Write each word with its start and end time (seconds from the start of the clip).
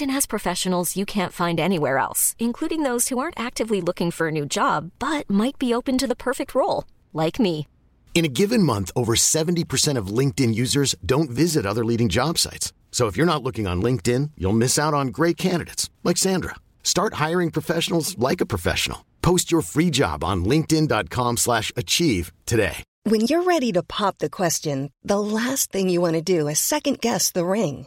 has 0.00 0.26
professionals 0.26 0.96
you 0.96 1.04
can't 1.04 1.32
find 1.32 1.60
anywhere 1.60 1.98
else, 1.98 2.34
including 2.38 2.82
those 2.82 3.08
who 3.08 3.18
aren't 3.18 3.38
actively 3.38 3.82
looking 3.82 4.10
for 4.10 4.28
a 4.28 4.36
new 4.38 4.46
job 4.46 4.90
but 4.98 5.28
might 5.28 5.58
be 5.58 5.74
open 5.74 5.98
to 5.98 6.06
the 6.06 6.16
perfect 6.16 6.54
role, 6.54 6.84
like 7.12 7.38
me. 7.38 7.66
In 8.14 8.24
a 8.24 8.32
given 8.32 8.62
month, 8.62 8.90
over 8.96 9.14
70% 9.14 9.98
of 9.98 10.06
LinkedIn 10.06 10.54
users 10.54 10.94
don't 11.04 11.28
visit 11.28 11.66
other 11.66 11.84
leading 11.84 12.08
job 12.08 12.38
sites. 12.38 12.72
So 12.90 13.08
if 13.08 13.16
you're 13.16 13.32
not 13.32 13.42
looking 13.42 13.66
on 13.66 13.82
LinkedIn, 13.82 14.30
you'll 14.38 14.62
miss 14.64 14.78
out 14.78 14.94
on 14.94 15.08
great 15.08 15.36
candidates 15.36 15.90
like 16.02 16.16
Sandra. 16.16 16.54
Start 16.82 17.14
hiring 17.14 17.50
professionals 17.50 18.16
like 18.16 18.40
a 18.40 18.46
professional. 18.46 19.04
Post 19.20 19.52
your 19.52 19.60
free 19.60 19.90
job 19.90 20.24
on 20.24 20.46
linkedin.com/achieve 20.46 21.38
slash 21.38 21.72
achieve 21.76 22.32
today. 22.46 22.84
When 23.04 23.20
you're 23.20 23.44
ready 23.44 23.70
to 23.72 23.82
pop 23.82 24.18
the 24.18 24.30
question, 24.30 24.90
the 25.04 25.20
last 25.20 25.70
thing 25.70 25.88
you 25.88 26.00
want 26.00 26.14
to 26.14 26.22
do 26.22 26.48
is 26.48 26.58
second 26.58 27.00
guess 27.00 27.30
the 27.30 27.44
ring. 27.44 27.86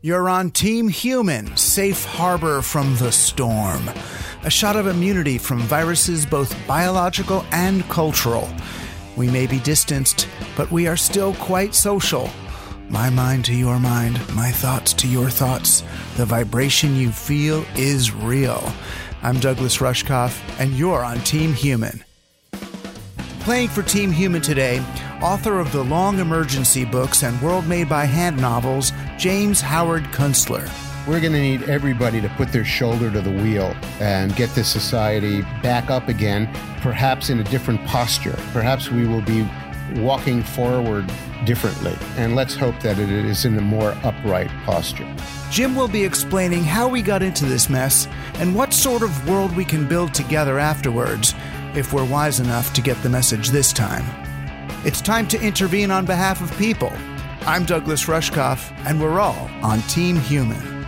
You're 0.00 0.28
on 0.28 0.52
Team 0.52 0.86
Human, 0.86 1.56
safe 1.56 2.04
harbor 2.04 2.62
from 2.62 2.94
the 2.98 3.10
storm. 3.10 3.90
A 4.44 4.50
shot 4.50 4.76
of 4.76 4.86
immunity 4.86 5.38
from 5.38 5.58
viruses 5.58 6.24
both 6.24 6.54
biological 6.68 7.44
and 7.50 7.82
cultural. 7.88 8.48
We 9.16 9.28
may 9.28 9.48
be 9.48 9.58
distanced, 9.58 10.28
but 10.56 10.70
we 10.70 10.86
are 10.86 10.96
still 10.96 11.34
quite 11.34 11.74
social. 11.74 12.30
My 12.88 13.10
mind 13.10 13.44
to 13.46 13.54
your 13.56 13.80
mind, 13.80 14.20
my 14.36 14.52
thoughts 14.52 14.92
to 14.94 15.08
your 15.08 15.30
thoughts. 15.30 15.82
The 16.16 16.26
vibration 16.26 16.94
you 16.94 17.10
feel 17.10 17.66
is 17.74 18.14
real. 18.14 18.72
I'm 19.24 19.40
Douglas 19.40 19.78
Rushkoff, 19.78 20.40
and 20.60 20.74
you're 20.74 21.04
on 21.04 21.18
Team 21.22 21.52
Human. 21.52 22.04
Playing 23.40 23.68
for 23.68 23.82
Team 23.82 24.12
Human 24.12 24.42
today, 24.42 24.80
author 25.22 25.58
of 25.58 25.72
the 25.72 25.82
Long 25.82 26.20
Emergency 26.20 26.84
books 26.84 27.22
and 27.22 27.40
World 27.42 27.66
Made 27.66 27.88
by 27.88 28.04
Hand 28.04 28.40
novels, 28.40 28.92
James 29.16 29.60
Howard 29.60 30.04
Kunstler. 30.04 30.68
We're 31.08 31.20
going 31.20 31.32
to 31.32 31.40
need 31.40 31.62
everybody 31.64 32.20
to 32.20 32.28
put 32.30 32.52
their 32.52 32.64
shoulder 32.64 33.10
to 33.10 33.20
the 33.20 33.30
wheel 33.30 33.74
and 33.98 34.34
get 34.36 34.50
this 34.50 34.68
society 34.68 35.42
back 35.62 35.90
up 35.90 36.08
again, 36.08 36.48
perhaps 36.82 37.30
in 37.30 37.40
a 37.40 37.44
different 37.44 37.84
posture. 37.86 38.38
Perhaps 38.52 38.90
we 38.90 39.06
will 39.06 39.22
be 39.22 39.48
walking 39.96 40.42
forward 40.42 41.10
differently. 41.44 41.96
And 42.16 42.36
let's 42.36 42.54
hope 42.54 42.78
that 42.80 42.98
it 42.98 43.10
is 43.10 43.44
in 43.44 43.56
a 43.56 43.62
more 43.62 43.96
upright 44.04 44.50
posture. 44.64 45.12
Jim 45.50 45.74
will 45.74 45.88
be 45.88 46.04
explaining 46.04 46.62
how 46.62 46.88
we 46.88 47.00
got 47.00 47.22
into 47.22 47.46
this 47.46 47.68
mess 47.70 48.06
and 48.34 48.54
what 48.54 48.72
sort 48.72 49.02
of 49.02 49.28
world 49.28 49.56
we 49.56 49.64
can 49.64 49.88
build 49.88 50.12
together 50.14 50.58
afterwards, 50.58 51.34
if 51.74 51.92
we're 51.92 52.04
wise 52.04 52.38
enough 52.38 52.72
to 52.74 52.82
get 52.82 53.02
the 53.02 53.08
message 53.08 53.48
this 53.48 53.72
time. 53.72 54.27
It's 54.88 55.02
time 55.02 55.28
to 55.28 55.40
intervene 55.42 55.90
on 55.90 56.06
behalf 56.06 56.40
of 56.40 56.50
people. 56.56 56.90
I'm 57.42 57.66
Douglas 57.66 58.06
Rushkoff, 58.06 58.72
and 58.86 58.98
we're 59.02 59.20
all 59.20 59.50
on 59.62 59.82
Team 59.82 60.16
Human. 60.16 60.86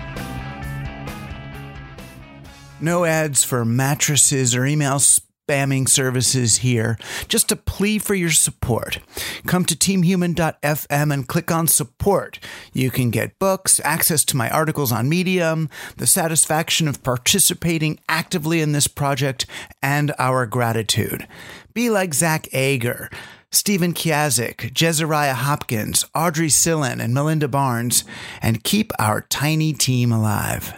No 2.80 3.04
ads 3.04 3.44
for 3.44 3.62
mattresses 3.66 4.56
or 4.56 4.64
email 4.64 5.00
spamming 5.00 5.86
services 5.86 6.56
here. 6.56 6.96
Just 7.28 7.52
a 7.52 7.56
plea 7.56 7.98
for 7.98 8.14
your 8.14 8.30
support. 8.30 9.00
Come 9.46 9.66
to 9.66 9.76
teamhuman.fm 9.76 11.12
and 11.12 11.28
click 11.28 11.50
on 11.50 11.66
support. 11.66 12.38
You 12.72 12.90
can 12.90 13.10
get 13.10 13.38
books, 13.38 13.82
access 13.84 14.24
to 14.24 14.36
my 14.38 14.48
articles 14.48 14.92
on 14.92 15.10
Medium, 15.10 15.68
the 15.98 16.06
satisfaction 16.06 16.88
of 16.88 17.02
participating 17.02 18.00
actively 18.08 18.62
in 18.62 18.72
this 18.72 18.86
project, 18.86 19.44
and 19.82 20.14
our 20.18 20.46
gratitude. 20.46 21.28
Be 21.74 21.90
like 21.90 22.14
Zach 22.14 22.48
Ager. 22.54 23.10
Stephen 23.52 23.92
Kiazik, 23.92 24.72
Jezariah 24.72 25.34
Hopkins, 25.34 26.04
Audrey 26.14 26.48
Sillin, 26.48 27.00
and 27.00 27.12
Melinda 27.12 27.48
Barnes, 27.48 28.04
and 28.40 28.62
keep 28.62 28.92
our 28.98 29.22
tiny 29.22 29.72
team 29.72 30.12
alive. 30.12 30.74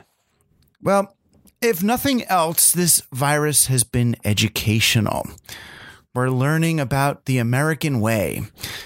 Well, 0.80 1.14
if 1.60 1.82
nothing 1.82 2.24
else, 2.24 2.72
this 2.72 3.02
virus 3.12 3.66
has 3.66 3.84
been 3.84 4.16
educational. 4.24 5.28
We're 6.14 6.30
learning 6.30 6.80
about 6.80 7.26
the 7.26 7.38
American 7.38 8.00
way 8.00 8.42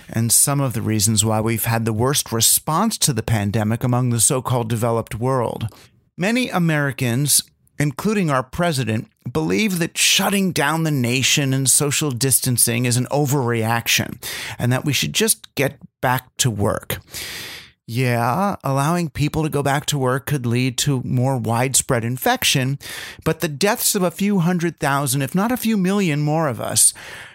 and 0.08 0.30
some 0.30 0.60
of 0.60 0.74
the 0.74 0.82
reasons 0.82 1.24
why 1.24 1.40
we've 1.40 1.64
had 1.64 1.84
the 1.84 1.92
worst 1.92 2.30
response 2.30 2.98
to 2.98 3.12
the 3.12 3.22
pandemic 3.22 3.82
among 3.82 4.10
the 4.10 4.20
so 4.20 4.42
called 4.42 4.68
developed 4.68 5.14
world. 5.14 5.68
Many 6.16 6.48
Americans, 6.50 7.42
including 7.78 8.30
our 8.30 8.42
president, 8.42 9.08
believe 9.30 9.78
that 9.78 9.98
shutting 9.98 10.52
down 10.52 10.82
the 10.82 10.90
nation 10.90 11.52
and 11.52 11.68
social 11.68 12.10
distancing 12.10 12.84
is 12.84 12.96
an 12.96 13.06
overreaction 13.06 14.22
and 14.58 14.72
that 14.72 14.84
we 14.84 14.92
should 14.92 15.12
just 15.12 15.54
get 15.54 15.78
back 16.00 16.36
to 16.38 16.50
work. 16.50 16.98
Yeah, 17.88 18.56
allowing 18.64 19.10
people 19.10 19.44
to 19.44 19.48
go 19.48 19.62
back 19.62 19.86
to 19.86 19.98
work 19.98 20.26
could 20.26 20.44
lead 20.44 20.76
to 20.78 21.02
more 21.04 21.38
widespread 21.38 22.04
infection, 22.04 22.80
but 23.24 23.40
the 23.40 23.48
deaths 23.48 23.94
of 23.94 24.02
a 24.02 24.10
few 24.10 24.40
hundred 24.40 24.80
thousand, 24.80 25.22
if 25.22 25.36
not 25.36 25.52
a 25.52 25.56
few 25.56 25.76
million 25.76 26.20
more 26.20 26.48
of 26.48 26.60
us, 26.60 26.92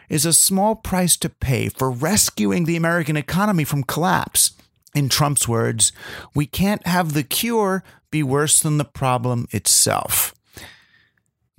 is 0.09 0.25
a 0.25 0.33
small 0.33 0.75
price 0.75 1.15
to 1.15 1.29
pay 1.29 1.69
for 1.69 1.89
rescuing 1.89 2.65
the 2.65 2.75
American 2.75 3.15
economy 3.15 3.63
from 3.63 3.83
collapse. 3.83 4.51
In 4.93 5.07
Trump's 5.07 5.47
words, 5.47 5.93
we 6.35 6.45
can't 6.45 6.85
have 6.85 7.13
the 7.13 7.23
cure 7.23 7.81
be 8.11 8.21
worse 8.21 8.59
than 8.59 8.77
the 8.77 8.83
problem 8.83 9.47
itself. 9.51 10.30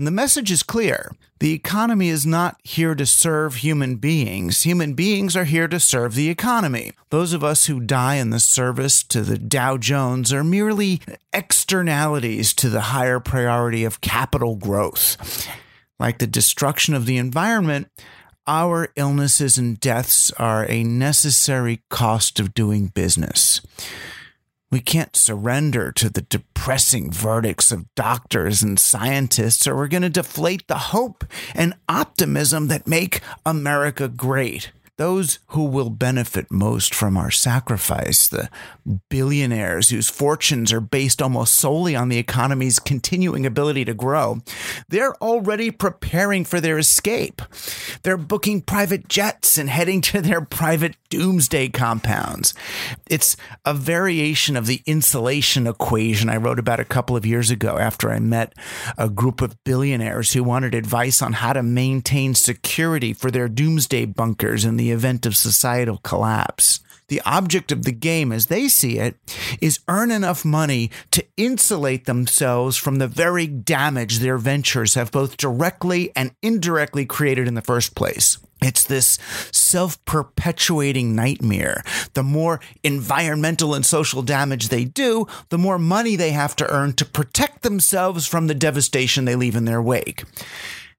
And 0.02 0.06
the 0.08 0.10
message 0.10 0.50
is 0.50 0.64
clear. 0.64 1.12
The 1.38 1.52
economy 1.52 2.08
is 2.08 2.26
not 2.26 2.56
here 2.64 2.96
to 2.96 3.06
serve 3.06 3.54
human 3.54 3.98
beings. 3.98 4.62
Human 4.62 4.94
beings 4.94 5.36
are 5.36 5.44
here 5.44 5.68
to 5.68 5.78
serve 5.78 6.16
the 6.16 6.28
economy. 6.28 6.90
Those 7.10 7.32
of 7.32 7.44
us 7.44 7.66
who 7.66 7.78
die 7.78 8.16
in 8.16 8.30
the 8.30 8.40
service 8.40 9.04
to 9.04 9.22
the 9.22 9.38
Dow 9.38 9.76
Jones 9.76 10.32
are 10.32 10.42
merely 10.42 11.02
externalities 11.32 12.52
to 12.54 12.68
the 12.68 12.80
higher 12.80 13.20
priority 13.20 13.84
of 13.84 14.00
capital 14.00 14.56
growth. 14.56 15.46
Like 16.00 16.18
the 16.18 16.26
destruction 16.26 16.94
of 16.94 17.06
the 17.06 17.16
environment, 17.16 17.86
our 18.44 18.88
illnesses 18.96 19.56
and 19.56 19.78
deaths 19.78 20.32
are 20.32 20.68
a 20.68 20.82
necessary 20.82 21.80
cost 21.90 22.40
of 22.40 22.54
doing 22.54 22.88
business. 22.88 23.60
We 24.72 24.80
can't 24.80 25.14
surrender 25.14 25.92
to 25.92 26.08
the 26.08 26.22
depressing 26.22 27.12
verdicts 27.12 27.72
of 27.72 27.94
doctors 27.94 28.62
and 28.62 28.80
scientists, 28.80 29.66
or 29.66 29.76
we're 29.76 29.86
going 29.86 30.02
to 30.02 30.08
deflate 30.08 30.66
the 30.66 30.78
hope 30.78 31.26
and 31.54 31.74
optimism 31.90 32.68
that 32.68 32.86
make 32.86 33.20
America 33.44 34.08
great. 34.08 34.72
Those 34.98 35.38
who 35.48 35.64
will 35.64 35.90
benefit 35.90 36.50
most 36.50 36.94
from 36.94 37.16
our 37.16 37.30
sacrifice, 37.30 38.28
the 38.28 38.50
billionaires 39.08 39.88
whose 39.88 40.10
fortunes 40.10 40.72
are 40.72 40.80
based 40.80 41.22
almost 41.22 41.54
solely 41.54 41.96
on 41.96 42.08
the 42.08 42.18
economy's 42.18 42.78
continuing 42.78 43.46
ability 43.46 43.84
to 43.84 43.94
grow, 43.94 44.40
they're 44.88 45.14
already 45.16 45.70
preparing 45.70 46.44
for 46.44 46.60
their 46.60 46.78
escape. 46.78 47.40
They're 48.02 48.16
booking 48.16 48.60
private 48.60 49.08
jets 49.08 49.56
and 49.56 49.70
heading 49.70 50.00
to 50.02 50.20
their 50.20 50.42
private 50.42 50.96
doomsday 51.08 51.68
compounds. 51.70 52.54
It's 53.08 53.36
a 53.64 53.74
variation 53.74 54.56
of 54.56 54.66
the 54.66 54.82
insulation 54.86 55.66
equation 55.66 56.28
I 56.28 56.36
wrote 56.36 56.58
about 56.58 56.80
a 56.80 56.84
couple 56.84 57.16
of 57.16 57.26
years 57.26 57.50
ago 57.50 57.78
after 57.78 58.10
I 58.10 58.18
met 58.18 58.54
a 58.98 59.08
group 59.08 59.40
of 59.40 59.62
billionaires 59.64 60.32
who 60.32 60.44
wanted 60.44 60.74
advice 60.74 61.22
on 61.22 61.34
how 61.34 61.52
to 61.52 61.62
maintain 61.62 62.34
security 62.34 63.12
for 63.12 63.30
their 63.30 63.48
doomsday 63.48 64.04
bunkers 64.06 64.64
in 64.64 64.76
the 64.76 64.81
event 64.90 65.26
of 65.26 65.36
societal 65.36 65.98
collapse. 65.98 66.80
The 67.08 67.20
object 67.26 67.72
of 67.72 67.84
the 67.84 67.92
game, 67.92 68.32
as 68.32 68.46
they 68.46 68.68
see 68.68 68.98
it, 68.98 69.16
is 69.60 69.80
earn 69.86 70.10
enough 70.10 70.46
money 70.46 70.90
to 71.10 71.22
insulate 71.36 72.06
themselves 72.06 72.78
from 72.78 72.96
the 72.96 73.06
very 73.06 73.46
damage 73.46 74.18
their 74.18 74.38
ventures 74.38 74.94
have 74.94 75.12
both 75.12 75.36
directly 75.36 76.10
and 76.16 76.30
indirectly 76.40 77.04
created 77.04 77.46
in 77.46 77.54
the 77.54 77.60
first 77.60 77.94
place. 77.94 78.38
It's 78.62 78.84
this 78.84 79.18
self 79.50 80.02
perpetuating 80.06 81.14
nightmare. 81.14 81.82
The 82.14 82.22
more 82.22 82.60
environmental 82.82 83.74
and 83.74 83.84
social 83.84 84.22
damage 84.22 84.68
they 84.68 84.84
do, 84.84 85.26
the 85.50 85.58
more 85.58 85.78
money 85.78 86.16
they 86.16 86.30
have 86.30 86.56
to 86.56 86.72
earn 86.72 86.94
to 86.94 87.04
protect 87.04 87.62
themselves 87.62 88.26
from 88.26 88.46
the 88.46 88.54
devastation 88.54 89.26
they 89.26 89.36
leave 89.36 89.56
in 89.56 89.66
their 89.66 89.82
wake 89.82 90.24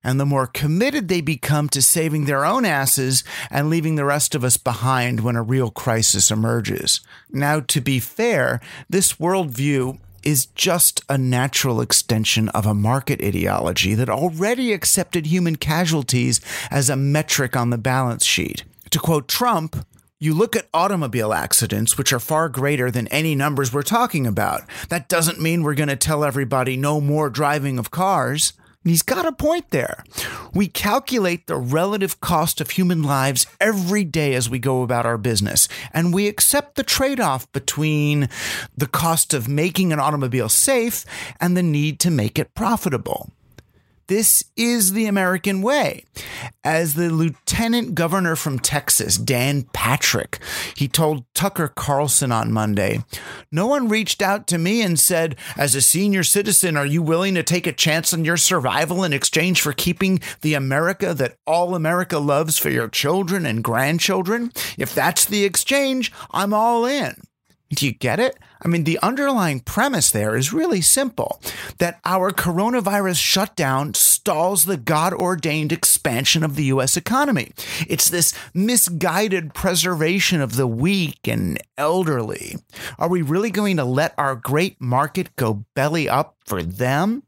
and 0.04 0.20
the 0.20 0.26
more 0.26 0.48
committed 0.48 1.08
they 1.08 1.22
become 1.22 1.70
to 1.70 1.82
saving 1.82 2.26
their 2.26 2.46
own 2.46 2.66
asses 2.66 3.24
and 3.50 3.70
leaving 3.70 3.96
the 3.96 4.06
rest 4.06 4.36
of 4.36 4.44
us 4.44 4.58
behind 4.58 5.22
when 5.22 5.36
a 5.36 5.44
real 5.44 5.72
crisis 5.72 6.30
emerges. 6.30 7.02
Now, 7.32 7.62
to 7.62 7.82
be 7.82 8.00
fair, 8.00 8.60
this 8.90 9.14
worldview 9.14 10.00
is 10.24 10.46
just 10.48 11.02
a 11.10 11.18
natural 11.18 11.82
extension 11.82 12.50
of 12.50 12.66
a 12.66 12.74
market 12.74 13.22
ideology 13.22 13.94
that 13.94 14.10
already 14.10 14.74
accepted 14.74 15.26
human 15.26 15.56
casualties 15.56 16.40
as 16.72 16.90
a 16.90 16.96
metric 16.96 17.56
on 17.56 17.70
the 17.70 17.78
balance 17.78 18.26
sheet. 18.26 18.64
To 18.92 19.00
quote 19.00 19.28
Trump, 19.28 19.86
you 20.20 20.34
look 20.34 20.56
at 20.56 20.70
automobile 20.74 21.34
accidents, 21.34 21.98
which 21.98 22.14
are 22.14 22.20
far 22.20 22.48
greater 22.48 22.90
than 22.90 23.08
any 23.10 23.36
numbers 23.36 23.74
we're 23.74 23.82
talking 23.82 24.26
about. 24.26 24.62
That 24.88 25.10
doesn't 25.10 25.42
mean 25.42 25.64
we're 25.64 25.74
going 25.74 25.90
to 25.90 25.98
tell 25.98 26.24
everybody 26.24 26.78
no 26.78 27.02
more 27.02 27.30
driving 27.30 27.78
of 27.78 27.92
cars. 27.92 28.54
He's 28.84 29.02
got 29.02 29.26
a 29.26 29.32
point 29.32 29.70
there. 29.70 30.04
We 30.54 30.68
calculate 30.68 31.48
the 31.48 31.56
relative 31.56 32.20
cost 32.20 32.60
of 32.60 32.72
human 32.72 33.02
lives 33.02 33.48
every 33.62 34.04
day 34.04 34.34
as 34.34 34.50
we 34.50 34.60
go 34.60 34.84
about 34.84 35.06
our 35.06 35.18
business, 35.18 35.70
and 35.94 36.14
we 36.14 36.28
accept 36.28 36.76
the 36.76 36.84
trade 36.84 37.20
off 37.20 37.50
between 37.54 38.28
the 38.76 38.88
cost 38.88 39.34
of 39.34 39.48
making 39.48 39.94
an 39.94 40.00
automobile 40.00 40.50
safe 40.50 41.06
and 41.40 41.56
the 41.56 41.64
need 41.64 42.00
to 42.02 42.12
make 42.12 42.38
it 42.38 42.56
profitable. 42.56 43.32
This 44.08 44.44
is 44.58 44.94
the 44.94 45.06
American 45.06 45.62
way. 45.62 46.06
As 46.64 46.96
the 46.96 47.10
lieutenant 47.10 47.96
governor 47.96 48.36
from 48.36 48.60
Texas, 48.60 49.18
Dan 49.18 49.64
Patrick, 49.74 50.40
he 50.76 50.88
told 50.88 51.26
Tucker 51.34 51.70
Carlson 51.70 52.32
on 52.32 52.52
Monday, 52.52 53.04
No 53.52 53.68
one 53.68 53.88
reached 53.88 54.22
out 54.22 54.46
to 54.48 54.58
me 54.58 54.82
and 54.82 55.00
said, 55.00 55.36
As 55.58 55.74
a 55.74 55.82
senior 55.82 56.24
citizen, 56.24 56.76
are 56.76 56.86
you 56.86 57.02
willing 57.02 57.36
to 57.36 57.44
take 57.44 57.66
a 57.66 57.74
chance 57.74 58.14
on 58.14 58.26
your 58.26 58.38
survival 58.38 59.04
in 59.04 59.14
exchange 59.14 59.62
for 59.62 59.74
keeping 59.74 60.20
the 60.42 60.54
America 60.54 61.14
that 61.14 61.38
all 61.48 61.76
America 61.76 62.20
loves 62.20 62.58
for 62.58 62.70
your 62.70 62.90
children 62.90 63.46
and 63.46 63.64
grandchildren? 63.64 64.52
If 64.78 64.94
that's 64.94 65.26
the 65.26 65.46
exchange, 65.46 66.12
I'm 66.32 66.54
all 66.54 66.86
in. 66.86 67.22
Do 67.74 67.86
you 67.86 67.92
get 67.92 68.20
it? 68.20 68.38
I 68.62 68.68
mean, 68.68 68.84
the 68.84 69.00
underlying 69.00 69.60
premise 69.60 70.12
there 70.12 70.36
is 70.36 70.54
really 70.54 70.82
simple 70.82 71.42
that 71.80 72.00
our 72.06 72.32
coronavirus 72.32 73.20
shutdown 73.20 73.94
stalls 73.94 74.66
the 74.66 74.78
God 74.78 75.14
ordained 75.14 75.72
expansion 75.72 76.44
of 76.44 76.56
the 76.56 76.66
U.S. 76.66 76.96
economy. 76.96 77.52
It's 77.88 78.10
this 78.10 78.34
misguided 78.54 79.54
preservation 79.54 80.40
of 80.40 80.56
the 80.56 80.68
weak 80.68 81.28
and 81.28 81.58
elderly. 81.78 82.58
Are 82.98 83.10
we 83.10 83.22
really 83.22 83.52
going 83.52 83.78
to 83.78 83.86
let 83.86 84.14
our 84.18 84.36
great 84.36 84.80
market 84.80 85.36
go 85.36 85.66
belly 85.74 86.08
up 86.08 86.36
for 86.46 86.64
them? 86.64 87.24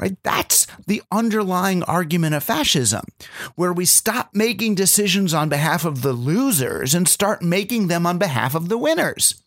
Right? 0.00 0.16
That's 0.22 0.66
the 0.86 1.02
underlying 1.12 1.82
argument 1.82 2.34
of 2.34 2.42
fascism, 2.42 3.04
where 3.54 3.72
we 3.72 3.84
stop 3.84 4.30
making 4.32 4.74
decisions 4.76 5.34
on 5.34 5.50
behalf 5.50 5.84
of 5.84 6.00
the 6.00 6.14
losers 6.14 6.94
and 6.94 7.06
start 7.06 7.42
making 7.42 7.88
them 7.88 8.06
on 8.06 8.16
behalf 8.16 8.54
of 8.54 8.70
the 8.70 8.78
winners. 8.78 9.42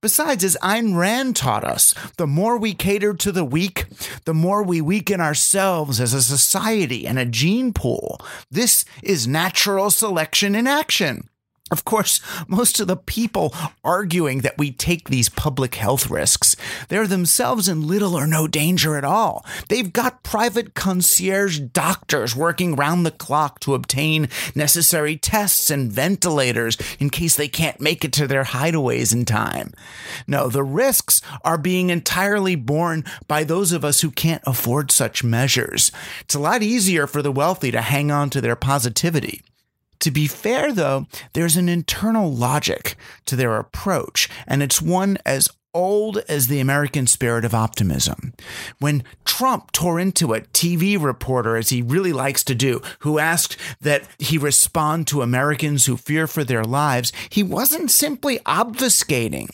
Besides, 0.00 0.42
as 0.42 0.56
Ayn 0.62 0.96
Rand 0.96 1.36
taught 1.36 1.64
us, 1.64 1.94
the 2.16 2.26
more 2.26 2.56
we 2.56 2.74
cater 2.74 3.14
to 3.14 3.32
the 3.32 3.44
weak, 3.44 3.86
the 4.24 4.34
more 4.34 4.62
we 4.62 4.80
weaken 4.80 5.20
ourselves 5.20 6.00
as 6.00 6.12
a 6.12 6.22
society 6.22 7.06
and 7.06 7.18
a 7.18 7.24
gene 7.24 7.72
pool. 7.72 8.20
This 8.50 8.84
is 9.02 9.26
natural 9.26 9.90
selection 9.90 10.54
in 10.54 10.66
action. 10.66 11.28
Of 11.70 11.84
course, 11.84 12.20
most 12.46 12.80
of 12.80 12.86
the 12.86 12.96
people 12.96 13.54
arguing 13.84 14.40
that 14.40 14.56
we 14.56 14.72
take 14.72 15.08
these 15.08 15.28
public 15.28 15.74
health 15.74 16.08
risks, 16.08 16.56
they're 16.88 17.06
themselves 17.06 17.68
in 17.68 17.86
little 17.86 18.14
or 18.14 18.26
no 18.26 18.46
danger 18.46 18.96
at 18.96 19.04
all. 19.04 19.44
They've 19.68 19.92
got 19.92 20.22
private 20.22 20.74
concierge 20.74 21.58
doctors 21.58 22.34
working 22.34 22.74
round 22.74 23.04
the 23.04 23.10
clock 23.10 23.60
to 23.60 23.74
obtain 23.74 24.28
necessary 24.54 25.16
tests 25.16 25.70
and 25.70 25.92
ventilators 25.92 26.78
in 26.98 27.10
case 27.10 27.36
they 27.36 27.48
can't 27.48 27.80
make 27.80 28.04
it 28.04 28.12
to 28.14 28.26
their 28.26 28.44
hideaways 28.44 29.12
in 29.12 29.26
time. 29.26 29.72
No, 30.26 30.48
the 30.48 30.64
risks 30.64 31.20
are 31.44 31.58
being 31.58 31.90
entirely 31.90 32.54
borne 32.54 33.04
by 33.26 33.44
those 33.44 33.72
of 33.72 33.84
us 33.84 34.00
who 34.00 34.10
can't 34.10 34.42
afford 34.46 34.90
such 34.90 35.22
measures. 35.22 35.92
It's 36.22 36.34
a 36.34 36.40
lot 36.40 36.62
easier 36.62 37.06
for 37.06 37.20
the 37.20 37.32
wealthy 37.32 37.70
to 37.72 37.82
hang 37.82 38.10
on 38.10 38.30
to 38.30 38.40
their 38.40 38.56
positivity. 38.56 39.42
To 40.00 40.10
be 40.10 40.26
fair, 40.26 40.72
though, 40.72 41.06
there's 41.32 41.56
an 41.56 41.68
internal 41.68 42.32
logic 42.32 42.96
to 43.26 43.36
their 43.36 43.56
approach, 43.56 44.28
and 44.46 44.62
it's 44.62 44.80
one 44.80 45.18
as 45.26 45.48
old 45.74 46.18
as 46.28 46.46
the 46.46 46.60
American 46.60 47.06
spirit 47.06 47.44
of 47.44 47.54
optimism. 47.54 48.32
When 48.78 49.04
Trump 49.24 49.70
tore 49.72 50.00
into 50.00 50.34
a 50.34 50.40
TV 50.40 51.00
reporter, 51.00 51.56
as 51.56 51.68
he 51.68 51.82
really 51.82 52.12
likes 52.12 52.42
to 52.44 52.54
do, 52.54 52.80
who 53.00 53.18
asked 53.18 53.56
that 53.80 54.08
he 54.18 54.38
respond 54.38 55.06
to 55.08 55.22
Americans 55.22 55.86
who 55.86 55.96
fear 55.96 56.26
for 56.26 56.42
their 56.42 56.64
lives, 56.64 57.12
he 57.28 57.42
wasn't 57.42 57.90
simply 57.90 58.38
obfuscating. 58.40 59.50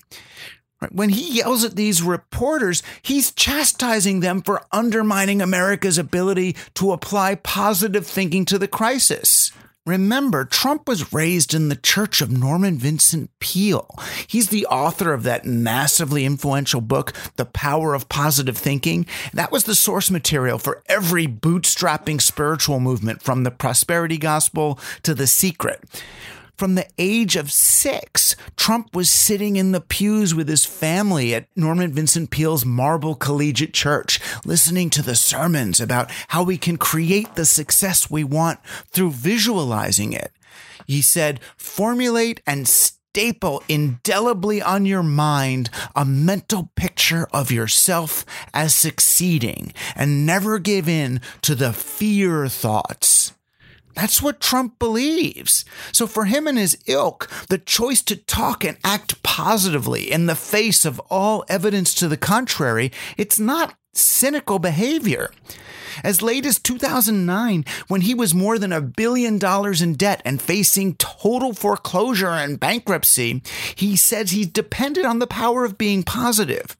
When 0.90 1.08
he 1.08 1.38
yells 1.38 1.64
at 1.64 1.76
these 1.76 2.02
reporters, 2.02 2.82
he's 3.02 3.32
chastising 3.32 4.20
them 4.20 4.42
for 4.42 4.62
undermining 4.70 5.40
America's 5.40 5.98
ability 5.98 6.56
to 6.74 6.92
apply 6.92 7.36
positive 7.36 8.06
thinking 8.06 8.44
to 8.46 8.58
the 8.58 8.68
crisis. 8.68 9.50
Remember, 9.86 10.46
Trump 10.46 10.88
was 10.88 11.12
raised 11.12 11.52
in 11.52 11.68
the 11.68 11.76
church 11.76 12.22
of 12.22 12.30
Norman 12.30 12.78
Vincent 12.78 13.28
Peale. 13.38 13.98
He's 14.26 14.48
the 14.48 14.64
author 14.64 15.12
of 15.12 15.24
that 15.24 15.44
massively 15.44 16.24
influential 16.24 16.80
book, 16.80 17.12
The 17.36 17.44
Power 17.44 17.92
of 17.92 18.08
Positive 18.08 18.56
Thinking. 18.56 19.04
That 19.34 19.52
was 19.52 19.64
the 19.64 19.74
source 19.74 20.10
material 20.10 20.58
for 20.58 20.82
every 20.86 21.26
bootstrapping 21.26 22.22
spiritual 22.22 22.80
movement 22.80 23.20
from 23.20 23.44
the 23.44 23.50
prosperity 23.50 24.16
gospel 24.16 24.78
to 25.02 25.12
the 25.12 25.26
secret. 25.26 25.84
From 26.56 26.76
the 26.76 26.86
age 26.98 27.34
of 27.34 27.50
six, 27.50 28.36
Trump 28.56 28.94
was 28.94 29.10
sitting 29.10 29.56
in 29.56 29.72
the 29.72 29.80
pews 29.80 30.36
with 30.36 30.48
his 30.48 30.64
family 30.64 31.34
at 31.34 31.48
Norman 31.56 31.92
Vincent 31.92 32.30
Peale's 32.30 32.64
Marble 32.64 33.16
Collegiate 33.16 33.74
Church, 33.74 34.20
listening 34.44 34.88
to 34.90 35.02
the 35.02 35.16
sermons 35.16 35.80
about 35.80 36.10
how 36.28 36.44
we 36.44 36.56
can 36.56 36.76
create 36.76 37.34
the 37.34 37.44
success 37.44 38.08
we 38.08 38.22
want 38.22 38.60
through 38.90 39.10
visualizing 39.10 40.12
it. 40.12 40.32
He 40.86 41.02
said, 41.02 41.40
formulate 41.56 42.40
and 42.46 42.68
staple 42.68 43.62
indelibly 43.68 44.62
on 44.62 44.86
your 44.86 45.02
mind 45.02 45.70
a 45.96 46.04
mental 46.04 46.70
picture 46.76 47.26
of 47.32 47.50
yourself 47.50 48.24
as 48.52 48.74
succeeding 48.74 49.72
and 49.96 50.24
never 50.24 50.60
give 50.60 50.88
in 50.88 51.20
to 51.42 51.56
the 51.56 51.72
fear 51.72 52.48
thoughts. 52.48 53.32
That's 53.94 54.20
what 54.20 54.40
Trump 54.40 54.78
believes. 54.78 55.64
So 55.92 56.06
for 56.06 56.24
him 56.24 56.46
and 56.46 56.58
his 56.58 56.78
ilk, 56.86 57.30
the 57.48 57.58
choice 57.58 58.02
to 58.02 58.16
talk 58.16 58.64
and 58.64 58.76
act 58.84 59.22
positively 59.22 60.10
in 60.10 60.26
the 60.26 60.34
face 60.34 60.84
of 60.84 61.00
all 61.10 61.44
evidence 61.48 61.94
to 61.94 62.08
the 62.08 62.16
contrary, 62.16 62.92
it's 63.16 63.38
not 63.38 63.76
cynical 63.92 64.58
behavior. 64.58 65.30
As 66.02 66.22
late 66.22 66.46
as 66.46 66.58
2009, 66.58 67.64
when 67.88 68.00
he 68.02 68.14
was 68.14 68.34
more 68.34 68.58
than 68.58 68.72
a 68.72 68.80
billion 68.80 69.38
dollars 69.38 69.82
in 69.82 69.94
debt 69.94 70.22
and 70.24 70.40
facing 70.40 70.94
total 70.96 71.52
foreclosure 71.52 72.28
and 72.28 72.58
bankruptcy, 72.58 73.42
he 73.74 73.96
says 73.96 74.30
he 74.30 74.44
depended 74.44 75.04
on 75.04 75.18
the 75.18 75.26
power 75.26 75.64
of 75.64 75.78
being 75.78 76.02
positive. 76.02 76.76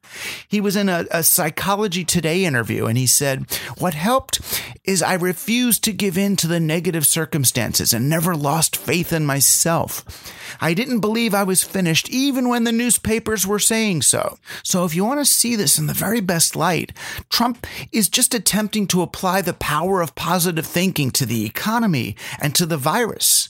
He 0.47 0.61
was 0.61 0.75
in 0.75 0.89
a, 0.89 1.05
a 1.11 1.23
Psychology 1.23 2.03
Today 2.03 2.45
interview 2.45 2.85
and 2.85 2.97
he 2.97 3.07
said, 3.07 3.45
What 3.77 3.93
helped 3.93 4.41
is 4.83 5.01
I 5.01 5.13
refused 5.15 5.83
to 5.83 5.93
give 5.93 6.17
in 6.17 6.35
to 6.37 6.47
the 6.47 6.59
negative 6.59 7.05
circumstances 7.05 7.93
and 7.93 8.09
never 8.09 8.35
lost 8.35 8.75
faith 8.75 9.11
in 9.11 9.25
myself. 9.25 10.03
I 10.61 10.73
didn't 10.73 10.99
believe 10.99 11.33
I 11.33 11.43
was 11.43 11.63
finished 11.63 12.09
even 12.09 12.49
when 12.49 12.63
the 12.63 12.71
newspapers 12.71 13.45
were 13.45 13.59
saying 13.59 14.03
so. 14.03 14.37
So 14.63 14.85
if 14.85 14.95
you 14.95 15.03
want 15.03 15.19
to 15.19 15.25
see 15.25 15.55
this 15.55 15.77
in 15.77 15.87
the 15.87 15.93
very 15.93 16.21
best 16.21 16.55
light, 16.55 16.93
Trump 17.29 17.67
is 17.91 18.09
just 18.09 18.33
attempting 18.33 18.87
to 18.87 19.01
apply 19.05 19.41
the 19.41 19.53
power 19.53 20.01
of 20.01 20.15
positive 20.15 20.65
thinking 20.65 21.11
to 21.11 21.25
the 21.25 21.45
economy 21.45 22.15
and 22.41 22.53
to 22.55 22.65
the 22.65 22.77
virus. 22.77 23.49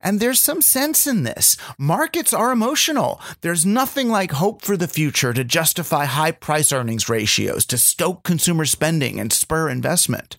And 0.00 0.20
there's 0.20 0.38
some 0.38 0.62
sense 0.62 1.06
in 1.06 1.24
this. 1.24 1.56
Markets 1.78 2.32
are 2.32 2.52
emotional. 2.52 3.20
There's 3.40 3.66
nothing 3.66 4.08
like 4.08 4.30
hope 4.32 4.62
for 4.62 4.76
the 4.76 4.88
future 4.88 5.32
to 5.32 5.42
justify 5.42 6.04
high 6.04 6.30
price 6.30 6.72
earnings 6.72 7.08
ratios, 7.08 7.66
to 7.66 7.76
stoke 7.76 8.22
consumer 8.22 8.66
spending 8.66 9.18
and 9.18 9.32
spur 9.32 9.68
investment. 9.68 10.36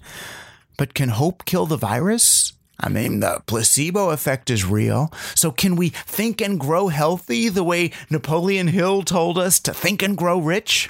But 0.77 0.93
can 0.93 1.09
hope 1.09 1.45
kill 1.45 1.65
the 1.65 1.75
virus? 1.75 2.53
I 2.79 2.89
mean, 2.89 3.19
the 3.19 3.41
placebo 3.47 4.11
effect 4.11 4.49
is 4.49 4.63
real. 4.63 5.11
So, 5.35 5.51
can 5.51 5.75
we 5.75 5.89
think 5.89 6.41
and 6.41 6.59
grow 6.59 6.89
healthy 6.89 7.49
the 7.49 7.63
way 7.63 7.91
Napoleon 8.09 8.67
Hill 8.67 9.01
told 9.01 9.37
us 9.37 9.59
to 9.61 9.73
think 9.73 10.03
and 10.03 10.15
grow 10.15 10.39
rich? 10.39 10.89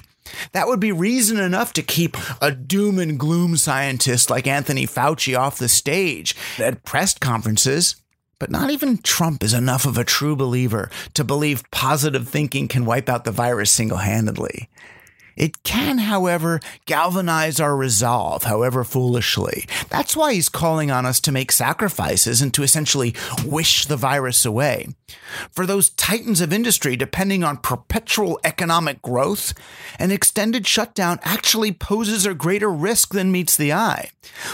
That 0.52 0.68
would 0.68 0.80
be 0.80 0.92
reason 0.92 1.38
enough 1.38 1.74
to 1.74 1.82
keep 1.82 2.18
a 2.42 2.52
doom 2.52 3.00
and 3.00 3.20
gloom 3.20 3.58
scientist 3.58 4.30
like 4.30 4.48
Anthony 4.48 4.86
Fauci 4.86 5.38
off 5.38 5.58
the 5.58 5.70
stage 5.70 6.36
at 6.58 6.84
press 6.84 7.18
conferences. 7.18 7.96
But 8.40 8.52
not 8.52 8.70
even 8.70 9.00
Trump 9.00 9.44
is 9.44 9.54
enough 9.54 9.86
of 9.86 9.98
a 9.98 10.04
true 10.04 10.36
believer 10.36 10.92
to 11.16 11.24
believe 11.24 11.70
positive 11.72 12.30
thinking 12.30 12.68
can 12.68 12.86
wipe 12.86 13.10
out 13.10 13.24
the 13.24 13.32
virus 13.32 13.72
single 13.72 13.98
handedly. 13.98 14.70
It 15.36 15.64
can, 15.64 16.00
however, 16.00 16.60
galvanize 16.86 17.60
our 17.60 17.76
resolve, 17.76 18.44
however 18.44 18.84
foolishly. 18.84 19.66
That's 19.90 20.16
why 20.16 20.34
he's 20.34 20.50
calling 20.50 20.90
on 20.90 21.06
us 21.06 21.20
to 21.22 21.32
make 21.32 21.52
sacrifices 21.52 22.42
and 22.42 22.54
to 22.56 22.64
essentially 22.64 23.16
wish 23.46 23.86
the 23.86 23.98
virus 23.98 24.46
away. 24.46 24.90
For 25.52 25.66
those 25.66 25.90
titans 25.92 26.42
of 26.42 26.54
industry 26.54 26.96
depending 26.96 27.44
on 27.44 27.58
perpetual 27.58 28.40
economic 28.44 29.02
growth, 29.02 29.54
an 30.00 30.12
extended 30.12 30.68
shutdown 30.68 31.20
actually 31.24 31.72
poses 31.72 32.26
a 32.26 32.34
greater 32.34 32.70
risk 32.70 33.14
than 33.14 33.32
meets 33.32 33.56
the 33.56 33.74
eye. 33.74 34.12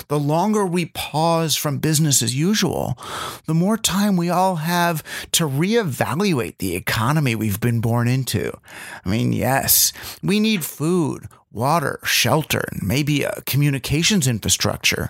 The 0.08 0.20
longer 0.20 0.66
we 0.66 0.86
pause 0.88 1.56
from 1.56 1.80
business 1.80 2.22
as 2.22 2.36
usual, 2.36 2.98
the 3.46 3.54
more 3.54 3.78
time 3.78 4.16
we 4.16 4.30
all 4.30 4.58
have 4.58 5.04
to 5.34 5.48
reevaluate 5.48 6.58
the 6.60 6.76
economy 6.76 7.36
we've 7.36 7.60
been 7.60 7.82
born 7.82 8.08
into. 8.08 8.58
I 9.06 9.10
mean, 9.10 9.34
yes, 9.34 9.92
we 10.22 10.40
need 10.40 10.64
food, 10.64 11.28
water, 11.52 12.00
shelter, 12.04 12.66
and 12.72 12.88
maybe 12.88 13.24
a 13.24 13.42
communications 13.42 14.28
infrastructure, 14.28 15.10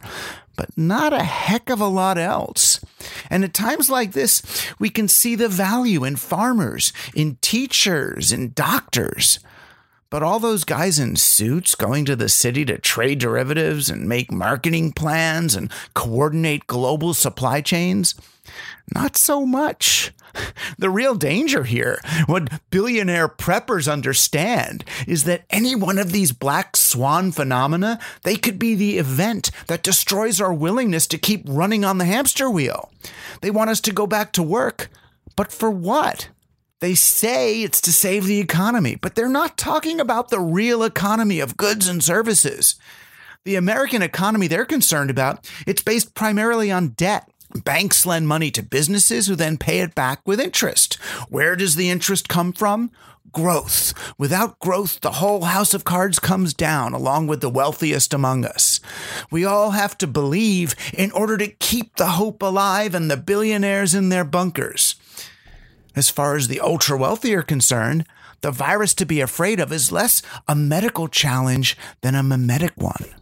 but 0.55 0.77
not 0.77 1.13
a 1.13 1.23
heck 1.23 1.69
of 1.69 1.81
a 1.81 1.87
lot 1.87 2.17
else. 2.17 2.83
And 3.29 3.43
at 3.43 3.53
times 3.53 3.89
like 3.89 4.11
this, 4.11 4.41
we 4.79 4.89
can 4.89 5.07
see 5.07 5.35
the 5.35 5.49
value 5.49 6.03
in 6.03 6.15
farmers, 6.15 6.93
in 7.13 7.37
teachers, 7.41 8.31
in 8.31 8.53
doctors. 8.53 9.39
But 10.09 10.21
all 10.21 10.39
those 10.39 10.63
guys 10.63 10.99
in 10.99 11.15
suits 11.15 11.73
going 11.73 12.05
to 12.05 12.15
the 12.15 12.29
city 12.29 12.65
to 12.65 12.77
trade 12.77 13.17
derivatives 13.17 13.89
and 13.89 14.07
make 14.07 14.31
marketing 14.31 14.91
plans 14.91 15.55
and 15.55 15.71
coordinate 15.95 16.67
global 16.67 17.15
supply 17.15 17.61
chains? 17.61 18.13
Not 18.93 19.17
so 19.17 19.43
much. 19.43 20.11
The 20.77 20.89
real 20.89 21.15
danger 21.15 21.63
here, 21.63 22.01
what 22.25 22.49
billionaire 22.69 23.29
preppers 23.29 23.91
understand, 23.91 24.83
is 25.07 25.23
that 25.25 25.45
any 25.49 25.75
one 25.75 25.97
of 25.97 26.11
these 26.11 26.31
black 26.31 26.75
swan 26.75 27.31
phenomena, 27.31 27.99
they 28.23 28.35
could 28.35 28.57
be 28.57 28.75
the 28.75 28.97
event 28.97 29.51
that 29.67 29.83
destroys 29.83 30.41
our 30.41 30.53
willingness 30.53 31.07
to 31.07 31.17
keep 31.17 31.43
running 31.47 31.85
on 31.85 31.99
the 31.99 32.05
hamster 32.05 32.49
wheel. 32.49 32.91
They 33.41 33.51
want 33.51 33.69
us 33.69 33.81
to 33.81 33.93
go 33.93 34.07
back 34.07 34.31
to 34.33 34.43
work, 34.43 34.89
but 35.35 35.51
for 35.51 35.69
what? 35.69 36.29
They 36.79 36.95
say 36.95 37.61
it's 37.61 37.79
to 37.81 37.93
save 37.93 38.25
the 38.25 38.39
economy, 38.39 38.95
but 38.95 39.15
they're 39.15 39.29
not 39.29 39.57
talking 39.57 40.01
about 40.01 40.29
the 40.29 40.41
real 40.41 40.83
economy 40.83 41.39
of 41.39 41.55
goods 41.55 41.87
and 41.87 42.03
services. 42.03 42.75
The 43.45 43.55
American 43.55 44.01
economy 44.01 44.47
they're 44.47 44.65
concerned 44.65 45.09
about, 45.09 45.49
it's 45.65 45.81
based 45.81 46.13
primarily 46.13 46.71
on 46.71 46.89
debt. 46.89 47.29
Banks 47.55 48.05
lend 48.05 48.27
money 48.27 48.49
to 48.51 48.63
businesses 48.63 49.27
who 49.27 49.35
then 49.35 49.57
pay 49.57 49.79
it 49.79 49.93
back 49.93 50.21
with 50.25 50.39
interest. 50.39 50.95
Where 51.29 51.55
does 51.55 51.75
the 51.75 51.89
interest 51.89 52.27
come 52.27 52.51
from? 52.51 52.91
Growth. 53.31 53.93
Without 54.17 54.59
growth, 54.59 55.01
the 55.01 55.13
whole 55.13 55.45
house 55.45 55.73
of 55.73 55.83
cards 55.83 56.19
comes 56.19 56.53
down, 56.53 56.93
along 56.93 57.27
with 57.27 57.41
the 57.41 57.49
wealthiest 57.49 58.13
among 58.13 58.45
us. 58.45 58.79
We 59.31 59.45
all 59.45 59.71
have 59.71 59.97
to 59.99 60.07
believe 60.07 60.75
in 60.93 61.11
order 61.11 61.37
to 61.37 61.47
keep 61.47 61.95
the 61.95 62.09
hope 62.09 62.41
alive 62.41 62.95
and 62.95 63.09
the 63.09 63.17
billionaires 63.17 63.93
in 63.93 64.09
their 64.09 64.23
bunkers. 64.23 64.95
As 65.95 66.09
far 66.09 66.35
as 66.35 66.47
the 66.47 66.59
ultra 66.59 66.97
wealthy 66.97 67.35
are 67.35 67.43
concerned, 67.43 68.05
the 68.41 68.51
virus 68.51 68.93
to 68.95 69.05
be 69.05 69.21
afraid 69.21 69.59
of 69.59 69.71
is 69.71 69.91
less 69.91 70.21
a 70.47 70.55
medical 70.55 71.07
challenge 71.07 71.77
than 72.01 72.15
a 72.15 72.23
mimetic 72.23 72.73
one 72.75 73.13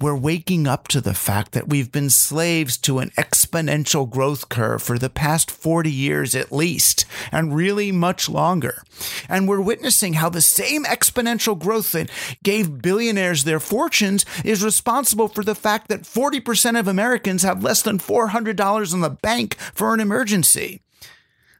we're 0.00 0.16
waking 0.16 0.66
up 0.66 0.88
to 0.88 1.00
the 1.00 1.14
fact 1.14 1.52
that 1.52 1.68
we've 1.68 1.90
been 1.90 2.10
slaves 2.10 2.76
to 2.78 2.98
an 2.98 3.10
exponential 3.10 4.08
growth 4.08 4.48
curve 4.48 4.82
for 4.82 4.98
the 4.98 5.10
past 5.10 5.50
40 5.50 5.90
years 5.90 6.34
at 6.34 6.52
least, 6.52 7.04
and 7.32 7.54
really 7.54 7.90
much 7.90 8.28
longer. 8.28 8.82
And 9.28 9.48
we're 9.48 9.60
witnessing 9.60 10.14
how 10.14 10.28
the 10.28 10.40
same 10.40 10.84
exponential 10.84 11.58
growth 11.58 11.92
that 11.92 12.10
gave 12.42 12.82
billionaires 12.82 13.44
their 13.44 13.60
fortunes 13.60 14.24
is 14.44 14.62
responsible 14.62 15.28
for 15.28 15.42
the 15.42 15.54
fact 15.54 15.88
that 15.88 16.02
40% 16.02 16.78
of 16.78 16.88
Americans 16.88 17.42
have 17.42 17.64
less 17.64 17.82
than 17.82 17.98
$400 17.98 18.94
in 18.94 19.00
the 19.00 19.10
bank 19.10 19.56
for 19.74 19.94
an 19.94 20.00
emergency 20.00 20.80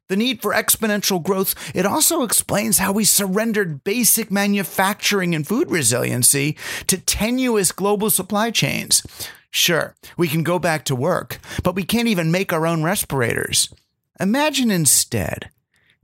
the 0.08 0.16
need 0.16 0.42
for 0.42 0.52
exponential 0.52 1.22
growth, 1.22 1.54
it 1.74 1.86
also 1.86 2.22
explains 2.22 2.78
how 2.78 2.92
we 2.92 3.04
surrendered 3.04 3.84
basic 3.84 4.30
manufacturing 4.30 5.34
and 5.34 5.46
food 5.46 5.70
resiliency 5.70 6.56
to 6.86 6.98
tenuous 6.98 7.72
global 7.72 8.10
supply 8.10 8.50
chains. 8.50 9.02
Sure, 9.50 9.94
we 10.16 10.28
can 10.28 10.42
go 10.42 10.58
back 10.58 10.84
to 10.84 10.94
work, 10.94 11.38
but 11.62 11.74
we 11.74 11.82
can't 11.82 12.08
even 12.08 12.30
make 12.30 12.52
our 12.52 12.66
own 12.66 12.82
respirators. 12.82 13.72
Imagine 14.20 14.70
instead 14.70 15.50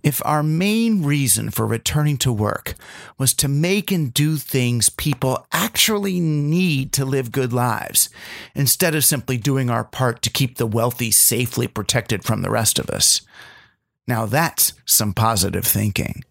if 0.02 0.24
our 0.26 0.42
main 0.42 1.02
reason 1.02 1.50
for 1.50 1.66
returning 1.66 2.18
to 2.18 2.30
work 2.32 2.74
was 3.16 3.32
to 3.32 3.48
make 3.48 3.90
and 3.90 4.12
do 4.12 4.36
things 4.36 4.90
people 4.90 5.46
actually 5.50 6.20
need 6.20 6.92
to 6.92 7.06
live 7.06 7.32
good 7.32 7.54
lives, 7.54 8.10
instead 8.54 8.94
of 8.94 9.02
simply 9.02 9.38
doing 9.38 9.70
our 9.70 9.82
part 9.82 10.20
to 10.20 10.30
keep 10.30 10.58
the 10.58 10.66
wealthy 10.66 11.10
safely 11.10 11.66
protected 11.66 12.22
from 12.22 12.42
the 12.42 12.50
rest 12.50 12.78
of 12.78 12.90
us. 12.90 13.22
Now 14.06 14.26
that's 14.26 14.72
some 14.84 15.14
positive 15.14 15.64
thinking. 15.64 16.24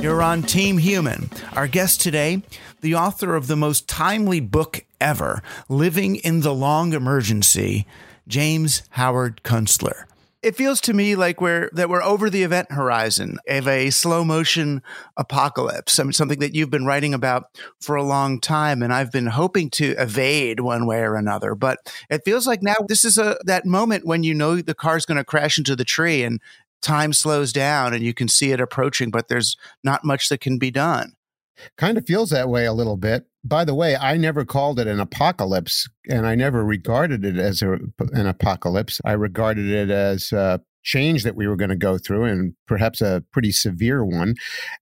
You're 0.00 0.22
on 0.22 0.42
Team 0.42 0.78
Human. 0.78 1.30
Our 1.54 1.66
guest 1.66 2.00
today, 2.00 2.42
the 2.80 2.94
author 2.94 3.34
of 3.34 3.48
the 3.48 3.56
most 3.56 3.88
timely 3.88 4.40
book 4.40 4.84
ever, 5.00 5.42
Living 5.68 6.16
in 6.16 6.40
the 6.40 6.54
Long 6.54 6.92
Emergency, 6.92 7.84
James 8.28 8.82
Howard 8.90 9.42
Kunstler 9.42 10.07
it 10.42 10.54
feels 10.54 10.80
to 10.82 10.92
me 10.92 11.16
like 11.16 11.40
we're 11.40 11.68
that 11.72 11.88
we're 11.88 12.02
over 12.02 12.30
the 12.30 12.44
event 12.44 12.70
horizon 12.70 13.38
of 13.48 13.66
a 13.66 13.90
slow 13.90 14.24
motion 14.24 14.82
apocalypse. 15.16 15.98
I 15.98 16.04
mean, 16.04 16.12
something 16.12 16.38
that 16.38 16.54
you've 16.54 16.70
been 16.70 16.86
writing 16.86 17.12
about 17.12 17.46
for 17.80 17.96
a 17.96 18.04
long 18.04 18.40
time, 18.40 18.82
and 18.82 18.92
I've 18.92 19.10
been 19.10 19.26
hoping 19.26 19.68
to 19.70 19.96
evade 19.98 20.60
one 20.60 20.86
way 20.86 21.00
or 21.00 21.16
another. 21.16 21.54
But 21.54 21.78
it 22.08 22.22
feels 22.24 22.46
like 22.46 22.62
now 22.62 22.76
this 22.86 23.04
is 23.04 23.18
a 23.18 23.36
that 23.44 23.66
moment 23.66 24.06
when 24.06 24.22
you 24.22 24.34
know 24.34 24.60
the 24.60 24.74
car's 24.74 25.06
going 25.06 25.18
to 25.18 25.24
crash 25.24 25.58
into 25.58 25.74
the 25.74 25.84
tree 25.84 26.22
and 26.22 26.40
time 26.80 27.12
slows 27.12 27.52
down 27.52 27.92
and 27.92 28.04
you 28.04 28.14
can 28.14 28.28
see 28.28 28.52
it 28.52 28.60
approaching, 28.60 29.10
but 29.10 29.28
there's 29.28 29.56
not 29.82 30.04
much 30.04 30.28
that 30.28 30.40
can 30.40 30.58
be 30.58 30.70
done. 30.70 31.14
Kind 31.76 31.98
of 31.98 32.06
feels 32.06 32.30
that 32.30 32.48
way 32.48 32.66
a 32.66 32.72
little 32.72 32.96
bit. 32.96 33.26
By 33.48 33.64
the 33.64 33.74
way, 33.74 33.96
I 33.96 34.16
never 34.16 34.44
called 34.44 34.78
it 34.78 34.86
an 34.86 35.00
apocalypse 35.00 35.88
and 36.08 36.26
I 36.26 36.34
never 36.34 36.64
regarded 36.64 37.24
it 37.24 37.38
as 37.38 37.62
a, 37.62 37.78
an 38.12 38.26
apocalypse. 38.26 39.00
I 39.04 39.12
regarded 39.12 39.70
it 39.70 39.90
as 39.90 40.32
a 40.32 40.60
change 40.82 41.22
that 41.22 41.36
we 41.36 41.46
were 41.46 41.56
going 41.56 41.70
to 41.70 41.76
go 41.76 41.98
through 41.98 42.24
and 42.24 42.54
perhaps 42.66 43.00
a 43.00 43.24
pretty 43.32 43.52
severe 43.52 44.04
one. 44.04 44.34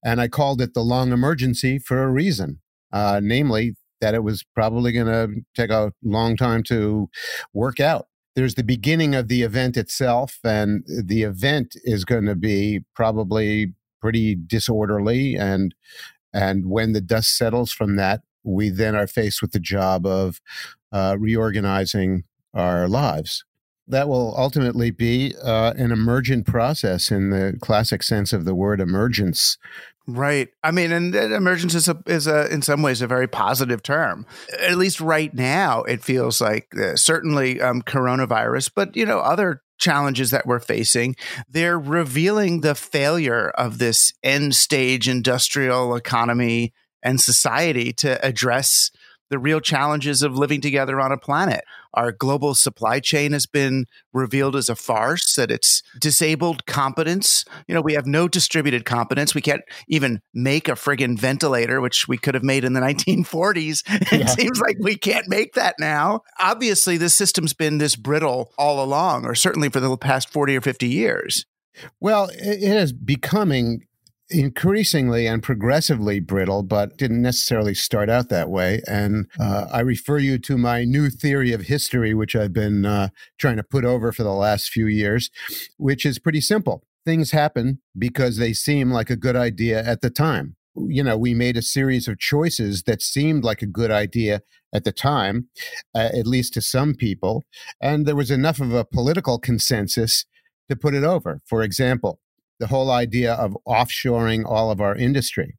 And 0.03 0.19
I 0.19 0.27
called 0.27 0.61
it 0.61 0.73
the 0.73 0.81
long 0.81 1.11
emergency 1.11 1.79
for 1.79 2.03
a 2.03 2.11
reason, 2.11 2.59
uh, 2.91 3.21
namely 3.23 3.75
that 4.01 4.13
it 4.13 4.23
was 4.23 4.43
probably 4.53 4.91
going 4.91 5.07
to 5.07 5.41
take 5.55 5.71
a 5.71 5.93
long 6.03 6.35
time 6.35 6.63
to 6.63 7.09
work 7.53 7.79
out 7.79 8.07
there's 8.37 8.53
the 8.53 8.63
beginning 8.63 9.15
of 9.15 9.29
the 9.29 9.41
event 9.41 9.75
itself, 9.77 10.37
and 10.43 10.83
the 10.85 11.23
event 11.23 11.75
is 11.83 12.05
going 12.05 12.25
to 12.25 12.35
be 12.35 12.81
probably 12.93 13.73
pretty 13.99 14.35
disorderly 14.35 15.35
and 15.35 15.73
and 16.33 16.69
when 16.69 16.93
the 16.93 17.01
dust 17.01 17.35
settles 17.35 17.71
from 17.71 17.95
that, 17.95 18.21
we 18.47 18.69
then 18.69 18.95
are 18.95 19.07
faced 19.07 19.41
with 19.41 19.51
the 19.51 19.59
job 19.59 20.05
of 20.05 20.39
uh, 20.91 21.15
reorganizing 21.19 22.23
our 22.53 22.87
lives. 22.87 23.43
that 23.87 24.07
will 24.09 24.35
ultimately 24.37 24.91
be 24.91 25.33
uh, 25.41 25.73
an 25.77 25.91
emergent 25.91 26.45
process 26.45 27.09
in 27.09 27.29
the 27.29 27.57
classic 27.61 28.03
sense 28.03 28.33
of 28.33 28.45
the 28.45 28.55
word 28.55 28.81
emergence. 28.81 29.57
Right. 30.09 30.49
I 30.63 30.71
mean, 30.71 30.91
and 30.91 31.13
emergence 31.13 31.75
is 31.75 31.89
a, 31.89 32.01
is 32.05 32.27
a, 32.27 32.51
in 32.51 32.61
some 32.61 32.81
ways, 32.81 33.01
a 33.01 33.07
very 33.07 33.27
positive 33.27 33.83
term. 33.83 34.25
At 34.61 34.77
least 34.77 35.01
right 35.01 35.33
now, 35.33 35.83
it 35.83 36.01
feels 36.03 36.39
like 36.39 36.67
uh, 36.77 36.95
certainly 36.95 37.59
um, 37.59 37.81
coronavirus, 37.81 38.71
but 38.73 38.95
you 38.95 39.05
know, 39.05 39.19
other 39.19 39.61
challenges 39.79 40.31
that 40.31 40.47
we're 40.47 40.59
facing, 40.59 41.15
they're 41.49 41.79
revealing 41.79 42.61
the 42.61 42.73
failure 42.73 43.49
of 43.49 43.77
this 43.79 44.13
end 44.23 44.55
stage 44.55 45.09
industrial 45.09 45.95
economy 45.95 46.73
and 47.03 47.19
society 47.21 47.93
to 47.93 48.23
address 48.25 48.91
the 49.29 49.39
real 49.39 49.59
challenges 49.59 50.21
of 50.21 50.37
living 50.37 50.61
together 50.61 50.99
on 51.01 51.11
a 51.11 51.17
planet. 51.17 51.63
Our 51.93 52.11
global 52.11 52.55
supply 52.55 52.99
chain 52.99 53.33
has 53.33 53.45
been 53.45 53.85
revealed 54.13 54.55
as 54.55 54.69
a 54.69 54.75
farce, 54.75 55.35
that 55.35 55.51
it's 55.51 55.83
disabled 55.99 56.65
competence. 56.65 57.43
You 57.67 57.75
know, 57.75 57.81
we 57.81 57.93
have 57.93 58.05
no 58.05 58.27
distributed 58.27 58.85
competence. 58.85 59.33
We 59.33 59.41
can't 59.41 59.63
even 59.87 60.21
make 60.33 60.69
a 60.69 60.73
friggin' 60.73 61.19
ventilator, 61.19 61.81
which 61.81 62.07
we 62.07 62.17
could 62.17 62.35
have 62.35 62.43
made 62.43 62.63
in 62.63 62.73
the 62.73 62.79
1940s. 62.81 63.83
Yeah. 63.89 64.19
It 64.19 64.29
seems 64.29 64.61
like 64.61 64.77
we 64.79 64.95
can't 64.95 65.27
make 65.27 65.53
that 65.53 65.75
now. 65.79 66.21
Obviously, 66.39 66.97
this 66.97 67.15
system's 67.15 67.53
been 67.53 67.79
this 67.79 67.95
brittle 67.95 68.53
all 68.57 68.83
along, 68.83 69.25
or 69.25 69.35
certainly 69.35 69.69
for 69.69 69.79
the 69.79 69.97
past 69.97 70.29
40 70.29 70.55
or 70.55 70.61
50 70.61 70.87
years. 70.87 71.45
Well, 71.99 72.29
it 72.33 72.63
is 72.63 72.93
becoming 72.93 73.81
increasingly 74.29 75.25
and 75.27 75.41
progressively 75.41 76.19
brittle, 76.19 76.63
but 76.63 76.97
didn't 76.97 77.21
necessarily 77.21 77.73
start 77.73 78.09
out 78.09 78.29
that 78.29 78.49
way. 78.49 78.81
And 78.87 79.27
uh, 79.39 79.67
I 79.71 79.79
refer 79.81 80.17
you 80.17 80.37
to 80.39 80.57
my 80.57 80.83
new 80.83 81.09
theory 81.09 81.53
of 81.53 81.61
history, 81.61 82.13
which 82.13 82.35
I've 82.35 82.53
been 82.53 82.85
uh, 82.85 83.09
trying 83.37 83.57
to 83.57 83.63
put 83.63 83.85
over 83.85 84.11
for 84.11 84.23
the 84.23 84.33
last 84.33 84.69
few 84.69 84.87
years, 84.87 85.29
which 85.77 86.05
is 86.05 86.19
pretty 86.19 86.41
simple. 86.41 86.83
Things 87.05 87.31
happen 87.31 87.79
because 87.97 88.37
they 88.37 88.53
seem 88.53 88.91
like 88.91 89.09
a 89.09 89.15
good 89.15 89.35
idea 89.35 89.83
at 89.83 90.01
the 90.01 90.09
time. 90.09 90.55
You 90.75 91.03
know, 91.03 91.17
we 91.17 91.33
made 91.33 91.57
a 91.57 91.61
series 91.61 92.07
of 92.07 92.19
choices 92.19 92.83
that 92.83 93.01
seemed 93.01 93.43
like 93.43 93.61
a 93.61 93.67
good 93.67 93.91
idea 93.91 94.41
at 94.73 94.83
the 94.83 94.91
time, 94.91 95.47
uh, 95.95 96.09
at 96.13 96.27
least 96.27 96.53
to 96.53 96.61
some 96.61 96.93
people. 96.93 97.45
And 97.81 98.05
there 98.05 98.15
was 98.15 98.29
enough 98.29 98.59
of 98.59 98.73
a 98.73 98.85
political 98.85 99.39
consensus 99.39 100.25
to 100.69 100.75
put 100.75 100.93
it 100.93 101.03
over. 101.03 101.41
For 101.45 101.63
example, 101.63 102.19
the 102.59 102.67
whole 102.67 102.91
idea 102.91 103.33
of 103.33 103.57
offshoring 103.67 104.43
all 104.45 104.71
of 104.71 104.81
our 104.81 104.95
industry. 104.95 105.57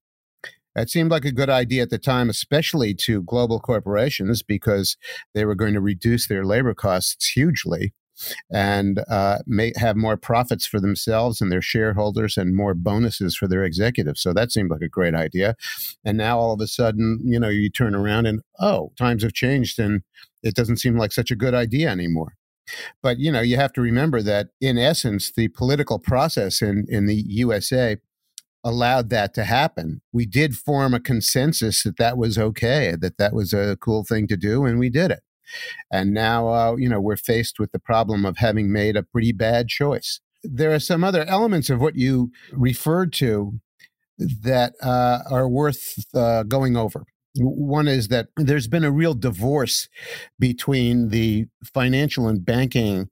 That 0.75 0.91
seemed 0.91 1.11
like 1.11 1.25
a 1.25 1.33
good 1.33 1.51
idea 1.51 1.83
at 1.83 1.91
the 1.91 1.99
time, 1.99 2.31
especially 2.31 2.95
to 2.95 3.23
global 3.23 3.59
corporations, 3.59 4.43
because 4.43 4.97
they 5.35 5.45
were 5.45 5.57
going 5.57 5.75
to 5.75 5.81
reduce 5.81 6.29
their 6.29 6.45
labor 6.45 6.75
costs 6.75 7.31
hugely 7.31 7.95
and 8.53 9.01
uh, 9.09 9.39
may 9.47 9.73
have 9.77 9.97
more 9.97 10.17
profits 10.17 10.67
for 10.67 10.81
themselves 10.81 11.41
and 11.41 11.51
their 11.51 11.63
shareholders 11.63 12.37
and 12.37 12.55
more 12.55 12.75
bonuses 12.75 13.37
for 13.37 13.49
their 13.49 13.65
executives. 13.65 14.21
So 14.21 14.33
that 14.33 14.53
seemed 14.53 14.71
like 14.71 14.83
a 14.83 14.89
great 14.89 15.15
idea. 15.15 15.57
And 16.05 16.19
now 16.19 16.39
all 16.39 16.53
of 16.53 16.61
a 16.61 16.67
sudden, 16.67 17.21
you 17.25 17.39
know, 17.39 17.49
you 17.49 17.71
turn 17.71 17.95
around 17.95 18.27
and, 18.27 18.43
oh, 18.61 18.93
times 18.97 19.23
have 19.23 19.35
changed 19.35 19.79
and 19.79 20.03
it 20.43 20.55
doesn't 20.55 20.79
seem 20.79 20.97
like 20.97 21.13
such 21.13 21.31
a 21.31 21.37
good 21.37 21.55
idea 21.55 21.91
anymore. 21.91 22.35
But 23.03 23.19
you 23.19 23.31
know, 23.33 23.41
you 23.41 23.57
have 23.57 23.73
to 23.75 23.81
remember 23.81 24.23
that 24.23 24.49
in 24.61 24.79
essence, 24.79 25.33
the 25.33 25.49
political 25.49 25.99
process 25.99 26.63
in 26.63 26.87
in 26.89 27.07
the 27.07 27.23
USA 27.27 27.97
allowed 28.65 29.11
that 29.11 29.35
to 29.35 29.45
happen. 29.45 30.01
We 30.13 30.27
did 30.27 30.57
form 30.57 30.95
a 30.95 31.01
consensus 31.01 31.83
that 31.85 31.97
that 31.99 32.19
was 32.19 32.39
okay, 32.39 32.97
that 33.01 33.19
that 33.19 33.33
was 33.33 33.53
a 33.53 33.77
cool 33.81 34.05
thing 34.05 34.27
to 34.29 34.37
do, 34.37 34.65
and 34.65 34.79
we 34.79 34.91
did 34.91 35.11
it. 35.11 35.21
And 35.91 36.13
now, 36.13 36.49
uh, 36.49 36.77
you 36.77 36.89
know, 36.89 37.01
we're 37.01 37.17
faced 37.17 37.59
with 37.59 37.73
the 37.73 37.79
problem 37.79 38.27
of 38.27 38.39
having 38.39 38.73
made 38.73 38.97
a 38.97 39.03
pretty 39.03 39.33
bad 39.33 39.69
choice. 39.69 40.21
There 40.43 40.73
are 40.73 40.81
some 40.81 41.03
other 41.03 41.25
elements 41.25 41.71
of 41.71 41.81
what 41.81 41.97
you 41.97 42.31
referred 42.53 43.13
to 43.15 43.61
that 44.19 44.75
uh, 44.83 45.21
are 45.31 45.49
worth 45.49 46.05
uh, 46.15 46.43
going 46.43 46.77
over. 46.77 47.05
One 47.39 47.89
is 47.89 48.09
that 48.09 48.29
there's 48.37 48.69
been 48.69 48.85
a 48.85 48.91
real 48.91 49.15
divorce 49.15 49.89
between 50.39 51.09
the 51.09 51.47
financial 51.65 52.29
and 52.29 52.45
banking 52.45 53.09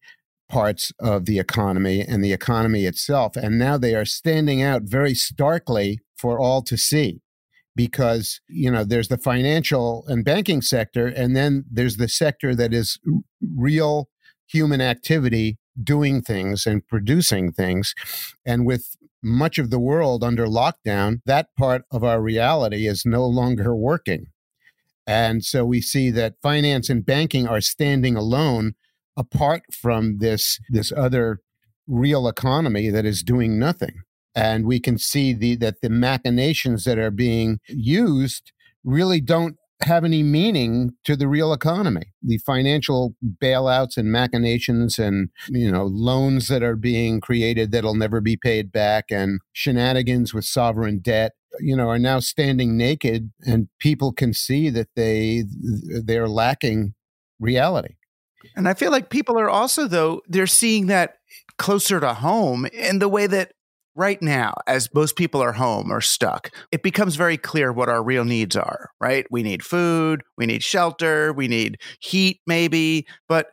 parts 0.48 0.92
of 1.00 1.24
the 1.24 1.38
economy 1.38 2.00
and 2.00 2.22
the 2.22 2.32
economy 2.32 2.84
itself. 2.84 3.36
And 3.36 3.58
now 3.58 3.76
they 3.78 3.94
are 3.94 4.04
standing 4.04 4.62
out 4.62 4.82
very 4.84 5.14
starkly 5.14 6.00
for 6.16 6.38
all 6.38 6.62
to 6.62 6.76
see 6.76 7.20
because, 7.74 8.40
you 8.48 8.70
know, 8.70 8.84
there's 8.84 9.08
the 9.08 9.18
financial 9.18 10.04
and 10.08 10.24
banking 10.24 10.62
sector, 10.62 11.06
and 11.06 11.36
then 11.36 11.64
there's 11.70 11.96
the 11.96 12.08
sector 12.08 12.54
that 12.54 12.72
is 12.72 12.98
real 13.54 14.08
human 14.46 14.80
activity 14.80 15.58
doing 15.82 16.22
things 16.22 16.64
and 16.64 16.86
producing 16.88 17.52
things. 17.52 17.94
And 18.46 18.64
with 18.64 18.96
much 19.26 19.58
of 19.58 19.70
the 19.70 19.80
world 19.80 20.22
under 20.22 20.46
lockdown, 20.46 21.20
that 21.26 21.48
part 21.58 21.82
of 21.90 22.04
our 22.04 22.22
reality 22.22 22.86
is 22.86 23.04
no 23.04 23.26
longer 23.26 23.74
working. 23.74 24.26
And 25.04 25.44
so 25.44 25.64
we 25.64 25.80
see 25.80 26.10
that 26.12 26.40
finance 26.40 26.88
and 26.88 27.04
banking 27.04 27.46
are 27.46 27.60
standing 27.60 28.16
alone 28.16 28.74
apart 29.16 29.62
from 29.72 30.18
this, 30.18 30.60
this 30.68 30.92
other 30.92 31.40
real 31.88 32.28
economy 32.28 32.88
that 32.90 33.04
is 33.04 33.22
doing 33.22 33.58
nothing. 33.58 34.02
And 34.34 34.64
we 34.64 34.78
can 34.78 34.98
see 34.98 35.32
the, 35.32 35.56
that 35.56 35.80
the 35.82 35.90
machinations 35.90 36.84
that 36.84 36.98
are 36.98 37.10
being 37.10 37.58
used 37.68 38.52
really 38.84 39.20
don't 39.20 39.56
have 39.82 40.04
any 40.04 40.22
meaning 40.22 40.92
to 41.04 41.16
the 41.16 41.28
real 41.28 41.52
economy. 41.52 42.12
The 42.22 42.38
financial 42.38 43.14
bailouts 43.42 43.96
and 43.96 44.10
machinations 44.10 44.98
and, 44.98 45.28
you 45.48 45.70
know, 45.70 45.84
loans 45.84 46.48
that 46.48 46.62
are 46.62 46.76
being 46.76 47.20
created 47.20 47.72
that'll 47.72 47.94
never 47.94 48.20
be 48.20 48.36
paid 48.36 48.72
back 48.72 49.06
and 49.10 49.40
shenanigans 49.52 50.32
with 50.32 50.44
sovereign 50.44 51.00
debt, 51.00 51.32
you 51.60 51.76
know, 51.76 51.88
are 51.88 51.98
now 51.98 52.20
standing 52.20 52.76
naked 52.76 53.30
and 53.46 53.68
people 53.78 54.12
can 54.12 54.32
see 54.32 54.70
that 54.70 54.88
they 54.96 55.44
they're 56.04 56.28
lacking 56.28 56.94
reality. 57.38 57.96
And 58.54 58.68
I 58.68 58.74
feel 58.74 58.90
like 58.90 59.10
people 59.10 59.38
are 59.38 59.50
also 59.50 59.86
though 59.86 60.22
they're 60.26 60.46
seeing 60.46 60.86
that 60.86 61.16
closer 61.58 62.00
to 62.00 62.14
home 62.14 62.66
in 62.66 62.98
the 62.98 63.08
way 63.08 63.26
that 63.26 63.52
right 63.96 64.20
now, 64.20 64.54
as 64.66 64.92
most 64.94 65.16
people 65.16 65.42
are 65.42 65.52
home 65.52 65.90
or 65.90 66.00
stuck, 66.00 66.50
it 66.70 66.82
becomes 66.82 67.16
very 67.16 67.38
clear 67.38 67.72
what 67.72 67.88
our 67.88 68.02
real 68.02 68.24
needs 68.24 68.54
are, 68.54 68.90
right? 69.00 69.26
We 69.30 69.42
need 69.42 69.64
food, 69.64 70.22
we 70.36 70.46
need 70.46 70.62
shelter, 70.62 71.32
we 71.32 71.48
need 71.48 71.78
heat, 72.00 72.40
maybe. 72.46 73.06
But 73.28 73.48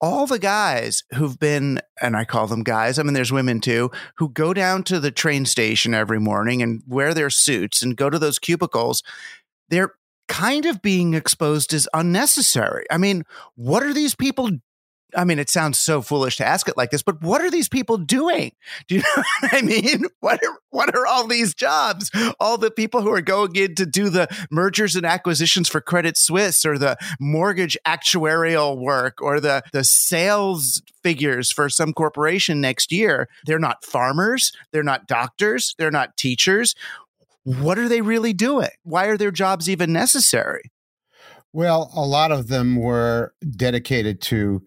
all 0.00 0.26
the 0.26 0.38
guys 0.38 1.04
who've 1.14 1.38
been, 1.38 1.80
and 2.02 2.16
I 2.16 2.24
call 2.24 2.48
them 2.48 2.64
guys, 2.64 2.98
I 2.98 3.02
mean, 3.02 3.14
there's 3.14 3.32
women 3.32 3.60
too, 3.60 3.90
who 4.18 4.28
go 4.28 4.52
down 4.52 4.82
to 4.84 5.00
the 5.00 5.10
train 5.10 5.46
station 5.46 5.94
every 5.94 6.20
morning 6.20 6.62
and 6.62 6.82
wear 6.86 7.14
their 7.14 7.30
suits 7.30 7.82
and 7.82 7.96
go 7.96 8.10
to 8.10 8.18
those 8.18 8.38
cubicles, 8.38 9.02
they're 9.70 9.94
kind 10.28 10.66
of 10.66 10.82
being 10.82 11.14
exposed 11.14 11.72
as 11.72 11.88
unnecessary. 11.94 12.84
I 12.90 12.98
mean, 12.98 13.22
what 13.54 13.84
are 13.84 13.94
these 13.94 14.16
people 14.16 14.50
I 15.14 15.24
mean, 15.24 15.38
it 15.38 15.48
sounds 15.48 15.78
so 15.78 16.02
foolish 16.02 16.36
to 16.38 16.46
ask 16.46 16.68
it 16.68 16.76
like 16.76 16.90
this, 16.90 17.02
but 17.02 17.22
what 17.22 17.40
are 17.40 17.50
these 17.50 17.68
people 17.68 17.96
doing? 17.96 18.52
Do 18.88 18.96
you 18.96 19.02
know 19.16 19.22
what 19.40 19.54
I 19.54 19.62
mean? 19.62 20.06
What 20.20 20.44
are, 20.44 20.58
what 20.70 20.94
are 20.94 21.06
all 21.06 21.26
these 21.26 21.54
jobs? 21.54 22.10
All 22.40 22.58
the 22.58 22.70
people 22.70 23.02
who 23.02 23.12
are 23.12 23.20
going 23.20 23.54
in 23.54 23.74
to 23.76 23.86
do 23.86 24.08
the 24.08 24.28
mergers 24.50 24.96
and 24.96 25.06
acquisitions 25.06 25.68
for 25.68 25.80
Credit 25.80 26.16
Suisse 26.16 26.64
or 26.66 26.78
the 26.78 26.96
mortgage 27.20 27.78
actuarial 27.86 28.76
work 28.76 29.22
or 29.22 29.40
the, 29.40 29.62
the 29.72 29.84
sales 29.84 30.82
figures 31.02 31.52
for 31.52 31.68
some 31.68 31.92
corporation 31.92 32.60
next 32.60 32.90
year. 32.90 33.28
They're 33.44 33.58
not 33.58 33.84
farmers. 33.84 34.52
They're 34.72 34.82
not 34.82 35.06
doctors. 35.06 35.74
They're 35.78 35.90
not 35.90 36.16
teachers. 36.16 36.74
What 37.44 37.78
are 37.78 37.88
they 37.88 38.00
really 38.00 38.32
doing? 38.32 38.70
Why 38.82 39.06
are 39.06 39.16
their 39.16 39.30
jobs 39.30 39.70
even 39.70 39.92
necessary? 39.92 40.72
Well, 41.52 41.90
a 41.94 42.04
lot 42.04 42.32
of 42.32 42.48
them 42.48 42.76
were 42.76 43.32
dedicated 43.56 44.20
to 44.22 44.62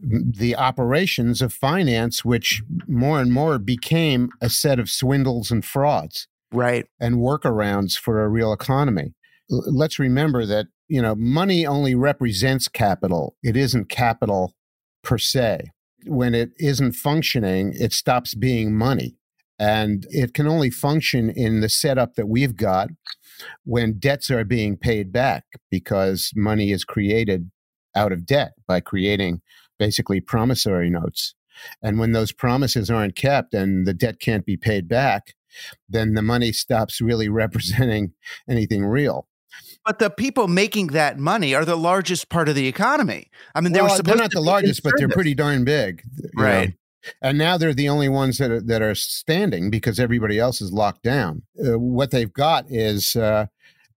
the 0.00 0.54
operations 0.56 1.42
of 1.42 1.52
finance, 1.52 2.24
which 2.24 2.62
more 2.86 3.20
and 3.20 3.32
more 3.32 3.58
became 3.58 4.30
a 4.40 4.48
set 4.48 4.78
of 4.78 4.90
swindles 4.90 5.50
and 5.50 5.64
frauds. 5.64 6.28
Right. 6.52 6.86
And 7.00 7.16
workarounds 7.16 7.98
for 7.98 8.22
a 8.22 8.28
real 8.28 8.52
economy. 8.52 9.14
L- 9.50 9.64
let's 9.66 9.98
remember 9.98 10.46
that, 10.46 10.66
you 10.88 11.02
know, 11.02 11.14
money 11.14 11.66
only 11.66 11.94
represents 11.94 12.68
capital, 12.68 13.36
it 13.42 13.56
isn't 13.56 13.88
capital 13.88 14.54
per 15.02 15.18
se. 15.18 15.70
When 16.04 16.34
it 16.34 16.50
isn't 16.58 16.92
functioning, 16.92 17.72
it 17.74 17.92
stops 17.92 18.34
being 18.34 18.76
money. 18.76 19.16
And 19.58 20.06
it 20.10 20.34
can 20.34 20.46
only 20.46 20.70
function 20.70 21.30
in 21.30 21.60
the 21.60 21.68
setup 21.68 22.14
that 22.14 22.28
we've 22.28 22.56
got 22.56 22.90
when 23.64 23.98
debts 23.98 24.30
are 24.30 24.44
being 24.44 24.76
paid 24.76 25.12
back 25.12 25.44
because 25.70 26.30
money 26.36 26.70
is 26.70 26.84
created 26.84 27.50
out 27.94 28.12
of 28.12 28.26
debt 28.26 28.52
by 28.68 28.80
creating 28.80 29.40
basically 29.78 30.20
promissory 30.20 30.90
notes. 30.90 31.34
And 31.82 31.98
when 31.98 32.12
those 32.12 32.32
promises 32.32 32.90
aren't 32.90 33.16
kept 33.16 33.54
and 33.54 33.86
the 33.86 33.94
debt 33.94 34.20
can't 34.20 34.44
be 34.44 34.56
paid 34.56 34.88
back, 34.88 35.34
then 35.88 36.14
the 36.14 36.22
money 36.22 36.52
stops 36.52 37.00
really 37.00 37.28
representing 37.44 38.12
anything 38.48 38.84
real. 38.84 39.26
But 39.84 40.00
the 40.00 40.10
people 40.10 40.48
making 40.48 40.88
that 40.88 41.18
money 41.18 41.54
are 41.54 41.64
the 41.64 41.76
largest 41.76 42.28
part 42.28 42.48
of 42.48 42.54
the 42.54 42.66
economy. 42.66 43.30
I 43.54 43.60
mean, 43.60 43.72
they 43.72 43.80
well, 43.80 43.96
were 43.96 44.02
they're 44.02 44.16
not 44.16 44.32
the 44.32 44.40
largest, 44.40 44.82
but 44.82 44.92
they're 44.98 45.08
pretty 45.08 45.34
darn 45.34 45.64
big, 45.64 46.02
right? 46.34 46.68
Know? 46.68 46.74
And 47.22 47.38
now 47.38 47.56
they're 47.56 47.72
the 47.72 47.88
only 47.88 48.08
ones 48.08 48.38
that 48.38 48.50
are, 48.50 48.60
that 48.60 48.82
are 48.82 48.96
standing 48.96 49.70
because 49.70 50.00
everybody 50.00 50.40
else 50.40 50.60
is 50.60 50.72
locked 50.72 51.04
down. 51.04 51.42
Uh, 51.58 51.78
what 51.78 52.10
they've 52.10 52.32
got 52.32 52.66
is 52.68 53.14
uh, 53.14 53.46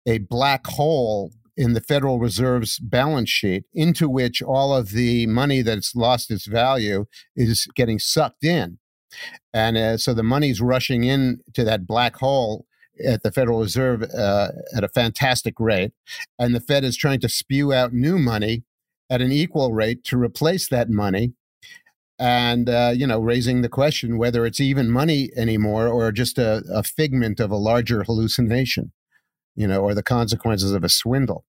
a 0.06 0.20
black 0.20 0.68
hole 0.68 1.32
in 1.60 1.74
the 1.74 1.82
Federal 1.82 2.20
Reserve's 2.20 2.80
balance 2.80 3.30
sheet 3.30 3.66
into 3.74 4.08
which 4.08 4.42
all 4.42 4.74
of 4.74 4.92
the 4.92 5.28
money 5.28 5.62
that's 5.62 5.94
lost 5.94 6.32
its 6.32 6.46
value 6.46 7.06
is 7.36 7.68
getting 7.76 8.00
sucked 8.00 8.46
in. 8.46 8.80
And 9.54 9.76
uh, 9.76 9.98
so 9.98 10.14
the 10.14 10.24
money's 10.24 10.62
rushing 10.62 11.04
in 11.04 11.42
to 11.56 11.66
that 11.66 11.86
black 11.86 12.16
hole 12.16 12.66
at 13.06 13.24
the 13.24 13.32
Federal 13.32 13.60
Reserve 13.60 14.04
uh, 14.04 14.52
at 14.74 14.86
a 14.86 14.88
fantastic 14.88 15.56
rate. 15.60 15.92
And 16.40 16.56
the 16.56 16.62
Fed 16.62 16.86
is 16.86 16.96
trying 16.96 17.20
to 17.20 17.30
spew 17.30 17.74
out 17.74 17.92
new 17.92 18.18
money 18.18 18.64
at 19.10 19.22
an 19.22 19.34
equal 19.34 19.74
rate 19.74 20.06
to 20.06 20.18
replace 20.18 20.70
that 20.70 20.90
money. 20.90 21.34
And, 22.18 22.70
uh, 22.70 22.94
you 22.96 23.06
know, 23.06 23.20
raising 23.20 23.64
the 23.64 23.70
question 23.70 24.18
whether 24.18 24.46
it's 24.46 24.62
even 24.62 24.90
money 24.90 25.30
anymore 25.36 25.90
or 25.90 26.14
just 26.14 26.38
a, 26.38 26.64
a 26.74 26.84
figment 26.84 27.42
of 27.42 27.52
a 27.52 27.58
larger 27.58 28.04
hallucination, 28.04 28.94
you 29.58 29.68
know, 29.68 29.82
or 29.82 29.94
the 29.94 30.04
consequences 30.04 30.72
of 30.72 30.86
a 30.86 30.90
swindle 30.90 31.44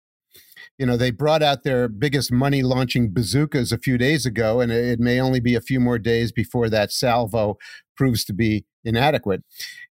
you 0.81 0.87
know, 0.87 0.97
they 0.97 1.11
brought 1.11 1.43
out 1.43 1.63
their 1.63 1.89
biggest 1.89 2.33
money 2.33 2.63
launching 2.63 3.13
bazookas 3.13 3.71
a 3.71 3.77
few 3.77 3.99
days 3.99 4.25
ago, 4.25 4.61
and 4.61 4.73
it 4.73 4.99
may 4.99 5.21
only 5.21 5.39
be 5.39 5.55
a 5.55 5.61
few 5.61 5.79
more 5.79 5.99
days 5.99 6.33
before 6.33 6.71
that 6.71 6.91
salvo 6.91 7.59
proves 7.99 8.25
to 8.25 8.33
be 8.33 8.65
inadequate. 8.83 9.43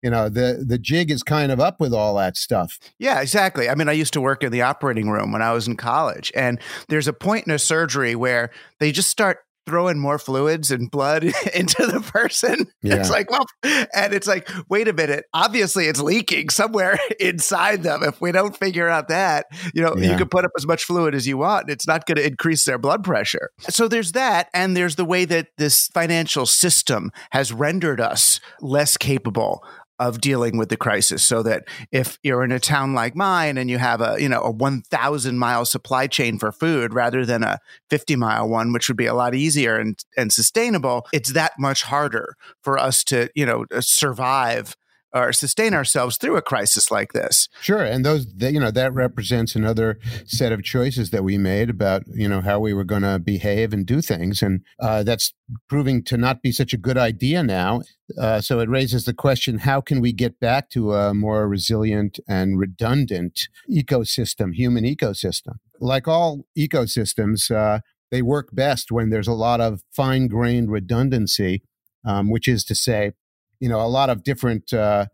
You 0.02 0.10
know, 0.10 0.30
the 0.30 0.65
the 0.67 0.80
jig 0.80 1.12
is 1.12 1.21
kind 1.21 1.52
of 1.52 1.60
up 1.60 1.80
with 1.80 1.93
all 1.93 2.15
that 2.15 2.36
stuff. 2.38 2.80
Yeah, 2.97 3.21
exactly. 3.21 3.69
I 3.69 3.75
mean, 3.75 3.88
I 3.88 3.91
used 3.91 4.13
to 4.13 4.21
work 4.21 4.43
in 4.43 4.52
the 4.52 4.63
operating 4.63 5.12
room 5.12 5.32
when 5.32 5.43
I 5.43 5.54
was 5.54 5.67
in 5.67 5.78
college, 5.78 6.32
and 6.36 6.60
there's 6.88 7.08
a 7.08 7.13
point 7.13 7.45
in 7.45 7.54
a 7.54 7.60
surgery 7.60 8.15
where 8.15 8.49
they 8.80 8.91
just 8.91 9.12
start 9.12 9.41
throwing 9.69 9.99
more 9.99 10.17
fluids 10.17 10.71
and 10.71 10.89
blood 10.89 11.23
into 11.53 11.86
the 11.86 12.01
person. 12.01 12.65
Yeah. 12.82 12.95
It's 12.95 13.10
like, 13.10 13.29
well, 13.29 13.45
and 13.93 14.13
it's 14.13 14.25
like, 14.25 14.49
wait 14.69 14.88
a 14.88 14.93
minute. 14.93 15.25
Obviously, 15.34 15.86
it's 15.86 15.99
leaking 15.99 16.49
somewhere 16.49 16.97
inside 17.19 17.84
them. 17.84 18.03
If 18.03 18.21
we 18.21 18.32
don't 18.32 18.55
figure 18.55 18.88
out 18.88 19.10
that, 19.10 19.47
you 19.73 19.82
know, 19.82 19.95
yeah. 19.97 20.12
you 20.12 20.17
can 20.17 20.29
put 20.29 20.45
up 20.45 20.51
as 20.58 20.65
much 20.65 20.86
fluid 20.86 21.13
as 21.13 21.27
you 21.27 21.38
want. 21.38 21.63
And 21.63 21.71
it's 21.71 21.86
not 21.86 22.05
going 22.05 22.15
to 22.15 22.25
increase 22.25 22.63
their 22.65 22.77
blood 22.77 23.03
pressure. 23.03 23.49
So 23.60 23.89
there's 23.89 24.13
that. 24.13 24.49
And 24.53 24.77
there's 24.77 24.95
the 24.95 25.03
way 25.03 25.25
that 25.25 25.49
this 25.58 25.89
financial 25.89 26.45
system 26.45 27.12
has 27.32 27.51
rendered 27.51 27.99
us 27.99 28.39
less 28.62 28.95
capable 28.95 29.62
of 30.00 30.22
dealing 30.22 30.58
with 30.58 30.70
the 30.70 30.78
crisis 30.78 31.24
so 31.24 31.44
that 31.44 31.66
if 31.92 32.18
you're 32.24 32.44
in 32.44 32.52
a 32.52 32.60
town 32.60 32.94
like 32.94 33.16
mine 33.16 33.58
and 33.58 33.70
you 33.70 33.78
have 33.78 34.02
a 34.02 34.16
you 34.20 34.30
know 34.30 34.42
a 34.42 34.52
1000 34.52 35.38
mile 35.38 35.66
supply 35.66 36.08
chain 36.08 36.40
for 36.40 36.52
food 36.52 36.94
rather 36.94 37.26
than 37.26 37.44
a 37.44 37.60
50 37.90 38.16
mile 38.16 38.48
one 38.48 38.72
which 38.72 38.88
would 38.88 38.98
be 38.98 39.06
a 39.06 39.14
lot 39.14 39.36
easier 39.36 39.78
and 39.78 40.04
and 40.18 40.32
sustainable 40.32 41.06
it's 41.12 41.34
that 41.34 41.54
much 41.60 41.84
harder 41.84 42.36
for 42.64 42.78
us 42.78 43.04
to 43.04 43.30
you 43.36 43.46
know 43.46 43.66
survive 43.80 44.76
or 45.13 45.34
sustain 45.34 45.74
ourselves 45.74 46.17
through 46.17 46.38
a 46.38 46.41
crisis 46.41 46.91
like 46.91 47.13
this. 47.13 47.50
Sure, 47.62 47.84
and 47.84 48.06
those 48.06 48.28
you 48.38 48.60
know 48.60 48.72
that 48.72 48.93
represents 48.93 49.56
another 49.56 50.00
set 50.26 50.52
of 50.52 50.63
choices 50.63 51.10
that 51.10 51.24
we 51.24 51.38
made 51.38 51.69
about 51.69 52.04
you 52.08 52.28
know 52.28 52.41
how 52.41 52.60
we 52.60 52.74
were 52.74 52.84
going 52.84 53.02
to 53.02 53.19
behave 53.19 53.74
and 53.74 53.86
do 53.86 54.02
things, 54.02 54.41
and 54.41 54.62
uh, 54.80 55.04
that's 55.04 55.34
proving 55.67 56.04
to 56.04 56.17
not 56.17 56.41
be 56.41 56.52
such 56.52 56.74
a 56.74 56.78
good 56.78 56.98
idea 56.98 57.43
now. 57.43 57.82
Uh, 58.19 58.41
so 58.41 58.60
it 58.60 58.69
raises 58.69 59.06
the 59.06 59.13
question: 59.13 59.60
How 59.60 59.82
can 59.82 60.02
we 60.02 60.13
get 60.13 60.39
back 60.39 60.69
to 60.72 60.93
a 60.93 61.13
more 61.13 61.48
resilient 61.48 62.19
and 62.28 62.60
redundant 62.60 63.48
ecosystem, 63.69 64.54
human 64.54 64.84
ecosystem? 64.84 65.56
Like 65.80 66.08
all 66.08 66.45
ecosystems, 66.58 67.50
uh, 67.50 67.80
they 68.12 68.22
work 68.22 68.50
best 68.52 68.91
when 68.91 69.10
there's 69.10 69.28
a 69.28 69.34
lot 69.34 69.62
of 69.62 69.82
fine-grained 69.91 70.72
redundancy, 70.72 71.63
um, 72.06 72.30
which 72.30 72.48
is 72.48 72.63
to 72.65 72.76
say 72.76 73.13
you 73.60 73.69
know 73.69 73.82
a 73.82 73.88
lot 73.88 74.10
of 74.10 74.24
different 74.24 74.74
uh, 74.74 75.06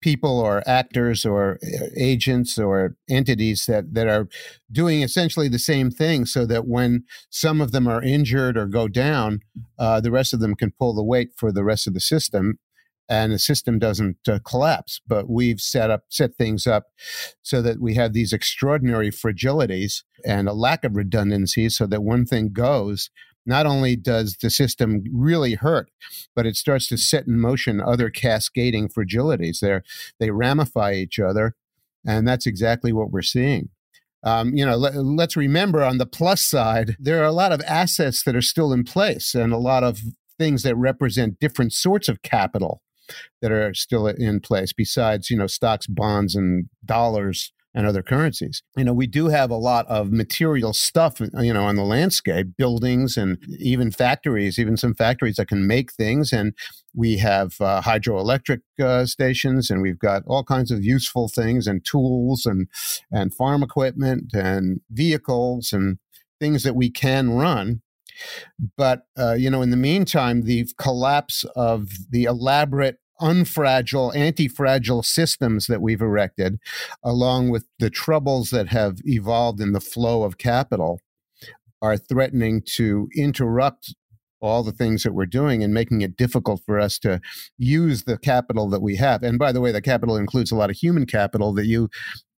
people 0.00 0.38
or 0.38 0.62
actors 0.66 1.24
or 1.24 1.58
uh, 1.62 1.86
agents 1.96 2.58
or 2.58 2.96
entities 3.08 3.66
that 3.66 3.94
that 3.94 4.06
are 4.06 4.28
doing 4.70 5.02
essentially 5.02 5.48
the 5.48 5.58
same 5.58 5.90
thing 5.90 6.26
so 6.26 6.44
that 6.46 6.66
when 6.66 7.04
some 7.30 7.60
of 7.60 7.72
them 7.72 7.88
are 7.88 8.02
injured 8.02 8.56
or 8.56 8.66
go 8.66 8.88
down 8.88 9.40
uh, 9.78 10.00
the 10.00 10.10
rest 10.10 10.32
of 10.32 10.40
them 10.40 10.54
can 10.54 10.72
pull 10.78 10.94
the 10.94 11.04
weight 11.04 11.30
for 11.36 11.50
the 11.50 11.64
rest 11.64 11.86
of 11.86 11.94
the 11.94 12.00
system 12.00 12.58
and 13.08 13.32
the 13.32 13.38
system 13.38 13.78
doesn't 13.78 14.16
uh, 14.28 14.38
collapse. 14.44 15.00
But 15.06 15.28
we've 15.28 15.60
set 15.60 15.90
up 15.90 16.04
set 16.08 16.36
things 16.36 16.66
up 16.66 16.86
so 17.42 17.62
that 17.62 17.80
we 17.80 17.94
have 17.94 18.12
these 18.12 18.32
extraordinary 18.32 19.10
fragilities 19.10 20.02
and 20.24 20.48
a 20.48 20.52
lack 20.52 20.84
of 20.84 20.96
redundancy 20.96 21.68
so 21.68 21.86
that 21.86 22.02
one 22.02 22.26
thing 22.26 22.52
goes 22.52 23.10
not 23.46 23.66
only 23.66 23.96
does 23.96 24.36
the 24.40 24.50
system 24.50 25.04
really 25.12 25.54
hurt, 25.54 25.90
but 26.34 26.46
it 26.46 26.56
starts 26.56 26.88
to 26.88 26.98
set 26.98 27.26
in 27.26 27.38
motion 27.40 27.80
other 27.80 28.10
cascading 28.10 28.88
fragilities. 28.88 29.60
They 29.60 29.80
they 30.18 30.30
ramify 30.30 30.94
each 30.94 31.18
other, 31.18 31.54
and 32.06 32.26
that's 32.26 32.46
exactly 32.46 32.92
what 32.92 33.10
we're 33.10 33.22
seeing. 33.22 33.70
Um, 34.24 34.54
you 34.54 34.66
know, 34.66 34.76
let, 34.76 34.96
let's 34.96 35.36
remember 35.36 35.84
on 35.84 35.98
the 35.98 36.06
plus 36.06 36.44
side, 36.44 36.96
there 36.98 37.22
are 37.22 37.26
a 37.26 37.32
lot 37.32 37.52
of 37.52 37.60
assets 37.62 38.24
that 38.24 38.34
are 38.34 38.42
still 38.42 38.72
in 38.72 38.84
place, 38.84 39.34
and 39.34 39.52
a 39.52 39.58
lot 39.58 39.84
of 39.84 40.00
things 40.38 40.62
that 40.64 40.76
represent 40.76 41.38
different 41.38 41.72
sorts 41.72 42.08
of 42.08 42.22
capital 42.22 42.82
that 43.40 43.52
are 43.52 43.72
still 43.72 44.06
in 44.06 44.40
place. 44.40 44.72
Besides, 44.72 45.30
you 45.30 45.36
know, 45.36 45.46
stocks, 45.46 45.86
bonds, 45.86 46.34
and 46.34 46.68
dollars 46.84 47.52
and 47.76 47.86
other 47.86 48.02
currencies. 48.02 48.62
You 48.74 48.84
know, 48.84 48.94
we 48.94 49.06
do 49.06 49.28
have 49.28 49.50
a 49.50 49.56
lot 49.56 49.86
of 49.86 50.10
material 50.10 50.72
stuff, 50.72 51.20
you 51.20 51.52
know, 51.52 51.64
on 51.64 51.76
the 51.76 51.84
landscape, 51.84 52.56
buildings 52.56 53.18
and 53.18 53.36
even 53.58 53.90
factories, 53.90 54.58
even 54.58 54.78
some 54.78 54.94
factories 54.94 55.36
that 55.36 55.48
can 55.48 55.66
make 55.66 55.92
things. 55.92 56.32
And 56.32 56.54
we 56.94 57.18
have 57.18 57.60
uh, 57.60 57.82
hydroelectric 57.82 58.62
uh, 58.80 59.04
stations, 59.04 59.70
and 59.70 59.82
we've 59.82 59.98
got 59.98 60.22
all 60.26 60.42
kinds 60.42 60.70
of 60.70 60.82
useful 60.82 61.28
things 61.28 61.66
and 61.66 61.84
tools 61.84 62.46
and 62.46 62.68
and 63.12 63.34
farm 63.34 63.62
equipment 63.62 64.32
and 64.32 64.80
vehicles 64.90 65.72
and 65.72 65.98
things 66.40 66.62
that 66.62 66.74
we 66.74 66.90
can 66.90 67.30
run. 67.30 67.82
But 68.78 69.02
uh, 69.18 69.34
you 69.34 69.50
know, 69.50 69.60
in 69.60 69.70
the 69.70 69.76
meantime, 69.76 70.42
the 70.42 70.66
collapse 70.78 71.44
of 71.54 71.90
the 72.10 72.24
elaborate 72.24 72.98
unfragile, 73.20 74.12
anti-fragile 74.14 75.02
systems 75.02 75.66
that 75.66 75.80
we've 75.82 76.02
erected, 76.02 76.58
along 77.02 77.50
with 77.50 77.66
the 77.78 77.90
troubles 77.90 78.50
that 78.50 78.68
have 78.68 78.98
evolved 79.04 79.60
in 79.60 79.72
the 79.72 79.80
flow 79.80 80.22
of 80.22 80.38
capital, 80.38 81.00
are 81.82 81.96
threatening 81.96 82.62
to 82.74 83.08
interrupt 83.16 83.94
all 84.40 84.62
the 84.62 84.72
things 84.72 85.02
that 85.02 85.14
we're 85.14 85.26
doing 85.26 85.62
and 85.62 85.72
making 85.72 86.02
it 86.02 86.16
difficult 86.16 86.62
for 86.64 86.78
us 86.78 86.98
to 86.98 87.20
use 87.58 88.04
the 88.04 88.18
capital 88.18 88.68
that 88.68 88.82
we 88.82 88.96
have. 88.96 89.22
And 89.22 89.38
by 89.38 89.50
the 89.50 89.60
way, 89.60 89.72
the 89.72 89.80
capital 89.80 90.16
includes 90.16 90.52
a 90.52 90.56
lot 90.56 90.70
of 90.70 90.76
human 90.76 91.06
capital 91.06 91.52
that 91.54 91.66
you 91.66 91.88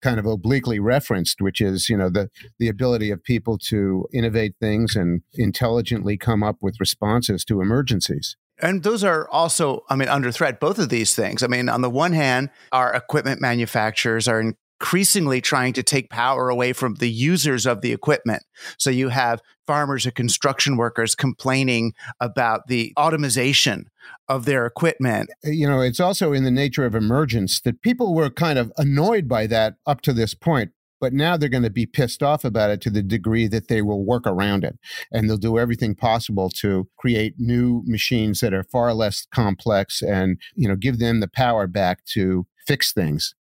kind 0.00 0.18
of 0.18 0.26
obliquely 0.26 0.78
referenced, 0.78 1.40
which 1.40 1.60
is, 1.60 1.88
you 1.88 1.96
know, 1.96 2.08
the 2.08 2.30
the 2.58 2.68
ability 2.68 3.10
of 3.10 3.22
people 3.22 3.58
to 3.58 4.06
innovate 4.12 4.54
things 4.60 4.94
and 4.94 5.22
intelligently 5.34 6.16
come 6.16 6.42
up 6.42 6.56
with 6.60 6.80
responses 6.80 7.44
to 7.46 7.60
emergencies. 7.60 8.36
And 8.60 8.82
those 8.82 9.04
are 9.04 9.28
also, 9.30 9.84
I 9.88 9.96
mean, 9.96 10.08
under 10.08 10.32
threat, 10.32 10.60
both 10.60 10.78
of 10.78 10.88
these 10.88 11.14
things. 11.14 11.42
I 11.42 11.46
mean, 11.46 11.68
on 11.68 11.80
the 11.80 11.90
one 11.90 12.12
hand, 12.12 12.50
our 12.72 12.92
equipment 12.92 13.40
manufacturers 13.40 14.26
are 14.26 14.40
increasingly 14.80 15.40
trying 15.40 15.72
to 15.72 15.82
take 15.82 16.10
power 16.10 16.48
away 16.48 16.72
from 16.72 16.94
the 16.96 17.10
users 17.10 17.66
of 17.66 17.80
the 17.80 17.92
equipment. 17.92 18.42
So 18.78 18.90
you 18.90 19.08
have 19.08 19.40
farmers 19.66 20.06
and 20.06 20.14
construction 20.14 20.76
workers 20.76 21.14
complaining 21.14 21.94
about 22.20 22.68
the 22.68 22.92
automation 22.96 23.90
of 24.28 24.44
their 24.44 24.66
equipment. 24.66 25.30
Uh, 25.44 25.50
you 25.50 25.68
know, 25.68 25.80
it's 25.80 26.00
also 26.00 26.32
in 26.32 26.44
the 26.44 26.50
nature 26.50 26.86
of 26.86 26.94
emergence 26.94 27.60
that 27.60 27.82
people 27.82 28.14
were 28.14 28.30
kind 28.30 28.58
of 28.58 28.72
annoyed 28.76 29.28
by 29.28 29.46
that 29.48 29.74
up 29.86 30.00
to 30.02 30.12
this 30.12 30.34
point. 30.34 30.70
But 31.00 31.12
now 31.12 31.36
they're 31.36 31.48
going 31.48 31.62
to 31.62 31.70
be 31.70 31.86
pissed 31.86 32.22
off 32.22 32.44
about 32.44 32.70
it 32.70 32.80
to 32.82 32.90
the 32.90 33.02
degree 33.02 33.46
that 33.48 33.68
they 33.68 33.82
will 33.82 34.04
work 34.04 34.26
around 34.26 34.64
it. 34.64 34.78
And 35.12 35.28
they'll 35.28 35.36
do 35.36 35.58
everything 35.58 35.94
possible 35.94 36.50
to 36.56 36.88
create 36.98 37.34
new 37.38 37.82
machines 37.86 38.40
that 38.40 38.52
are 38.52 38.64
far 38.64 38.92
less 38.94 39.26
complex 39.32 40.02
and, 40.02 40.40
you 40.54 40.68
know, 40.68 40.76
give 40.76 40.98
them 40.98 41.20
the 41.20 41.28
power 41.28 41.66
back 41.66 42.04
to 42.14 42.46
fix 42.66 42.92
things. 42.92 43.34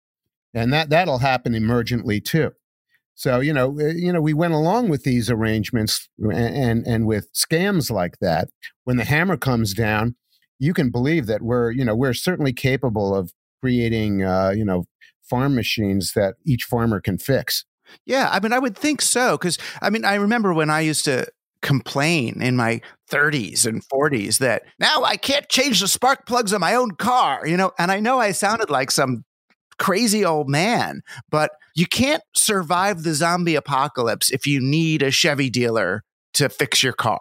And 0.54 0.72
that, 0.72 0.90
that'll 0.90 1.18
happen 1.18 1.52
emergently 1.52 2.24
too. 2.24 2.52
So, 3.14 3.40
you 3.40 3.52
know, 3.52 3.80
uh, 3.80 3.86
you 3.86 4.12
know, 4.12 4.20
we 4.20 4.32
went 4.32 4.54
along 4.54 4.90
with 4.90 5.02
these 5.02 5.28
arrangements 5.28 6.08
and, 6.18 6.32
and, 6.32 6.86
and 6.86 7.06
with 7.06 7.28
scams 7.32 7.90
like 7.90 8.18
that. 8.20 8.48
When 8.84 8.96
the 8.96 9.04
hammer 9.04 9.36
comes 9.36 9.74
down, 9.74 10.14
you 10.60 10.72
can 10.72 10.90
believe 10.90 11.26
that 11.26 11.42
we're, 11.42 11.72
you 11.72 11.84
know, 11.84 11.96
we're 11.96 12.14
certainly 12.14 12.52
capable 12.52 13.14
of 13.14 13.32
creating, 13.60 14.22
uh, 14.22 14.52
you 14.54 14.64
know, 14.64 14.84
farm 15.28 15.54
machines 15.54 16.12
that 16.14 16.34
each 16.44 16.64
farmer 16.64 17.00
can 17.00 17.18
fix. 17.18 17.64
Yeah, 18.04 18.28
I 18.30 18.40
mean, 18.40 18.52
I 18.52 18.58
would 18.58 18.76
think 18.76 19.00
so. 19.00 19.36
Because, 19.36 19.58
I 19.80 19.90
mean, 19.90 20.04
I 20.04 20.14
remember 20.14 20.52
when 20.52 20.70
I 20.70 20.80
used 20.80 21.04
to 21.06 21.26
complain 21.62 22.40
in 22.40 22.56
my 22.56 22.80
30s 23.10 23.66
and 23.66 23.82
40s 23.88 24.38
that 24.38 24.62
now 24.78 25.02
I 25.02 25.16
can't 25.16 25.48
change 25.48 25.80
the 25.80 25.88
spark 25.88 26.26
plugs 26.26 26.52
on 26.52 26.60
my 26.60 26.74
own 26.74 26.92
car, 26.92 27.46
you 27.46 27.56
know, 27.56 27.72
and 27.78 27.90
I 27.90 28.00
know 28.00 28.20
I 28.20 28.32
sounded 28.32 28.70
like 28.70 28.90
some 28.90 29.24
crazy 29.78 30.24
old 30.24 30.48
man, 30.48 31.02
but 31.30 31.52
you 31.74 31.86
can't 31.86 32.22
survive 32.34 33.02
the 33.02 33.14
zombie 33.14 33.54
apocalypse 33.54 34.30
if 34.30 34.46
you 34.46 34.60
need 34.60 35.02
a 35.02 35.10
Chevy 35.10 35.50
dealer 35.50 36.04
to 36.34 36.48
fix 36.48 36.82
your 36.82 36.92
car. 36.92 37.20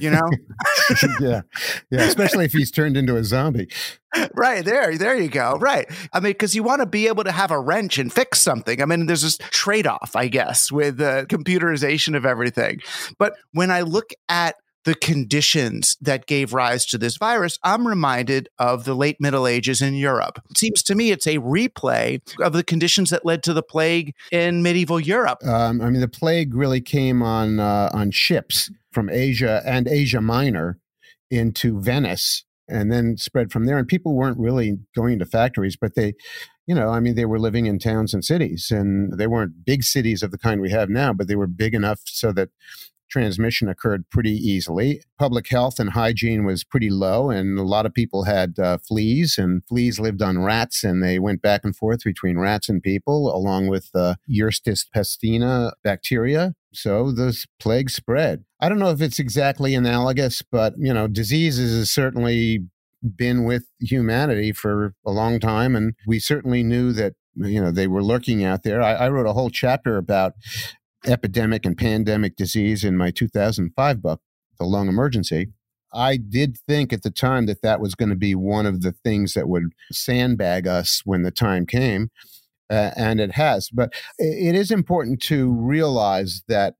You 0.00 0.10
know? 0.10 0.30
yeah. 1.20 1.42
Yeah. 1.90 2.02
Especially 2.02 2.44
if 2.44 2.52
he's 2.52 2.70
turned 2.70 2.96
into 2.96 3.16
a 3.16 3.24
zombie. 3.24 3.68
right 4.34 4.64
there 4.64 4.98
there 4.98 5.16
you 5.16 5.28
go 5.28 5.56
right 5.60 5.88
i 6.12 6.18
mean 6.18 6.32
because 6.32 6.52
you 6.52 6.64
want 6.64 6.80
to 6.80 6.86
be 6.86 7.06
able 7.06 7.22
to 7.22 7.30
have 7.30 7.52
a 7.52 7.60
wrench 7.60 7.96
and 7.96 8.12
fix 8.12 8.40
something 8.40 8.82
i 8.82 8.84
mean 8.84 9.06
there's 9.06 9.22
this 9.22 9.38
trade-off 9.50 10.16
i 10.16 10.26
guess 10.26 10.72
with 10.72 10.96
the 10.96 11.24
computerization 11.28 12.16
of 12.16 12.26
everything 12.26 12.80
but 13.18 13.34
when 13.52 13.70
i 13.70 13.82
look 13.82 14.10
at 14.28 14.56
the 14.84 14.94
conditions 14.94 15.96
that 16.00 16.26
gave 16.26 16.52
rise 16.52 16.86
to 16.86 16.98
this 16.98 17.16
virus, 17.16 17.58
I'm 17.62 17.86
reminded 17.86 18.48
of 18.58 18.84
the 18.84 18.94
late 18.94 19.20
Middle 19.20 19.46
Ages 19.46 19.80
in 19.80 19.94
Europe. 19.94 20.40
It 20.50 20.58
seems 20.58 20.82
to 20.84 20.94
me 20.94 21.10
it's 21.10 21.26
a 21.26 21.38
replay 21.38 22.20
of 22.40 22.52
the 22.52 22.64
conditions 22.64 23.10
that 23.10 23.24
led 23.24 23.42
to 23.44 23.52
the 23.52 23.62
plague 23.62 24.14
in 24.32 24.62
medieval 24.62 25.00
Europe. 25.00 25.44
Um, 25.44 25.80
I 25.80 25.90
mean, 25.90 26.00
the 26.00 26.08
plague 26.08 26.54
really 26.54 26.80
came 26.80 27.22
on 27.22 27.60
uh, 27.60 27.90
on 27.92 28.10
ships 28.10 28.70
from 28.92 29.08
Asia 29.08 29.62
and 29.64 29.86
Asia 29.86 30.20
Minor 30.20 30.78
into 31.30 31.80
Venice 31.80 32.44
and 32.68 32.90
then 32.90 33.16
spread 33.16 33.50
from 33.50 33.66
there. 33.66 33.78
And 33.78 33.86
people 33.86 34.14
weren't 34.14 34.38
really 34.38 34.78
going 34.94 35.18
to 35.18 35.26
factories, 35.26 35.76
but 35.76 35.94
they, 35.94 36.14
you 36.66 36.74
know, 36.74 36.90
I 36.90 37.00
mean, 37.00 37.16
they 37.16 37.24
were 37.24 37.38
living 37.38 37.66
in 37.66 37.78
towns 37.78 38.14
and 38.14 38.24
cities, 38.24 38.70
and 38.70 39.18
they 39.18 39.26
weren't 39.26 39.64
big 39.64 39.82
cities 39.82 40.22
of 40.22 40.30
the 40.30 40.38
kind 40.38 40.60
we 40.60 40.70
have 40.70 40.88
now, 40.88 41.12
but 41.12 41.28
they 41.28 41.36
were 41.36 41.48
big 41.48 41.74
enough 41.74 42.00
so 42.04 42.32
that 42.32 42.50
transmission 43.10 43.68
occurred 43.68 44.08
pretty 44.10 44.32
easily. 44.32 45.02
Public 45.18 45.48
health 45.48 45.78
and 45.78 45.90
hygiene 45.90 46.44
was 46.44 46.64
pretty 46.64 46.90
low, 46.90 47.30
and 47.30 47.58
a 47.58 47.62
lot 47.62 47.86
of 47.86 47.92
people 47.92 48.24
had 48.24 48.58
uh, 48.58 48.78
fleas, 48.78 49.36
and 49.36 49.64
fleas 49.66 50.00
lived 50.00 50.22
on 50.22 50.42
rats, 50.42 50.84
and 50.84 51.02
they 51.02 51.18
went 51.18 51.42
back 51.42 51.62
and 51.64 51.76
forth 51.76 52.04
between 52.04 52.38
rats 52.38 52.68
and 52.68 52.82
people, 52.82 53.34
along 53.34 53.66
with 53.66 53.90
uh, 53.94 54.14
Yersinia 54.28 54.86
pestina 54.94 55.72
bacteria. 55.82 56.54
So 56.72 57.10
the 57.10 57.36
plague 57.58 57.90
spread. 57.90 58.44
I 58.60 58.68
don't 58.68 58.78
know 58.78 58.90
if 58.90 59.00
it's 59.00 59.18
exactly 59.18 59.74
analogous, 59.74 60.42
but 60.42 60.74
you 60.78 60.94
know, 60.94 61.08
diseases 61.08 61.76
has 61.76 61.90
certainly 61.90 62.66
been 63.16 63.44
with 63.44 63.64
humanity 63.80 64.52
for 64.52 64.94
a 65.04 65.10
long 65.10 65.40
time, 65.40 65.74
and 65.74 65.94
we 66.06 66.18
certainly 66.18 66.62
knew 66.62 66.92
that 66.92 67.14
you 67.36 67.60
know 67.60 67.70
they 67.70 67.86
were 67.86 68.02
lurking 68.02 68.44
out 68.44 68.62
there. 68.62 68.82
I, 68.82 68.92
I 68.92 69.08
wrote 69.08 69.26
a 69.26 69.32
whole 69.32 69.50
chapter 69.50 69.96
about 69.96 70.34
epidemic 71.06 71.64
and 71.64 71.76
pandemic 71.76 72.36
disease 72.36 72.84
in 72.84 72.96
my 72.96 73.10
2005 73.10 74.02
book, 74.02 74.20
The 74.58 74.64
Long 74.64 74.88
Emergency. 74.88 75.48
I 75.92 76.16
did 76.16 76.56
think 76.68 76.92
at 76.92 77.02
the 77.02 77.10
time 77.10 77.46
that 77.46 77.62
that 77.62 77.80
was 77.80 77.94
going 77.94 78.10
to 78.10 78.16
be 78.16 78.34
one 78.34 78.66
of 78.66 78.82
the 78.82 78.92
things 78.92 79.34
that 79.34 79.48
would 79.48 79.72
sandbag 79.90 80.66
us 80.66 81.02
when 81.04 81.22
the 81.22 81.32
time 81.32 81.66
came, 81.66 82.10
uh, 82.70 82.92
and 82.96 83.20
it 83.20 83.32
has. 83.32 83.70
But 83.70 83.92
it 84.18 84.54
is 84.54 84.70
important 84.70 85.20
to 85.22 85.50
realize 85.50 86.42
that 86.46 86.74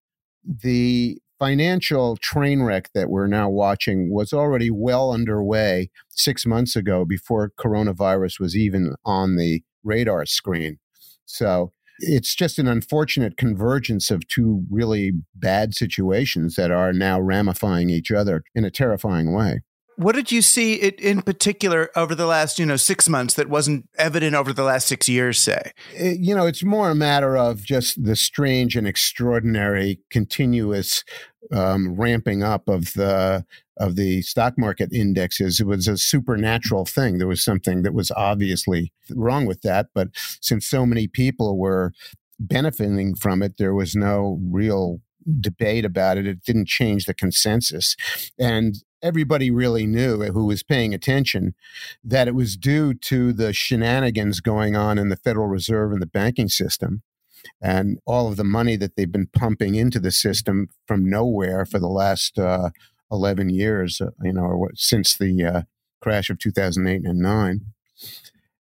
the 0.45 1.19
financial 1.41 2.17
train 2.19 2.63
wreck 2.63 2.91
that 2.95 3.09
we're 3.09 3.27
now 3.27 3.49
watching 3.49 4.13
was 4.13 4.33
already 4.33 4.71
well 4.71 5.11
underway 5.11 5.91
six 6.11 6.45
months 6.47 6.77
ago 6.77 7.05
before 7.05 7.51
coronavirus 7.59 8.39
was 8.39 8.55
even 8.55 8.95
on 9.05 9.37
the 9.37 9.63
radar 9.83 10.27
screen. 10.27 10.79
So 11.25 11.73
it's 12.01 12.35
just 12.35 12.59
an 12.59 12.69
unfortunate 12.69 13.37
convergence 13.37 14.11
of 14.11 14.27
two 14.29 14.65
really 14.71 15.13
bad 15.35 15.75
situations 15.75 16.57
that 16.57 16.71
are 16.71 16.93
now 16.93 17.21
ramifying 17.21 17.91
each 17.91 18.11
other 18.11 18.43
in 18.55 18.65
a 18.65 18.71
terrifying 18.71 19.33
way. 19.33 19.61
What 20.01 20.15
did 20.15 20.33
you 20.33 20.41
see 20.41 20.77
in 20.77 21.21
particular 21.21 21.91
over 21.95 22.15
the 22.15 22.25
last, 22.25 22.59
you 22.59 22.65
know, 22.65 22.77
six 22.77 23.07
months 23.07 23.35
that 23.35 23.51
wasn't 23.51 23.87
evident 23.99 24.35
over 24.35 24.51
the 24.51 24.63
last 24.63 24.87
six 24.87 25.11
years, 25.11 25.39
say? 25.39 25.73
It, 25.95 26.21
you 26.21 26.35
know, 26.35 26.47
it's 26.47 26.65
more 26.65 26.89
a 26.89 26.95
matter 26.95 27.37
of 27.37 27.63
just 27.63 28.03
the 28.03 28.17
strange 28.17 28.77
and 28.77 28.87
extraordinary 28.87 30.01
continuous 30.09 31.05
um, 31.53 31.97
ramping 31.97 32.43
up 32.43 32.67
of 32.67 32.95
the 32.95 33.45
of 33.77 33.97
the 33.97 34.23
stock 34.23 34.55
market 34.57 34.91
indexes. 34.91 35.61
It 35.61 35.67
was 35.67 35.87
a 35.87 35.99
supernatural 35.99 36.87
thing. 36.87 37.19
There 37.19 37.29
was 37.29 37.45
something 37.45 37.83
that 37.83 37.93
was 37.93 38.11
obviously 38.13 38.95
wrong 39.11 39.45
with 39.45 39.61
that, 39.63 39.89
but 39.95 40.09
since 40.41 40.65
so 40.65 40.87
many 40.87 41.09
people 41.09 41.59
were 41.59 41.93
benefiting 42.39 43.17
from 43.17 43.43
it, 43.43 43.59
there 43.59 43.75
was 43.75 43.95
no 43.95 44.39
real 44.51 45.03
debate 45.41 45.85
about 45.85 46.19
it. 46.19 46.27
It 46.27 46.45
didn't 46.45 46.69
change 46.69 47.07
the 47.07 47.15
consensus. 47.15 47.97
And 48.39 48.77
everybody 49.03 49.51
really 49.51 49.87
knew 49.87 50.23
who 50.25 50.47
was 50.47 50.63
paying 50.63 50.95
attention 50.95 51.55
that 52.05 52.29
it 52.29 52.35
was 52.35 52.57
due 52.57 52.95
to 52.95 53.33
the 53.33 53.53
shenanigans 53.53 54.41
going 54.41 54.77
on 54.77 54.99
in 54.99 55.09
the 55.09 55.17
Federal 55.17 55.47
Reserve 55.47 55.93
and 55.93 56.03
the 56.03 56.07
banking 56.07 56.49
system 56.49 57.03
and 57.61 57.99
all 58.07 58.29
of 58.29 58.37
the 58.37 58.45
money 58.45 58.77
that 58.77 58.97
they've 58.97 59.11
been 59.11 59.27
pumping 59.27 59.75
into 59.75 59.99
the 59.99 60.11
system 60.11 60.69
from 60.87 61.09
nowhere 61.09 61.65
for 61.65 61.79
the 61.79 61.89
last 61.89 62.39
uh, 62.39 62.71
11 63.11 63.51
years, 63.51 64.01
uh, 64.01 64.11
you 64.23 64.33
know, 64.33 64.43
or 64.43 64.71
since 64.75 65.17
the 65.17 65.45
uh, 65.45 65.63
crash 66.01 66.31
of 66.31 66.39
2008 66.39 67.05
and 67.05 67.19
9. 67.19 67.61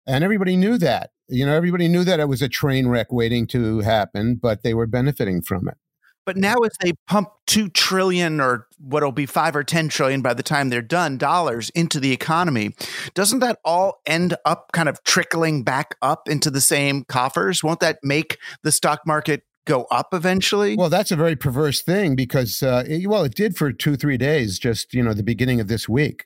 And 0.07 0.23
everybody 0.23 0.55
knew 0.55 0.77
that. 0.77 1.11
You 1.27 1.45
know, 1.45 1.55
everybody 1.55 1.87
knew 1.87 2.03
that 2.03 2.19
it 2.19 2.27
was 2.27 2.41
a 2.41 2.49
train 2.49 2.87
wreck 2.87 3.11
waiting 3.11 3.45
to 3.47 3.81
happen, 3.81 4.35
but 4.35 4.63
they 4.63 4.73
were 4.73 4.87
benefiting 4.87 5.41
from 5.41 5.67
it. 5.67 5.77
But 6.25 6.37
now, 6.37 6.57
as 6.57 6.71
they 6.81 6.93
pump 7.07 7.29
two 7.47 7.69
trillion 7.69 8.39
or 8.39 8.67
what'll 8.77 9.11
be 9.11 9.25
five 9.25 9.55
or 9.55 9.63
10 9.63 9.89
trillion 9.89 10.21
by 10.21 10.33
the 10.33 10.43
time 10.43 10.69
they're 10.69 10.81
done 10.81 11.17
dollars 11.17 11.69
into 11.71 11.99
the 11.99 12.11
economy, 12.11 12.75
doesn't 13.13 13.39
that 13.39 13.59
all 13.65 14.01
end 14.05 14.35
up 14.45 14.71
kind 14.71 14.89
of 14.89 15.03
trickling 15.03 15.63
back 15.63 15.95
up 16.01 16.29
into 16.29 16.51
the 16.51 16.61
same 16.61 17.03
coffers? 17.05 17.63
Won't 17.63 17.79
that 17.79 17.99
make 18.03 18.37
the 18.63 18.71
stock 18.71 19.01
market 19.07 19.43
go 19.65 19.85
up 19.91 20.13
eventually? 20.13 20.75
Well, 20.75 20.89
that's 20.89 21.11
a 21.11 21.15
very 21.15 21.35
perverse 21.35 21.81
thing 21.81 22.15
because, 22.15 22.61
uh, 22.61 22.83
it, 22.87 23.07
well, 23.07 23.23
it 23.23 23.35
did 23.35 23.57
for 23.57 23.71
two, 23.71 23.95
three 23.95 24.17
days, 24.17 24.59
just, 24.59 24.93
you 24.93 25.03
know, 25.03 25.13
the 25.13 25.23
beginning 25.23 25.59
of 25.59 25.67
this 25.67 25.89
week. 25.89 26.25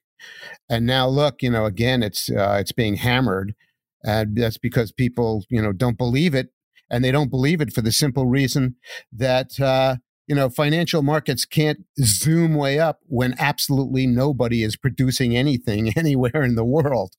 And 0.70 0.86
now 0.86 1.08
look, 1.08 1.42
you 1.42 1.50
know, 1.50 1.66
again, 1.66 2.04
it's, 2.04 2.30
uh, 2.30 2.58
it's 2.60 2.72
being 2.72 2.96
hammered. 2.96 3.56
And 4.04 4.36
that's 4.36 4.58
because 4.58 4.92
people, 4.92 5.46
you 5.50 5.62
know, 5.62 5.72
don't 5.72 5.98
believe 5.98 6.36
it 6.36 6.50
and 6.94 7.04
they 7.04 7.12
don't 7.12 7.32
believe 7.32 7.60
it 7.60 7.74
for 7.74 7.82
the 7.82 7.92
simple 7.92 8.28
reason 8.28 8.76
that 9.12 9.60
uh, 9.60 9.96
you 10.28 10.36
know 10.36 10.48
financial 10.48 11.02
markets 11.02 11.44
can't 11.44 11.80
zoom 12.00 12.54
way 12.54 12.80
up 12.80 13.00
when 13.08 13.34
absolutely 13.40 14.06
nobody 14.06 14.62
is 14.64 14.78
producing 14.78 15.36
anything 15.36 15.92
anywhere 15.98 16.44
in 16.44 16.56
the 16.56 16.64
world. 16.64 17.16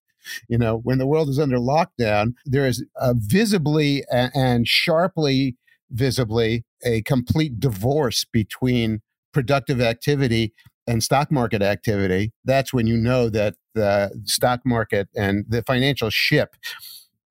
You 0.49 0.57
know 0.57 0.79
when 0.79 0.99
the 0.99 1.07
world 1.07 1.29
is 1.29 1.39
under 1.39 1.59
lockdown 1.59 2.35
there 2.47 2.67
is 2.67 2.85
visibly 3.17 4.05
and 4.11 4.67
sharply 4.67 5.57
visibly 5.91 6.65
a 6.85 7.03
complete 7.03 7.61
divorce 7.61 8.25
between 8.33 9.03
productive 9.33 9.81
activity 9.81 10.55
and 10.87 11.03
stock 11.03 11.31
market 11.33 11.63
activity. 11.63 12.33
That's 12.45 12.73
when 12.73 12.87
you 12.87 12.97
know 12.97 13.29
that 13.31 13.55
the 13.75 14.23
stock 14.25 14.61
market 14.65 15.09
and 15.17 15.45
the 15.49 15.63
financial 15.63 16.11
ship 16.11 16.55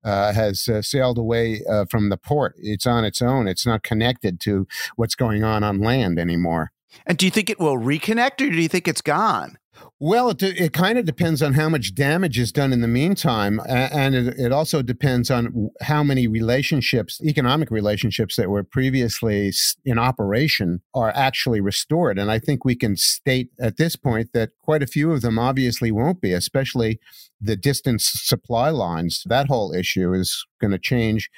uh, 0.04 0.32
has 0.32 0.68
uh, 0.68 0.82
sailed 0.82 1.18
away 1.18 1.62
uh, 1.68 1.84
from 1.90 2.10
the 2.10 2.16
port. 2.16 2.54
It's 2.58 2.86
on 2.86 3.04
its 3.04 3.22
own. 3.22 3.48
It's 3.48 3.66
not 3.66 3.82
connected 3.82 4.40
to 4.40 4.66
what's 4.96 5.14
going 5.14 5.44
on 5.44 5.64
on 5.64 5.80
land 5.80 6.18
anymore. 6.18 6.72
And 7.06 7.18
do 7.18 7.26
you 7.26 7.30
think 7.30 7.50
it 7.50 7.58
will 7.58 7.76
reconnect 7.76 8.40
or 8.40 8.50
do 8.50 8.60
you 8.60 8.68
think 8.68 8.86
it's 8.86 9.02
gone? 9.02 9.58
Well, 10.00 10.30
it, 10.30 10.42
it 10.42 10.72
kind 10.72 10.98
of 10.98 11.04
depends 11.04 11.42
on 11.42 11.54
how 11.54 11.68
much 11.68 11.94
damage 11.94 12.38
is 12.38 12.52
done 12.52 12.72
in 12.72 12.80
the 12.80 12.88
meantime. 12.88 13.60
And 13.66 14.14
it, 14.14 14.38
it, 14.38 14.52
also 14.52 14.82
depends 14.82 15.30
on 15.30 15.70
how 15.80 16.02
many 16.02 16.26
relationships, 16.26 17.20
economic 17.22 17.70
relationships 17.70 18.36
that 18.36 18.50
were 18.50 18.64
previously 18.64 19.52
in 19.84 19.98
operation, 19.98 20.82
are 20.94 21.12
actually 21.14 21.60
restored. 21.60 22.18
And 22.18 22.30
I 22.30 22.38
think 22.38 22.64
we 22.64 22.76
can 22.76 22.96
state 22.96 23.50
at 23.60 23.76
this 23.76 23.96
point 23.96 24.30
that 24.32 24.50
quite 24.62 24.82
a 24.82 24.86
few 24.86 25.12
of 25.12 25.22
them 25.22 25.38
obviously 25.38 25.90
won't 25.90 26.20
be, 26.20 26.32
especially 26.32 26.98
the 27.40 27.56
distance 27.56 28.10
supply 28.12 28.70
lines. 28.70 29.22
That 29.26 29.48
whole 29.48 29.72
issue 29.72 30.12
is 30.12 30.44
going 30.60 30.72
to 30.72 30.78
change 30.78 31.30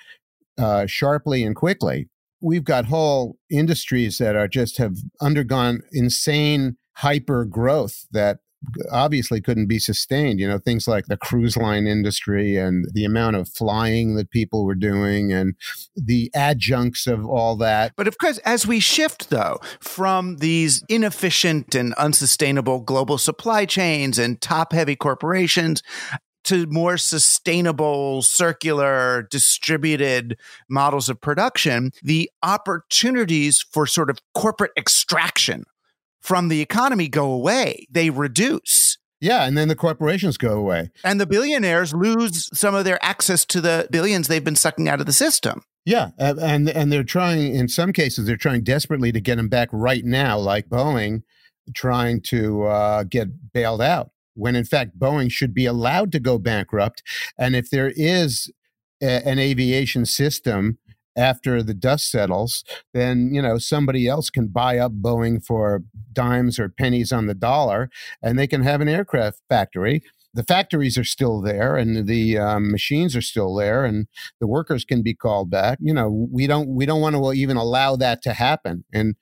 uh, 0.59 0.87
sharply 0.87 1.43
and 1.43 1.55
quickly. 1.55 2.09
We've 2.41 2.65
got 2.65 2.87
whole 2.87 3.39
industries 3.51 4.19
that 4.19 4.37
are 4.37 4.49
just 4.49 4.79
have 4.79 4.97
undergone 5.21 5.83
insane 5.93 6.77
hyper 6.97 7.45
growth 7.45 8.07
that 8.11 8.39
obviously 8.91 9.41
couldn't 9.41 9.67
be 9.67 9.79
sustained. 9.79 10.41
You 10.41 10.49
know, 10.49 10.59
things 10.59 10.89
like 10.89 11.07
the 11.07 11.17
cruise 11.17 11.57
line 11.57 11.87
industry 11.87 12.57
and 12.57 12.87
the 12.93 13.05
amount 13.05 13.37
of 13.37 13.49
flying 13.49 14.17
that 14.17 14.31
people 14.31 14.65
were 14.65 14.75
doing 14.75 15.33
and 15.33 15.55
the 15.95 16.31
adjuncts 16.35 17.07
of 17.07 17.27
all 17.27 17.57
that. 17.57 17.93
But 17.97 18.09
of 18.09 18.19
course, 18.19 18.39
as 18.39 18.67
we 18.67 18.81
shift, 18.81 19.31
though, 19.31 19.61
from 19.81 20.39
these 20.39 20.83
inefficient 20.89 21.75
and 21.75 21.95
unsustainable 21.95 22.81
global 22.81 23.19
supply 23.19 23.67
chains 23.67 24.19
and 24.19 24.41
top 24.41 24.73
heavy 24.73 24.97
corporations, 24.97 25.83
to 26.45 26.65
more 26.69 26.97
sustainable, 26.97 28.23
circular, 28.23 29.27
distributed 29.33 30.39
models 30.71 31.09
of 31.09 31.21
production, 31.21 31.91
the 32.05 32.31
opportunities 32.41 33.61
for 33.73 33.85
sort 33.85 34.09
of 34.11 34.21
corporate 34.33 34.71
extraction 34.77 35.65
from 36.27 36.49
the 36.49 36.61
economy 36.61 37.07
go 37.07 37.31
away, 37.31 37.87
they 37.89 38.11
reduce. 38.11 38.99
Yeah, 39.21 39.45
and 39.45 39.57
then 39.57 39.69
the 39.69 39.77
corporations 39.77 40.37
go 40.37 40.59
away. 40.59 40.91
And 41.05 41.21
the 41.21 41.27
billionaires 41.27 41.95
lose 41.95 42.51
some 42.53 42.75
of 42.75 42.85
their 42.85 43.03
access 43.03 43.45
to 43.47 43.61
the 43.61 43.87
billions 43.93 44.27
they've 44.27 44.43
been 44.43 44.57
sucking 44.57 44.89
out 44.89 44.99
of 44.99 45.07
the 45.07 45.13
system. 45.13 45.63
Yeah, 45.85 46.11
and 46.19 46.69
and 46.69 46.91
they're 46.93 47.05
trying 47.05 47.55
in 47.55 47.69
some 47.69 47.93
cases 47.93 48.27
they're 48.27 48.37
trying 48.37 48.65
desperately 48.65 49.13
to 49.13 49.21
get 49.21 49.37
them 49.37 49.49
back 49.49 49.69
right 49.71 50.05
now, 50.05 50.37
like 50.37 50.69
Boeing 50.69 51.23
trying 51.75 52.21
to 52.23 52.65
uh, 52.65 53.05
get 53.05 53.53
bailed 53.53 53.81
out. 53.81 54.11
When 54.35 54.57
in 54.57 54.65
fact 54.65 54.99
Boeing 54.99 55.31
should 55.31 55.55
be 55.55 55.65
allowed 55.65 56.11
to 56.13 56.19
go 56.19 56.39
bankrupt, 56.39 57.05
and 57.39 57.55
if 57.55 57.71
there 57.71 57.93
is 57.95 58.51
a, 59.01 59.27
an 59.27 59.39
aviation 59.39 60.07
system 60.07 60.79
after 61.17 61.63
the 61.63 61.75
dust 61.75 62.11
settles, 62.11 62.65
then 62.93 63.31
you 63.33 63.43
know 63.43 63.59
somebody 63.59 64.07
else 64.07 64.31
can 64.31 64.49
buy 64.49 64.79
up 64.79 64.93
Boeing 64.93 65.45
for 65.45 65.83
dimes 66.13 66.59
or 66.59 66.69
pennies 66.69 67.13
on 67.13 67.27
the 67.27 67.35
dollar, 67.35 67.91
and 68.23 68.39
they 68.39 68.47
can 68.47 68.63
have 68.63 68.81
an 68.81 68.89
aircraft 68.89 69.41
factory. 69.49 70.03
The 70.35 70.45
factories 70.45 70.99
are 70.99 71.05
still 71.05 71.41
there, 71.41 71.77
and 71.77 72.07
the 72.07 72.37
um, 72.37 72.71
machines 72.71 73.17
are 73.17 73.23
still 73.23 73.55
there, 73.55 73.85
and 73.85 74.07
the 74.39 74.47
workers 74.47 74.85
can 74.85 75.03
be 75.03 75.15
called 75.15 75.51
back. 75.51 75.79
You 75.81 75.95
know, 75.95 76.29
we 76.31 76.47
don't 76.47 76.69
we 76.69 76.85
don't 76.85 77.01
want 77.01 77.17
to 77.17 77.33
even 77.33 77.57
allow 77.57 77.97
that 77.97 78.23
to 78.23 78.35
happen. 78.35 78.85
And 78.93 79.17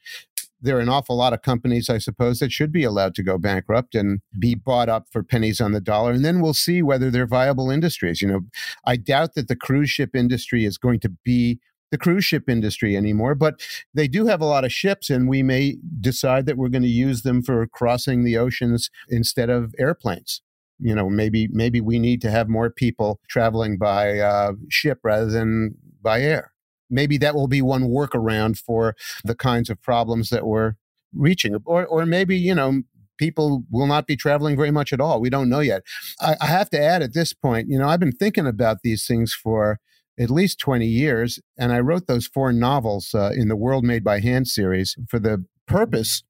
there 0.64 0.78
are 0.78 0.80
an 0.80 0.88
awful 0.88 1.16
lot 1.16 1.34
of 1.34 1.42
companies, 1.42 1.90
I 1.90 1.98
suppose, 1.98 2.38
that 2.38 2.50
should 2.50 2.72
be 2.72 2.84
allowed 2.84 3.14
to 3.16 3.22
go 3.22 3.36
bankrupt 3.36 3.94
and 3.94 4.20
be 4.38 4.54
bought 4.54 4.88
up 4.88 5.06
for 5.12 5.22
pennies 5.22 5.60
on 5.60 5.72
the 5.72 5.80
dollar. 5.80 6.10
And 6.10 6.24
then 6.24 6.40
we'll 6.40 6.54
see 6.54 6.82
whether 6.82 7.10
they're 7.10 7.26
viable 7.26 7.70
industries. 7.70 8.22
You 8.22 8.28
know, 8.28 8.40
I 8.86 8.96
doubt 8.96 9.34
that 9.34 9.48
the 9.48 9.56
cruise 9.56 9.90
ship 9.90 10.16
industry 10.16 10.64
is 10.64 10.78
going 10.78 11.00
to 11.00 11.10
be 11.22 11.60
the 11.94 11.98
cruise 11.98 12.24
ship 12.24 12.50
industry 12.50 12.96
anymore, 12.96 13.36
but 13.36 13.64
they 13.94 14.08
do 14.08 14.26
have 14.26 14.40
a 14.40 14.44
lot 14.44 14.64
of 14.64 14.72
ships, 14.72 15.10
and 15.10 15.28
we 15.28 15.44
may 15.44 15.76
decide 16.00 16.44
that 16.44 16.56
we're 16.56 16.68
going 16.68 16.82
to 16.82 16.88
use 16.88 17.22
them 17.22 17.40
for 17.40 17.64
crossing 17.68 18.24
the 18.24 18.36
oceans 18.36 18.90
instead 19.08 19.48
of 19.48 19.72
airplanes. 19.78 20.42
You 20.80 20.92
know, 20.92 21.08
maybe 21.08 21.46
maybe 21.52 21.80
we 21.80 22.00
need 22.00 22.20
to 22.22 22.32
have 22.32 22.48
more 22.48 22.68
people 22.68 23.20
traveling 23.28 23.78
by 23.78 24.18
uh, 24.18 24.54
ship 24.68 24.98
rather 25.04 25.30
than 25.30 25.76
by 26.02 26.20
air. 26.20 26.50
Maybe 26.90 27.16
that 27.18 27.36
will 27.36 27.46
be 27.46 27.62
one 27.62 27.84
workaround 27.84 28.58
for 28.58 28.96
the 29.24 29.36
kinds 29.36 29.70
of 29.70 29.80
problems 29.80 30.30
that 30.30 30.44
we're 30.44 30.72
reaching, 31.14 31.54
or 31.64 31.86
or 31.86 32.04
maybe 32.06 32.36
you 32.36 32.56
know 32.56 32.82
people 33.18 33.62
will 33.70 33.86
not 33.86 34.08
be 34.08 34.16
traveling 34.16 34.56
very 34.56 34.72
much 34.72 34.92
at 34.92 35.00
all. 35.00 35.20
We 35.20 35.30
don't 35.30 35.48
know 35.48 35.60
yet. 35.60 35.82
I, 36.20 36.34
I 36.40 36.46
have 36.46 36.70
to 36.70 36.80
add 36.80 37.02
at 37.02 37.14
this 37.14 37.32
point, 37.32 37.68
you 37.68 37.78
know, 37.78 37.88
I've 37.88 38.00
been 38.00 38.10
thinking 38.10 38.48
about 38.48 38.78
these 38.82 39.06
things 39.06 39.32
for 39.32 39.78
at 40.18 40.30
least 40.30 40.58
20 40.58 40.86
years. 40.86 41.40
And 41.58 41.72
I 41.72 41.80
wrote 41.80 42.06
those 42.06 42.26
four 42.26 42.52
novels 42.52 43.14
uh, 43.14 43.30
in 43.34 43.48
the 43.48 43.56
World 43.56 43.84
Made 43.84 44.04
by 44.04 44.20
Hand 44.20 44.48
series 44.48 44.96
for 45.08 45.18
the 45.18 45.44
purpose 45.66 46.22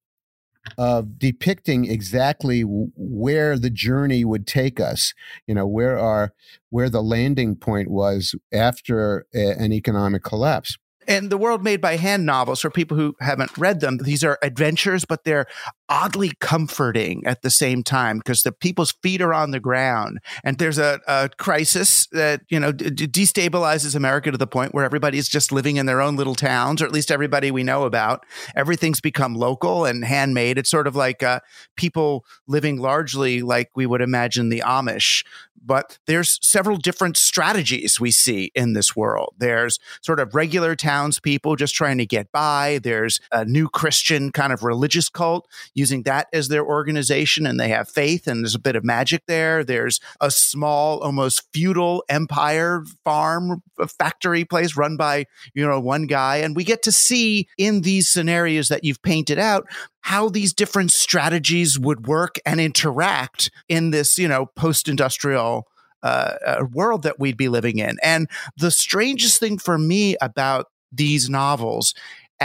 of 0.79 1.19
depicting 1.19 1.85
exactly 1.91 2.63
where 2.63 3.59
the 3.59 3.71
journey 3.71 4.25
would 4.25 4.47
take 4.47 4.81
us 4.81 5.13
you 5.47 5.55
know 5.55 5.67
where 5.67 5.99
our 5.99 6.33
where 6.71 6.89
the 6.89 7.03
landing 7.03 7.55
point 7.55 7.91
was 7.91 8.35
after 8.53 9.27
a, 9.35 9.51
an 9.59 9.73
economic 9.73 10.23
collapse 10.23 10.79
and 11.07 11.29
the 11.29 11.37
world 11.37 11.63
made 11.63 11.83
by 11.83 11.97
hand 11.97 12.25
novels 12.25 12.63
for 12.63 12.71
people 12.71 12.97
who 12.97 13.15
haven't 13.21 13.57
read 13.59 13.81
them 13.81 13.99
these 13.99 14.25
are 14.25 14.39
adventures 14.43 15.05
but 15.05 15.25
they're 15.25 15.47
oddly 15.89 16.33
comforting 16.41 17.25
at 17.27 17.43
the 17.43 17.51
same 17.51 17.83
time 17.83 18.19
because 18.19 18.43
the 18.43 18.53
people's 18.53 18.93
feet 19.03 19.21
are 19.21 19.35
on 19.35 19.51
the 19.51 19.61
ground 19.61 20.19
and 20.43 20.59
there's 20.59 20.79
a, 20.79 21.01
a 21.07 21.29
crisis 21.37 22.07
that 22.09 22.41
you 22.49 22.59
know 22.59 22.73
d- 22.73 23.07
destabilizes 23.07 23.95
america 23.95 24.31
to 24.31 24.39
the 24.39 24.47
point 24.47 24.75
where 24.75 24.85
everybody's 24.85 25.29
just 25.29 25.53
living 25.53 25.77
in 25.77 25.87
their 25.87 26.01
own 26.01 26.17
little 26.17 26.35
towns 26.35 26.81
or 26.81 26.87
at 26.87 26.93
least 26.93 27.11
everybody 27.11 27.51
we 27.51 27.63
know 27.63 27.85
about. 27.85 28.25
Everything's 28.55 29.01
become 29.01 29.35
local 29.35 29.85
and 29.85 30.05
handmade. 30.05 30.59
It's 30.59 30.71
sort 30.71 30.87
of 30.87 30.97
like 30.97 31.23
uh, 31.23 31.41
people 31.77 32.25
living 32.47 32.79
largely 32.79 33.43
like 33.43 33.71
we 33.75 33.87
would 33.87 34.03
imagine 34.03 34.49
the 34.49 34.63
amish 34.65 35.25
but 35.65 35.99
there's 36.07 36.39
several 36.47 36.77
different 36.77 37.17
strategies 37.17 37.99
we 37.99 38.11
see 38.11 38.51
in 38.55 38.75
this 38.75 38.95
world. 38.95 39.35
There's 39.39 39.79
sort 40.03 40.21
of 40.21 40.35
regular 40.35 40.77
townspeople 40.77 41.57
just 41.57 41.75
trying 41.75 41.99
to 41.99 42.07
get 42.07 42.31
by. 42.33 42.81
There's 42.83 43.21
a 43.33 43.45
new 43.45 43.69
christian 43.69 44.31
kind 44.31 44.53
of 44.53 44.63
religious 44.63 45.09
cult 45.09 45.49
using 45.75 46.03
that 46.05 46.29
as 46.33 46.49
their 46.49 46.65
organization 46.65 47.47
and 47.47 47.59
they 47.59 47.69
have 47.69 47.89
faith 47.89 48.27
and 48.27 48.43
there's 48.43 48.55
a 48.55 48.61
bit 48.61 48.77
of 48.77 48.85
magic 48.85 49.25
there. 49.27 49.65
There's 49.65 50.01
a 50.21 50.31
small, 50.31 51.01
almost 51.01 51.43
feudal 51.53 52.05
empire 52.09 52.85
farm 53.05 53.63
factory 53.99 54.45
place 54.45 54.77
run 54.77 54.97
by, 54.97 55.27
you 55.53 55.67
know, 55.67 55.81
one 55.81 56.07
guy. 56.07 56.37
And 56.39 56.57
we 56.57 56.65
get 56.65 56.83
to 56.85 56.93
see 56.93 57.49
in 57.59 57.83
these 57.83 58.09
scenarios 58.09 58.69
that 58.69 58.85
you've 58.85 59.03
painted 59.03 59.39
out 59.39 59.67
how 60.01 60.29
these 60.29 60.53
different 60.53 60.93
strategies 60.93 61.79
would 61.79 62.07
work 62.07 62.37
and 62.47 62.61
interact 62.61 63.51
in 63.69 63.91
this, 63.91 64.19
you 64.19 64.29
know, 64.29 64.47
post 64.47 64.89
industrial 64.89 65.67
uh, 66.03 66.37
uh, 66.47 66.65
world 66.71 67.03
that 67.03 67.19
we'd 67.19 67.37
be 67.37 67.49
living 67.49 67.79
in. 67.79 67.97
And 68.03 68.29
the 68.59 68.71
strangest 68.71 69.41
thing 69.41 69.59
for 69.59 69.79
me 69.79 70.17
about 70.21 70.67
these 70.93 71.29
novels 71.29 71.95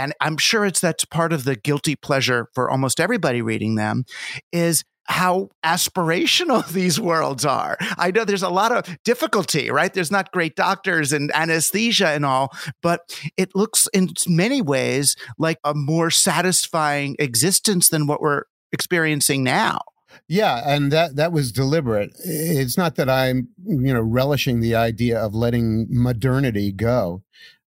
and 0.00 0.14
I'm 0.20 0.38
sure 0.38 0.64
it's 0.64 0.80
that's 0.80 1.04
part 1.04 1.32
of 1.32 1.44
the 1.44 1.56
guilty 1.56 1.94
pleasure 1.94 2.48
for 2.54 2.70
almost 2.70 3.00
everybody 3.00 3.42
reading 3.42 3.74
them, 3.74 4.04
is 4.50 4.82
how 5.04 5.50
aspirational 5.64 6.66
these 6.72 6.98
worlds 6.98 7.44
are. 7.44 7.76
I 7.98 8.10
know 8.10 8.24
there's 8.24 8.42
a 8.42 8.48
lot 8.48 8.72
of 8.72 8.96
difficulty, 9.04 9.70
right? 9.70 9.92
There's 9.92 10.10
not 10.10 10.32
great 10.32 10.56
doctors 10.56 11.12
and 11.12 11.30
anesthesia 11.34 12.08
and 12.08 12.24
all, 12.24 12.50
but 12.80 13.00
it 13.36 13.54
looks 13.54 13.88
in 13.92 14.14
many 14.26 14.62
ways 14.62 15.16
like 15.38 15.58
a 15.64 15.74
more 15.74 16.10
satisfying 16.10 17.16
existence 17.18 17.90
than 17.90 18.06
what 18.06 18.22
we're 18.22 18.44
experiencing 18.72 19.44
now. 19.44 19.80
Yeah, 20.28 20.62
and 20.66 20.90
that 20.92 21.16
that 21.16 21.30
was 21.30 21.52
deliberate. 21.52 22.10
It's 22.24 22.76
not 22.76 22.96
that 22.96 23.08
I'm, 23.08 23.48
you 23.64 23.92
know, 23.92 24.00
relishing 24.00 24.60
the 24.60 24.74
idea 24.74 25.18
of 25.18 25.34
letting 25.34 25.86
modernity 25.88 26.72
go. 26.72 27.22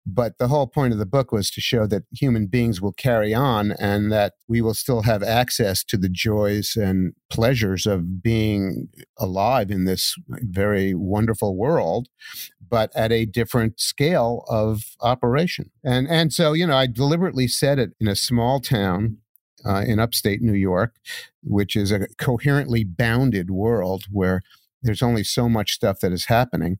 But 0.04 0.38
the 0.38 0.48
whole 0.48 0.66
point 0.66 0.92
of 0.92 0.98
the 0.98 1.06
book 1.06 1.30
was 1.30 1.48
to 1.52 1.60
show 1.60 1.86
that 1.86 2.02
human 2.12 2.48
beings 2.48 2.80
will 2.80 2.92
carry 2.92 3.32
on 3.32 3.72
and 3.72 4.10
that 4.10 4.34
we 4.48 4.60
will 4.60 4.74
still 4.74 5.02
have 5.02 5.22
access 5.22 5.84
to 5.84 5.96
the 5.96 6.08
joys 6.08 6.74
and 6.74 7.12
pleasures 7.30 7.86
of 7.86 8.20
being 8.20 8.88
alive 9.18 9.70
in 9.70 9.84
this 9.84 10.16
very 10.28 10.92
wonderful 10.92 11.56
world, 11.56 12.08
but 12.68 12.90
at 12.96 13.12
a 13.12 13.26
different 13.26 13.78
scale 13.78 14.44
of 14.48 14.82
operation. 15.00 15.70
And, 15.84 16.08
and 16.08 16.32
so, 16.32 16.52
you 16.52 16.66
know, 16.66 16.76
I 16.76 16.88
deliberately 16.88 17.46
set 17.46 17.78
it 17.78 17.90
in 18.00 18.08
a 18.08 18.16
small 18.16 18.58
town 18.58 19.18
uh, 19.64 19.84
in 19.86 20.00
upstate 20.00 20.42
New 20.42 20.54
York, 20.54 20.96
which 21.44 21.76
is 21.76 21.92
a 21.92 22.08
coherently 22.18 22.82
bounded 22.82 23.50
world 23.50 24.06
where 24.10 24.42
there's 24.82 25.02
only 25.02 25.22
so 25.22 25.48
much 25.48 25.72
stuff 25.72 26.00
that 26.00 26.12
is 26.12 26.24
happening. 26.24 26.78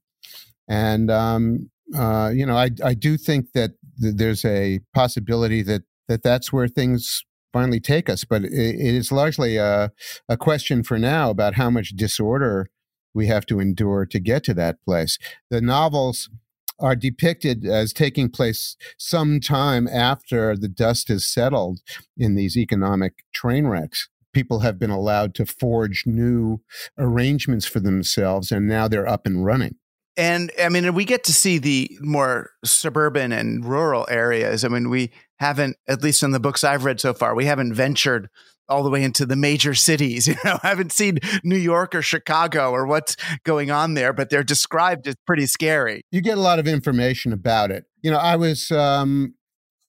And 0.69 1.11
um, 1.11 1.71
uh, 1.95 2.31
you 2.35 2.47
know, 2.47 2.57
I 2.57 2.71
I 2.85 2.95
do 2.95 3.17
think 3.17 3.53
that 3.53 3.73
th- 4.01 4.15
there's 4.17 4.45
a 4.45 4.81
possibility 4.95 5.63
that 5.63 5.83
that 6.09 6.23
that's 6.23 6.53
where 6.53 6.69
things 6.69 7.25
finally 7.53 7.81
take 7.81 8.09
us, 8.09 8.25
but 8.25 8.45
it, 8.45 8.53
it 8.53 8.95
is 8.95 9.13
largely 9.13 9.57
a 9.57 9.93
a 10.29 10.37
question 10.37 10.83
for 10.83 10.99
now 10.99 11.31
about 11.31 11.55
how 11.55 11.71
much 11.71 11.91
disorder 11.91 12.69
we 13.15 13.27
have 13.27 13.47
to 13.47 13.61
endure 13.61 14.07
to 14.07 14.19
get 14.19 14.43
to 14.45 14.55
that 14.55 14.83
place. 14.85 15.19
The 15.51 15.61
novels 15.61 16.31
are 16.79 16.97
depicted 16.97 17.65
as 17.65 17.93
taking 17.93 18.29
place 18.29 18.77
sometime 18.99 19.87
after 19.87 20.57
the 20.57 20.69
dust 20.69 21.09
has 21.09 21.27
settled 21.27 21.81
in 22.17 22.35
these 22.35 22.57
economic 22.57 23.25
train 23.33 23.67
wrecks. 23.67 24.09
People 24.33 24.61
have 24.61 24.79
been 24.79 24.91
allowed 24.91 25.35
to 25.35 25.47
forge 25.47 26.05
new 26.07 26.63
arrangements 26.99 27.67
for 27.67 27.81
themselves, 27.81 28.51
and 28.51 28.67
now 28.67 28.89
they're 28.89 29.07
up 29.07 29.27
and 29.27 29.45
running 29.45 29.77
and 30.17 30.51
I 30.63 30.69
mean, 30.69 30.93
we 30.95 31.05
get 31.05 31.25
to 31.25 31.33
see 31.33 31.59
the 31.59 31.91
more 32.01 32.51
suburban 32.65 33.33
and 33.33 33.65
rural 33.65 34.07
areas. 34.11 34.65
I 34.65 34.69
mean, 34.69 34.91
we 34.91 35.11
haven't, 35.39 35.77
at 35.89 36.03
least 36.03 36.23
in 36.23 36.33
the 36.33 36.41
books 36.41 36.65
I've 36.65 36.85
read 36.85 37.01
so 37.01 37.15
far, 37.15 37.35
we 37.35 37.47
haven't 37.47 37.75
ventured 37.75 38.29
all 38.69 38.83
the 38.83 38.91
way 38.91 39.03
into 39.03 39.27
the 39.27 39.37
major 39.37 39.75
cities. 39.75 40.27
You 40.33 40.37
know, 40.45 40.59
I 40.63 40.69
haven't 40.69 40.93
seen 40.93 41.19
New 41.45 41.57
York 41.57 41.95
or 41.95 42.03
Chicago 42.03 42.71
or 42.71 42.87
what's 42.87 43.17
going 43.45 43.71
on 43.71 43.95
there, 43.95 44.13
but 44.13 44.31
they're 44.31 44.43
described 44.43 45.07
as 45.07 45.15
pretty 45.27 45.47
scary. 45.47 46.03
You 46.11 46.21
get 46.21 46.39
a 46.39 46.41
lot 46.41 46.59
of 46.59 46.67
information 46.67 47.33
about 47.33 47.71
it. 47.71 47.85
You 48.03 48.11
know, 48.11 48.19
I 48.19 48.37
was 48.37 48.71
um, 48.71 49.35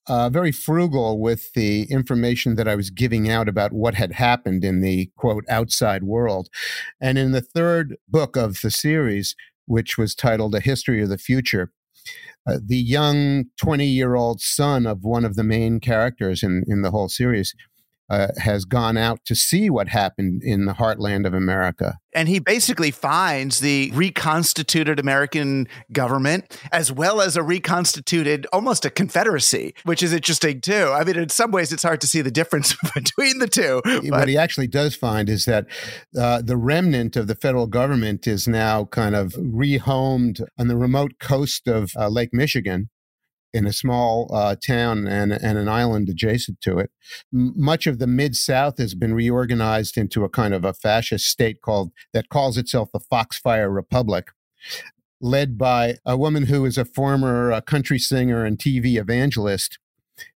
uh, 0.06 0.28
very 0.28 0.52
frugal 0.52 1.18
with 1.18 1.52
the 1.54 1.84
information 1.90 2.56
that 2.56 2.68
I 2.68 2.74
was 2.74 2.90
giving 2.90 3.28
out 3.28 3.48
about 3.48 3.72
what 3.72 3.94
had 3.94 4.12
happened 4.12 4.64
in 4.64 4.80
the 4.80 5.10
quote 5.16 5.44
outside 5.48 6.02
world. 6.04 6.48
And 7.00 7.16
in 7.16 7.32
the 7.32 7.40
third 7.40 7.96
book 8.08 8.36
of 8.36 8.60
the 8.62 8.70
series, 8.70 9.34
which 9.66 9.96
was 9.98 10.14
titled 10.14 10.54
A 10.54 10.60
History 10.60 11.02
of 11.02 11.08
the 11.08 11.18
Future. 11.18 11.72
Uh, 12.46 12.58
the 12.64 12.76
young 12.76 13.46
20 13.58 13.86
year 13.86 14.14
old 14.14 14.40
son 14.40 14.86
of 14.86 15.02
one 15.02 15.24
of 15.24 15.34
the 15.34 15.44
main 15.44 15.80
characters 15.80 16.42
in, 16.42 16.62
in 16.66 16.82
the 16.82 16.90
whole 16.90 17.08
series 17.08 17.54
uh, 18.10 18.28
has 18.38 18.64
gone 18.64 18.96
out 18.96 19.24
to 19.24 19.34
see 19.34 19.70
what 19.70 19.88
happened 19.88 20.42
in 20.42 20.66
the 20.66 20.74
heartland 20.74 21.26
of 21.26 21.34
America. 21.34 21.98
And 22.14 22.28
he 22.28 22.38
basically 22.38 22.90
finds 22.90 23.60
the 23.60 23.90
reconstituted 23.92 25.00
American 25.00 25.66
government 25.90 26.56
as 26.70 26.92
well 26.92 27.20
as 27.20 27.36
a 27.36 27.42
reconstituted, 27.42 28.46
almost 28.52 28.84
a 28.84 28.90
confederacy, 28.90 29.74
which 29.84 30.02
is 30.02 30.12
interesting 30.12 30.60
too. 30.60 30.90
I 30.92 31.02
mean, 31.02 31.16
in 31.16 31.28
some 31.28 31.50
ways, 31.50 31.72
it's 31.72 31.82
hard 31.82 32.00
to 32.02 32.06
see 32.06 32.20
the 32.20 32.30
difference 32.30 32.76
between 32.94 33.38
the 33.38 33.48
two. 33.48 33.80
But. 33.84 34.04
What 34.04 34.28
he 34.28 34.36
actually 34.36 34.68
does 34.68 34.94
find 34.94 35.28
is 35.28 35.44
that 35.46 35.66
uh, 36.16 36.42
the 36.42 36.56
remnant 36.56 37.16
of 37.16 37.26
the 37.26 37.34
federal 37.34 37.66
government 37.66 38.26
is 38.26 38.46
now 38.46 38.84
kind 38.84 39.16
of 39.16 39.32
rehomed 39.32 40.40
on 40.58 40.68
the 40.68 40.76
remote 40.76 41.12
coast 41.18 41.66
of 41.66 41.90
uh, 41.96 42.08
Lake 42.08 42.30
Michigan 42.32 42.90
in 43.54 43.66
a 43.66 43.72
small 43.72 44.28
uh, 44.34 44.56
town 44.56 45.06
and, 45.06 45.32
and 45.32 45.56
an 45.56 45.68
island 45.68 46.08
adjacent 46.08 46.60
to 46.60 46.78
it. 46.78 46.90
M- 47.32 47.54
much 47.56 47.86
of 47.86 48.00
the 48.00 48.06
mid 48.06 48.34
South 48.34 48.78
has 48.78 48.94
been 48.94 49.14
reorganized 49.14 49.96
into 49.96 50.24
a 50.24 50.28
kind 50.28 50.52
of 50.52 50.64
a 50.64 50.74
fascist 50.74 51.26
state 51.26 51.62
called 51.62 51.92
that 52.12 52.28
calls 52.28 52.58
itself 52.58 52.90
the 52.92 52.98
Foxfire 52.98 53.70
Republic, 53.70 54.32
led 55.20 55.56
by 55.56 55.94
a 56.04 56.16
woman 56.16 56.46
who 56.46 56.64
is 56.64 56.76
a 56.76 56.84
former 56.84 57.52
uh, 57.52 57.60
country 57.60 57.98
singer 57.98 58.44
and 58.44 58.58
TV 58.58 58.96
evangelist, 58.96 59.78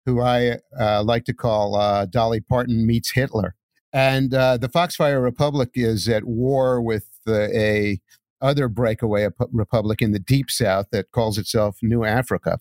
who 0.05 0.21
I 0.21 0.59
uh, 0.79 1.03
like 1.03 1.25
to 1.25 1.35
call 1.35 1.75
uh, 1.75 2.05
Dolly 2.05 2.41
Parton 2.41 2.87
meets 2.87 3.13
Hitler. 3.13 3.55
And 3.95 4.35
uh, 4.35 4.59
the 4.59 4.69
Foxfire 4.69 5.23
Republic 5.23 5.71
is 5.75 6.07
at 6.07 6.25
war 6.25 6.83
with 6.83 7.09
a 7.27 7.99
other 8.41 8.69
breakaway 8.69 9.29
republic 9.53 10.03
in 10.03 10.13
the 10.13 10.19
deep 10.19 10.51
south 10.51 10.87
that 10.93 11.11
calls 11.13 11.39
itself 11.39 11.79
New 11.83 12.05
Africa, 12.05 12.59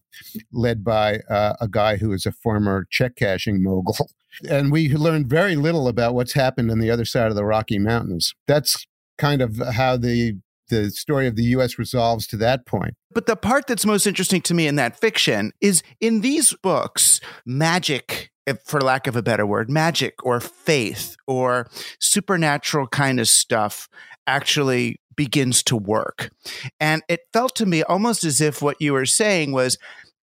led 0.51 0.83
by 0.83 1.19
uh, 1.29 1.55
a 1.59 1.67
guy 1.67 1.97
who 1.97 2.11
is 2.13 2.25
a 2.25 2.31
former 2.31 2.87
check 2.89 3.15
cashing 3.15 3.63
mogul. 3.63 3.95
And 4.49 4.69
we 4.69 4.89
learned 4.89 5.27
very 5.27 5.55
little 5.55 5.87
about 5.87 6.13
what's 6.13 6.33
happened 6.33 6.69
on 6.69 6.79
the 6.79 6.91
other 6.91 7.05
side 7.05 7.29
of 7.29 7.35
the 7.35 7.45
Rocky 7.45 7.79
Mountains. 7.79 8.35
That's 8.47 8.85
kind 9.17 9.41
of 9.41 9.61
how 9.75 9.95
the 9.95 10.33
the 10.67 10.89
story 10.89 11.27
of 11.27 11.37
the 11.37 11.43
US 11.43 11.79
resolves 11.79 12.27
to 12.27 12.37
that 12.37 12.65
point. 12.65 12.95
But 13.13 13.27
the 13.27 13.37
part 13.37 13.67
that's 13.67 13.85
most 13.85 14.05
interesting 14.05 14.41
to 14.41 14.53
me 14.53 14.67
in 14.67 14.75
that 14.75 14.99
fiction 14.99 15.53
is 15.61 15.83
in 16.01 16.19
these 16.19 16.53
books, 16.61 17.21
magic 17.45 18.31
for 18.63 18.81
lack 18.81 19.07
of 19.07 19.15
a 19.15 19.23
better 19.23 19.45
word, 19.45 19.69
magic 19.69 20.15
or 20.23 20.39
faith 20.39 21.15
or 21.27 21.67
supernatural 21.99 22.87
kind 22.87 23.19
of 23.19 23.27
stuff 23.27 23.87
actually 24.27 24.97
begins 25.15 25.63
to 25.63 25.75
work. 25.75 26.31
And 26.79 27.03
it 27.07 27.21
felt 27.33 27.55
to 27.57 27.65
me 27.65 27.83
almost 27.83 28.23
as 28.23 28.41
if 28.41 28.61
what 28.61 28.81
you 28.81 28.93
were 28.93 29.05
saying 29.05 29.51
was 29.51 29.77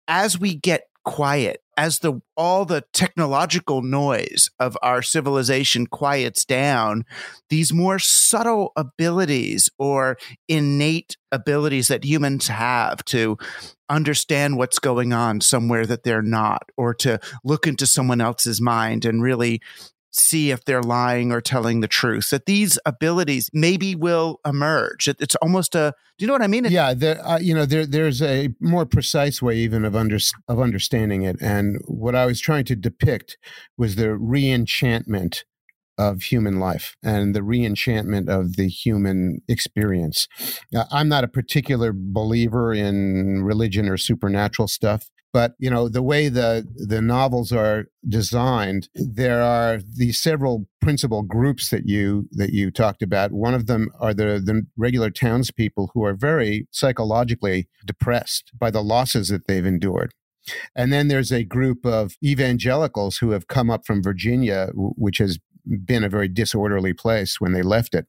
as 0.09 0.39
we 0.39 0.55
get 0.55 0.85
quiet, 1.05 1.63
as 1.77 2.01
the 2.01 2.21
all 2.37 2.65
the 2.65 2.83
technological 2.93 3.81
noise 3.81 4.51
of 4.59 4.77
our 4.83 5.03
civilization 5.03 5.87
quiets 5.87 6.45
down, 6.45 7.05
these 7.49 7.73
more 7.73 7.99
subtle 7.99 8.73
abilities 8.77 9.71
or 9.79 10.19
innate 10.49 11.17
abilities 11.31 11.89
that 11.89 12.05
humans 12.05 12.49
have 12.49 13.05
to 13.05 13.39
understand 13.89 14.57
what's 14.57 14.81
going 14.81 15.13
on 15.13 15.41
somewhere 15.41 15.87
that 15.87 16.03
they're 16.03 16.23
not, 16.23 16.71
or 16.77 16.93
to 16.93 17.21
look 17.45 17.67
into 17.69 17.87
someone 17.87 18.21
else's 18.21 18.61
mind 18.61 19.05
and 19.05 19.23
really 19.23 19.61
see 20.17 20.51
if 20.51 20.65
they're 20.65 20.83
lying 20.83 21.33
or 21.33 21.41
telling 21.41 21.81
the 21.81 21.89
truth. 21.89 22.31
That 22.31 22.47
these 22.47 22.79
abilities 22.87 23.51
maybe 23.53 23.95
will 23.95 24.41
emerge. 24.45 25.09
It, 25.09 25.17
it's 25.21 25.37
almost 25.37 25.75
a. 25.75 25.95
Do 26.19 26.25
you 26.25 26.27
know 26.27 26.33
what 26.33 26.43
I 26.43 26.47
mean? 26.47 26.65
It, 26.65 26.73
yeah, 26.73 26.95
there, 26.95 27.25
uh, 27.27 27.39
you 27.39 27.55
know, 27.55 27.67
there, 27.67 27.85
there's 27.85 28.23
a 28.23 28.49
more 28.61 28.87
precise 28.87 29.43
way 29.43 29.57
even 29.57 29.85
of 29.85 29.95
under, 29.95 30.19
of 30.49 30.61
understanding 30.61 31.23
it. 31.23 31.37
And 31.41 31.79
what 31.87 32.15
I 32.15 32.27
was 32.27 32.41
trying 32.41 32.65
to 32.67 32.77
depict 32.77 33.37
was 33.77 33.97
the 33.97 34.07
reenchantment 34.07 35.43
of 35.99 36.23
human 36.23 36.59
life 36.59 36.97
and 37.03 37.35
the 37.35 37.41
reenchantment 37.41 38.29
of 38.29 38.57
the 38.57 38.69
human 38.69 39.41
experience. 39.49 40.29
I'm 40.91 41.09
not 41.09 41.25
a 41.25 41.29
particular 41.29 41.93
believer 41.95 42.73
in 42.73 43.43
religion 43.45 43.89
or 43.89 43.97
supernatural 43.97 44.69
stuff 44.69 45.11
but 45.33 45.55
you 45.59 45.71
know 45.71 45.89
the 45.89 46.03
way 46.03 46.29
the 46.29 46.67
the 46.77 47.03
novels 47.03 47.53
are 47.53 47.87
designed 48.09 48.89
there 48.95 49.43
are 49.43 49.79
these 49.79 50.19
several 50.19 50.67
principal 50.81 51.23
groups 51.23 51.71
that 51.71 51.87
you 51.87 52.29
that 52.33 52.51
you 52.51 52.71
talked 52.71 53.03
about 53.03 53.33
one 53.33 53.55
of 53.55 53.67
them 53.67 53.89
are 54.01 54.15
the 54.15 54.41
the 54.45 54.67
regular 54.77 55.11
townspeople 55.11 55.91
who 55.95 56.05
are 56.05 56.15
very 56.15 56.67
psychologically 56.71 57.69
depressed 57.85 58.53
by 58.59 58.71
the 58.71 58.83
losses 58.83 59.29
that 59.29 59.47
they've 59.47 59.67
endured 59.67 60.13
and 60.75 60.93
then 60.93 61.09
there's 61.09 61.33
a 61.33 61.45
group 61.45 61.85
of 61.85 62.17
evangelicals 62.25 63.19
who 63.19 63.31
have 63.31 63.49
come 63.49 63.71
up 63.71 63.87
from 63.87 64.03
Virginia, 64.03 64.69
which 64.75 65.19
has 65.19 65.39
been 65.85 66.05
a 66.05 66.09
very 66.09 66.29
disorderly 66.29 66.93
place 66.93 67.41
when 67.41 67.53
they 67.53 67.63
left 67.63 67.95
it. 67.95 68.07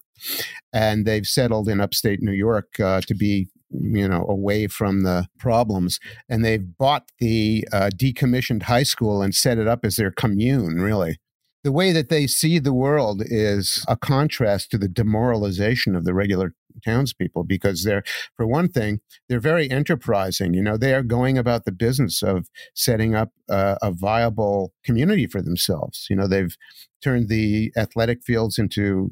And 0.72 1.06
they've 1.06 1.26
settled 1.26 1.68
in 1.68 1.82
upstate 1.82 2.22
New 2.22 2.32
York 2.32 2.80
uh, 2.80 3.02
to 3.02 3.16
be 3.16 3.50
you 3.70 4.08
know 4.08 4.26
away 4.28 4.68
from 4.68 5.04
the 5.04 5.28
problems. 5.40 6.00
And 6.30 6.44
they've 6.44 6.78
bought 6.78 7.10
the 7.20 7.68
uh, 7.72 7.90
decommissioned 7.96 8.64
high 8.64 8.84
school 8.84 9.22
and 9.22 9.34
set 9.34 9.58
it 9.58 9.68
up 9.68 9.84
as 9.84 9.96
their 9.96 10.12
commune 10.12 10.76
really. 10.76 11.18
The 11.64 11.72
way 11.72 11.92
that 11.92 12.10
they 12.10 12.28
see 12.28 12.60
the 12.60 12.74
world 12.74 13.24
is 13.26 13.84
a 13.90 13.98
contrast 13.98 14.72
to 14.72 14.78
the 14.78 14.88
demoralization 14.88 15.96
of 15.96 16.06
the 16.06 16.14
regular 16.14 16.54
townspeople 16.86 17.44
because 17.44 17.84
they're 17.84 18.04
for 18.36 18.46
one 18.46 18.70
thing 18.70 19.00
they're 19.28 19.40
very 19.40 19.70
enterprising. 19.70 20.54
You 20.54 20.62
know 20.62 20.78
they 20.78 20.94
are 20.94 21.04
going 21.04 21.38
about 21.38 21.66
the 21.66 21.72
business 21.72 22.22
of 22.24 22.48
setting 22.76 23.16
up 23.16 23.30
a, 23.50 23.78
a 23.82 23.92
viable 23.92 24.74
community 24.84 25.28
for 25.28 25.42
themselves. 25.42 26.08
You 26.10 26.16
know 26.16 26.28
they've 26.28 26.56
turned 27.04 27.30
the 27.30 27.72
athletic 27.78 28.24
fields 28.24 28.58
into 28.58 29.12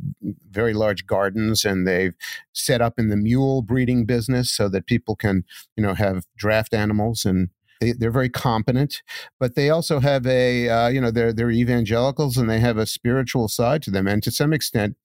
very 0.49 0.73
large 0.73 1.05
gardens 1.05 1.63
and 1.63 1.88
they've 1.88 2.15
set 2.53 2.81
up 2.81 2.97
in 2.97 3.09
the 3.09 3.17
mule 3.17 3.61
breeding 3.61 4.05
business 4.05 4.51
so 4.51 4.67
that 4.69 4.88
people 4.88 5.15
can 5.15 5.43
you 5.75 5.83
know 5.83 5.93
have 5.93 6.25
draft 6.38 6.73
animals 6.73 7.25
and 7.25 7.49
they, 7.81 7.91
they're 7.93 8.11
very 8.11 8.29
competent, 8.29 9.01
but 9.39 9.55
they 9.55 9.69
also 9.69 9.99
have 9.99 10.25
a, 10.25 10.69
uh, 10.69 10.88
you 10.88 11.01
know, 11.01 11.11
they're, 11.11 11.33
they're 11.33 11.51
evangelicals 11.51 12.38
and 12.38 12.49
they 12.49 12.59
have 12.59 12.77
a 12.77 12.86
spiritual 12.86 13.47
side 13.47 13.81
to 13.83 13.91
them. 13.91 14.07
And 14.07 14.23
to 14.23 14.31
some 14.31 14.53
extent, 14.53 14.95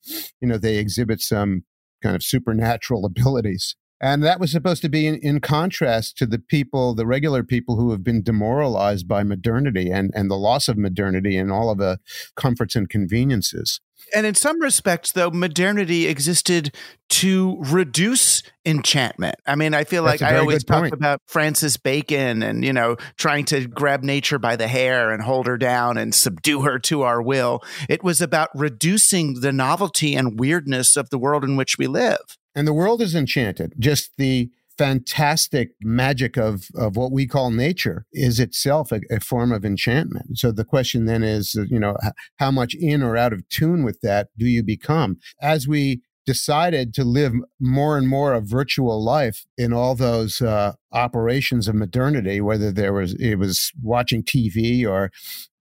you 0.40 0.48
know, 0.48 0.56
they 0.56 0.76
exhibit 0.76 1.20
some 1.20 1.64
kind 2.02 2.14
of 2.14 2.22
supernatural 2.22 3.04
abilities. 3.06 3.76
And 4.00 4.22
that 4.22 4.40
was 4.40 4.50
supposed 4.50 4.80
to 4.82 4.88
be 4.88 5.06
in, 5.06 5.16
in, 5.16 5.40
contrast 5.40 6.16
to 6.18 6.26
the 6.26 6.38
people, 6.38 6.94
the 6.94 7.06
regular 7.06 7.42
people 7.42 7.76
who 7.76 7.90
have 7.90 8.02
been 8.02 8.22
demoralized 8.22 9.06
by 9.06 9.22
modernity 9.24 9.90
and, 9.90 10.10
and 10.14 10.30
the 10.30 10.36
loss 10.36 10.68
of 10.68 10.78
modernity 10.78 11.36
and 11.36 11.52
all 11.52 11.70
of 11.70 11.78
the 11.78 11.98
comforts 12.34 12.74
and 12.74 12.88
conveniences. 12.88 13.80
And 14.14 14.26
in 14.26 14.34
some 14.34 14.60
respects, 14.60 15.12
though, 15.12 15.30
modernity 15.30 16.06
existed 16.06 16.74
to 17.10 17.58
reduce 17.60 18.42
enchantment. 18.64 19.36
I 19.46 19.54
mean, 19.54 19.74
I 19.74 19.84
feel 19.84 20.04
That's 20.04 20.22
like 20.22 20.32
I 20.32 20.38
always 20.38 20.64
talk 20.64 20.80
point. 20.80 20.94
about 20.94 21.20
Francis 21.26 21.76
Bacon 21.76 22.42
and, 22.42 22.64
you 22.64 22.72
know, 22.72 22.96
trying 23.16 23.44
to 23.46 23.66
grab 23.66 24.02
nature 24.02 24.38
by 24.38 24.56
the 24.56 24.68
hair 24.68 25.10
and 25.10 25.22
hold 25.22 25.46
her 25.46 25.58
down 25.58 25.98
and 25.98 26.14
subdue 26.14 26.62
her 26.62 26.78
to 26.80 27.02
our 27.02 27.20
will. 27.20 27.62
It 27.88 28.02
was 28.02 28.20
about 28.20 28.48
reducing 28.54 29.40
the 29.40 29.52
novelty 29.52 30.14
and 30.14 30.40
weirdness 30.40 30.96
of 30.96 31.10
the 31.10 31.18
world 31.18 31.44
in 31.44 31.56
which 31.56 31.76
we 31.78 31.86
live. 31.86 32.38
And 32.54 32.66
the 32.66 32.72
world 32.72 33.00
is 33.00 33.14
enchanted. 33.14 33.74
Just 33.78 34.12
the 34.18 34.50
fantastic 34.80 35.72
magic 35.82 36.38
of, 36.38 36.68
of 36.74 36.96
what 36.96 37.12
we 37.12 37.26
call 37.26 37.50
nature 37.50 38.06
is 38.14 38.40
itself 38.40 38.90
a, 38.90 39.00
a, 39.10 39.20
form 39.20 39.52
of 39.52 39.62
enchantment. 39.62 40.38
So 40.38 40.52
the 40.52 40.64
question 40.64 41.04
then 41.04 41.22
is, 41.22 41.54
you 41.68 41.78
know, 41.78 41.98
how 42.38 42.50
much 42.50 42.74
in 42.74 43.02
or 43.02 43.14
out 43.14 43.34
of 43.34 43.46
tune 43.50 43.84
with 43.84 44.00
that 44.00 44.28
do 44.38 44.46
you 44.46 44.62
become? 44.62 45.18
As 45.42 45.68
we 45.68 46.00
decided 46.30 46.94
to 46.94 47.02
live 47.02 47.32
more 47.58 47.98
and 47.98 48.06
more 48.06 48.32
a 48.32 48.40
virtual 48.40 49.02
life 49.02 49.46
in 49.58 49.72
all 49.72 49.96
those 49.96 50.40
uh, 50.40 50.74
operations 50.92 51.66
of 51.66 51.74
modernity, 51.74 52.40
whether 52.40 52.70
there 52.70 52.92
was 52.92 53.14
it 53.14 53.34
was 53.34 53.72
watching 53.82 54.22
TV 54.22 54.86
or 54.86 55.10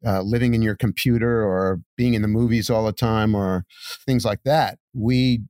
uh, 0.06 0.22
living 0.22 0.54
in 0.54 0.62
your 0.62 0.76
computer 0.76 1.44
or 1.44 1.82
being 1.98 2.14
in 2.14 2.22
the 2.22 2.28
movies 2.28 2.70
all 2.70 2.86
the 2.86 2.94
time 2.94 3.34
or 3.34 3.66
things 4.06 4.24
like 4.24 4.44
that. 4.44 4.78
We 4.94 5.42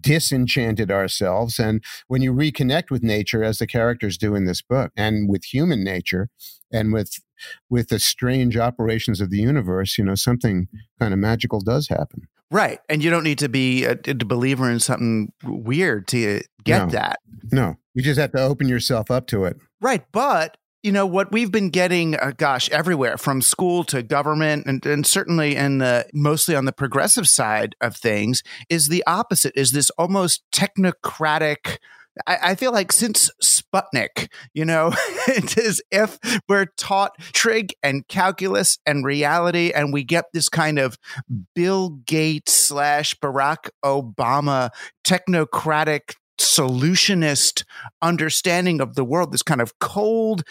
disenchanted 0.00 0.90
ourselves. 0.90 1.58
And 1.58 1.84
when 2.08 2.22
you 2.22 2.32
reconnect 2.32 2.90
with 2.90 3.02
nature, 3.02 3.44
as 3.44 3.58
the 3.58 3.66
characters 3.66 4.16
do 4.16 4.34
in 4.34 4.46
this 4.46 4.62
book, 4.62 4.92
and 4.96 5.28
with 5.28 5.44
human 5.44 5.84
nature, 5.84 6.30
and 6.72 6.90
with 6.90 7.20
with 7.68 7.88
the 7.90 7.98
strange 7.98 8.56
operations 8.56 9.20
of 9.20 9.28
the 9.28 9.40
universe, 9.40 9.98
you 9.98 10.04
know, 10.06 10.14
something 10.14 10.68
kind 10.98 11.12
of 11.12 11.20
magical 11.20 11.60
does 11.60 11.88
happen. 11.88 12.28
Right. 12.50 12.78
And 12.88 13.02
you 13.02 13.10
don't 13.10 13.24
need 13.24 13.38
to 13.38 13.48
be 13.48 13.84
a, 13.84 13.92
a 13.92 14.14
believer 14.14 14.70
in 14.70 14.80
something 14.80 15.32
weird 15.42 16.06
to 16.08 16.42
get 16.64 16.86
no. 16.86 16.90
that. 16.92 17.18
No. 17.50 17.76
You 17.94 18.02
just 18.02 18.18
have 18.20 18.32
to 18.32 18.42
open 18.42 18.68
yourself 18.68 19.10
up 19.10 19.26
to 19.28 19.44
it. 19.44 19.56
Right. 19.80 20.04
But 20.12 20.56
you 20.84 20.92
know 20.92 21.06
what 21.06 21.32
we've 21.32 21.50
been 21.50 21.70
getting 21.70 22.14
uh, 22.14 22.32
gosh 22.36 22.68
everywhere 22.70 23.16
from 23.16 23.40
school 23.40 23.84
to 23.84 24.02
government 24.02 24.66
and, 24.66 24.84
and 24.84 25.06
certainly 25.06 25.56
in 25.56 25.78
the 25.78 26.06
mostly 26.12 26.54
on 26.54 26.66
the 26.66 26.72
progressive 26.72 27.26
side 27.26 27.74
of 27.80 27.96
things 27.96 28.42
is 28.68 28.88
the 28.88 29.02
opposite 29.06 29.54
is 29.56 29.72
this 29.72 29.88
almost 29.90 30.42
technocratic 30.52 31.78
I, 32.26 32.38
I 32.42 32.54
feel 32.54 32.72
like 32.72 32.92
since 32.92 33.30
Sputnik, 33.42 34.28
you 34.52 34.64
know, 34.64 34.92
it 35.28 35.58
is 35.58 35.82
if 35.90 36.18
we're 36.48 36.66
taught 36.76 37.18
trig 37.32 37.74
and 37.82 38.06
calculus 38.08 38.78
and 38.86 39.04
reality, 39.04 39.72
and 39.74 39.92
we 39.92 40.04
get 40.04 40.26
this 40.32 40.48
kind 40.48 40.78
of 40.78 40.96
Bill 41.54 41.90
Gates 42.06 42.52
slash 42.52 43.14
Barack 43.16 43.70
Obama 43.84 44.70
technocratic 45.04 46.14
solutionist 46.40 47.64
understanding 48.02 48.80
of 48.80 48.94
the 48.94 49.04
world, 49.04 49.32
this 49.32 49.42
kind 49.42 49.60
of 49.60 49.78
cold, 49.78 50.42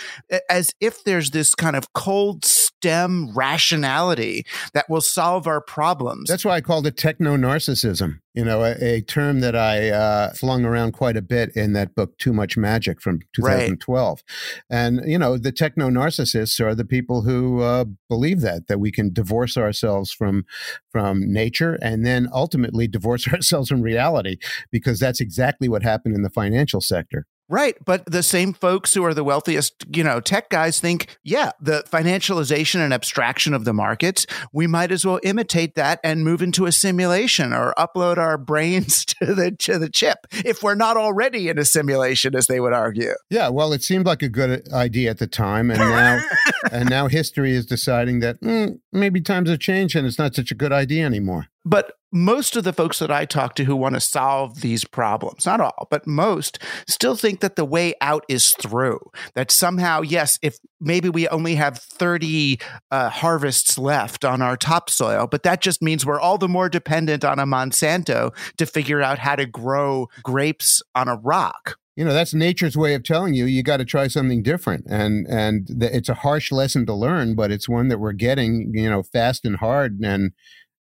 as 0.49 0.74
if 0.80 1.03
there's 1.03 1.32
this 1.32 1.55
kind 1.55 1.76
of 1.76 1.91
cold 1.93 2.45
stem 2.45 3.32
rationality 3.34 4.45
that 4.74 4.89
will 4.89 5.01
solve 5.01 5.47
our 5.47 5.61
problems. 5.61 6.30
That's 6.30 6.45
why 6.45 6.55
I 6.55 6.61
called 6.61 6.88
it 6.88 6.97
techno 6.97 7.36
narcissism 7.38 8.20
you 8.34 8.43
know, 8.43 8.63
a, 8.63 8.75
a 8.84 9.01
term 9.01 9.41
that 9.41 9.55
I 9.55 9.89
uh, 9.89 10.34
flung 10.34 10.65
around 10.65 10.93
quite 10.93 11.15
a 11.15 11.21
bit 11.21 11.51
in 11.55 11.73
that 11.73 11.93
book, 11.93 12.17
Too 12.17 12.34
Much 12.34 12.57
Magic 12.57 12.99
from 13.01 13.19
2012. 13.34 14.23
Right. 14.25 14.75
And, 14.75 15.01
you 15.05 15.17
know, 15.17 15.38
the 15.38 15.51
techno 15.51 15.89
narcissists 15.89 16.59
are 16.59 16.73
the 16.73 16.86
people 16.86 17.21
who 17.21 17.61
uh, 17.61 17.86
believe 18.09 18.41
that, 18.41 18.67
that 18.67 18.79
we 18.79 18.91
can 18.91 19.13
divorce 19.13 19.55
ourselves 19.55 20.11
from, 20.11 20.45
from 20.91 21.31
nature 21.31 21.77
and 21.81 22.05
then 22.05 22.27
ultimately 22.34 22.88
divorce 22.88 23.27
ourselves 23.34 23.69
from 23.69 23.81
reality, 23.81 24.38
because 24.71 24.99
that's 24.99 25.21
exactly 25.21 25.69
what 25.69 25.84
happened 25.84 26.15
in 26.15 26.23
the 26.23 26.29
financial 26.29 26.81
sector. 26.81 27.27
Right. 27.50 27.76
But 27.86 28.06
the 28.06 28.24
same 28.24 28.54
folks 28.54 28.94
who 28.94 29.04
are 29.04 29.14
the 29.14 29.24
wealthiest, 29.24 29.86
you 29.94 30.04
know, 30.04 30.20
tech 30.20 30.50
guys 30.50 30.80
think, 30.80 31.18
yeah, 31.24 31.52
the 31.60 31.84
financialization 31.89 32.80
and 32.80 32.94
abstraction 32.94 33.54
of 33.54 33.66
the 33.66 33.74
markets, 33.74 34.26
we 34.54 34.66
might 34.66 34.91
as 34.91 35.06
well 35.06 35.20
imitate 35.24 35.76
that 35.76 36.00
and 36.04 36.24
move 36.24 36.41
into 36.41 36.66
a 36.66 36.72
simulation 36.72 37.54
or 37.54 37.74
upload 37.78 38.18
our 38.18 38.38
brains 38.38 39.06
to 39.22 39.34
the 39.34 39.52
to 39.52 39.78
the 39.78 39.89
chip 39.89 40.20
if 40.32 40.64
we're 40.64 40.76
not 40.76 40.98
already 40.98 41.50
in 41.50 41.60
a 41.60 41.66
simulation, 41.66 42.36
as 42.36 42.48
they 42.48 42.60
would 42.60 42.74
argue. 42.74 43.14
Yeah, 43.30 43.50
well, 43.50 43.74
it 43.74 43.84
seemed 43.84 44.06
like 44.06 44.22
a 44.22 44.30
good 44.30 44.72
idea 44.72 45.10
at 45.10 45.20
the 45.20 45.28
time, 45.28 45.70
and 45.70 45.80
now 45.80 46.22
and 46.72 46.89
now 46.89 47.08
history 47.08 47.52
is 47.52 47.66
deciding 47.66 48.20
that 48.20 48.41
mm, 48.41 48.80
maybe 48.91 49.22
times 49.22 49.50
have 49.50 49.60
changed 49.60 49.96
and 49.96 50.08
it's 50.08 50.20
not 50.20 50.36
such 50.36 50.52
a 50.52 50.56
good 50.56 50.72
idea 50.72 51.06
anymore. 51.06 51.48
But 51.66 51.94
most 52.14 52.55
of 52.55 52.64
the 52.64 52.72
folks 52.72 52.99
that 52.99 53.11
I 53.11 53.26
talk 53.26 53.55
to 53.55 53.64
who 53.64 53.76
want 53.76 53.95
to 53.95 53.99
solve 53.99 54.61
these 54.61 54.86
problems, 54.86 55.47
not 55.47 55.59
all, 55.59 55.88
but 55.89 56.05
most, 56.05 56.59
still 56.88 57.16
think 57.16 57.39
that 57.39 57.55
the 57.55 57.66
way 57.66 57.95
out 58.01 58.24
is 58.30 58.51
through. 58.61 58.99
That 59.34 59.51
somehow, 59.51 60.01
yes, 60.01 60.38
if 60.43 60.57
maybe 60.80 61.09
we 61.09 61.28
only 61.30 61.55
have 61.55 61.80
30 61.80 62.59
uh, 62.91 63.09
harvests 63.09 63.78
left 63.78 64.24
on 64.24 64.41
our 64.41 64.55
topsoil, 64.55 65.26
but 65.28 65.43
that 65.43 65.61
just 65.61 65.82
means 65.82 66.05
we're 66.05 66.20
all 66.20 66.38
the 66.38 66.47
more 66.47 66.70
dependent 66.70 67.26
on 67.26 67.39
a 67.39 67.45
Monsanto 67.45 68.32
to 68.57 68.66
figure 68.68 69.01
out 69.01 69.18
how 69.18 69.36
to 69.36 69.47
grow 69.47 70.07
grapes 70.24 70.84
on 70.93 71.07
a 71.07 71.16
rock 71.16 71.78
you 71.95 72.03
know 72.03 72.14
that's 72.14 72.34
nature's 72.34 72.76
way 72.76 72.93
of 72.95 73.03
telling 73.03 73.34
you 73.34 73.45
you 73.45 73.61
got 73.61 73.78
to 73.78 73.86
try 73.86 74.07
something 74.07 74.41
different 74.41 74.86
and 74.89 75.28
and 75.28 75.68
it's 75.84 76.09
a 76.09 76.16
harsh 76.16 76.51
lesson 76.51 76.86
to 76.86 76.93
learn 76.93 77.36
but 77.36 77.51
it's 77.51 77.70
one 77.70 77.88
that 77.88 77.99
we're 77.99 78.14
getting 78.14 78.72
you 78.74 78.89
know 78.89 79.03
fast 79.03 79.45
and 79.45 79.57
hard 79.57 79.99
and 80.03 80.32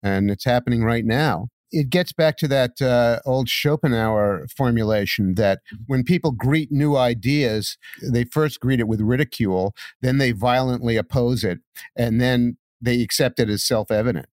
and 0.03 0.31
it's 0.31 0.45
happening 0.45 0.83
right 0.83 1.05
now. 1.05 1.49
It 1.73 1.91
gets 1.91 2.13
back 2.13 2.37
to 2.39 2.49
that 2.49 2.81
uh, 2.81 3.21
old 3.27 3.49
Schopenhauer 3.49 4.47
formulation 4.57 5.35
that 5.35 5.59
mm-hmm. 5.59 5.83
when 5.87 6.05
people 6.05 6.31
greet 6.31 6.71
new 6.71 6.97
ideas, 6.97 7.77
they 8.03 8.25
first 8.25 8.61
greet 8.61 8.81
it 8.81 8.89
with 8.89 9.01
ridicule, 9.01 9.75
then 10.01 10.19
they 10.19 10.33
violently 10.33 10.97
oppose 10.97 11.43
it, 11.45 11.59
and 11.97 12.21
then 12.21 12.57
they 12.81 13.03
accept 13.03 13.41
it 13.41 13.51
as 13.51 13.65
self 13.65 13.91
evident. 13.91 14.27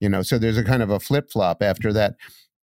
You 0.00 0.08
know, 0.08 0.22
so 0.22 0.38
there's 0.38 0.56
a 0.56 0.64
kind 0.64 0.82
of 0.82 0.90
a 0.90 1.00
flip 1.00 1.30
flop 1.30 1.62
after 1.62 1.92
that. 1.92 2.14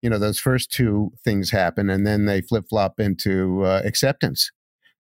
You 0.02 0.10
know, 0.10 0.18
those 0.18 0.38
first 0.38 0.72
two 0.72 1.12
things 1.24 1.50
happen, 1.50 1.90
and 1.90 2.06
then 2.06 2.24
they 2.24 2.40
flip 2.40 2.66
flop 2.68 2.98
into 2.98 3.64
uh, 3.64 3.82
acceptance. 3.84 4.50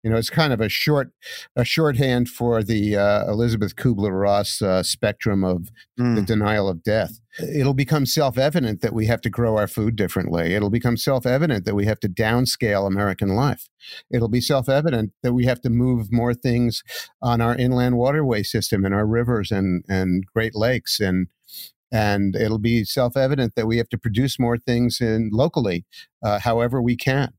You 0.02 0.10
know, 0.10 0.16
it's 0.16 0.30
kind 0.30 0.52
of 0.52 0.60
a 0.60 0.68
short, 0.68 1.12
a 1.54 1.64
shorthand 1.64 2.28
for 2.28 2.62
the 2.62 2.96
uh, 2.96 3.30
Elisabeth 3.30 3.76
Kubler 3.76 4.20
Ross 4.20 4.60
uh, 4.60 4.82
spectrum 4.82 5.44
of 5.44 5.68
mm. 5.98 6.16
the 6.16 6.22
denial 6.22 6.68
of 6.68 6.82
death. 6.82 7.20
It'll 7.38 7.72
become 7.72 8.04
self 8.04 8.36
evident 8.36 8.80
that 8.80 8.92
we 8.92 9.06
have 9.06 9.20
to 9.22 9.30
grow 9.30 9.56
our 9.56 9.68
food 9.68 9.94
differently. 9.94 10.54
It'll 10.54 10.70
become 10.70 10.96
self 10.96 11.24
evident 11.24 11.64
that 11.64 11.76
we 11.76 11.86
have 11.86 12.00
to 12.00 12.08
downscale 12.08 12.86
American 12.86 13.36
life. 13.36 13.68
It'll 14.10 14.28
be 14.28 14.40
self 14.40 14.68
evident 14.68 15.12
that 15.22 15.34
we 15.34 15.46
have 15.46 15.60
to 15.62 15.70
move 15.70 16.12
more 16.12 16.34
things 16.34 16.82
on 17.22 17.40
our 17.40 17.56
inland 17.56 17.96
waterway 17.96 18.42
system 18.42 18.84
and 18.84 18.94
our 18.94 19.06
rivers 19.06 19.52
and, 19.52 19.84
and 19.88 20.24
Great 20.34 20.54
Lakes 20.54 20.98
and 21.00 21.28
and 21.94 22.34
it'll 22.34 22.58
be 22.58 22.84
self-evident 22.84 23.54
that 23.54 23.66
we 23.66 23.76
have 23.76 23.88
to 23.90 23.98
produce 23.98 24.38
more 24.38 24.56
things 24.56 24.98
in 24.98 25.28
locally, 25.30 25.84
uh, 26.22 26.38
however 26.38 26.80
we 26.80 26.96
can 26.96 27.34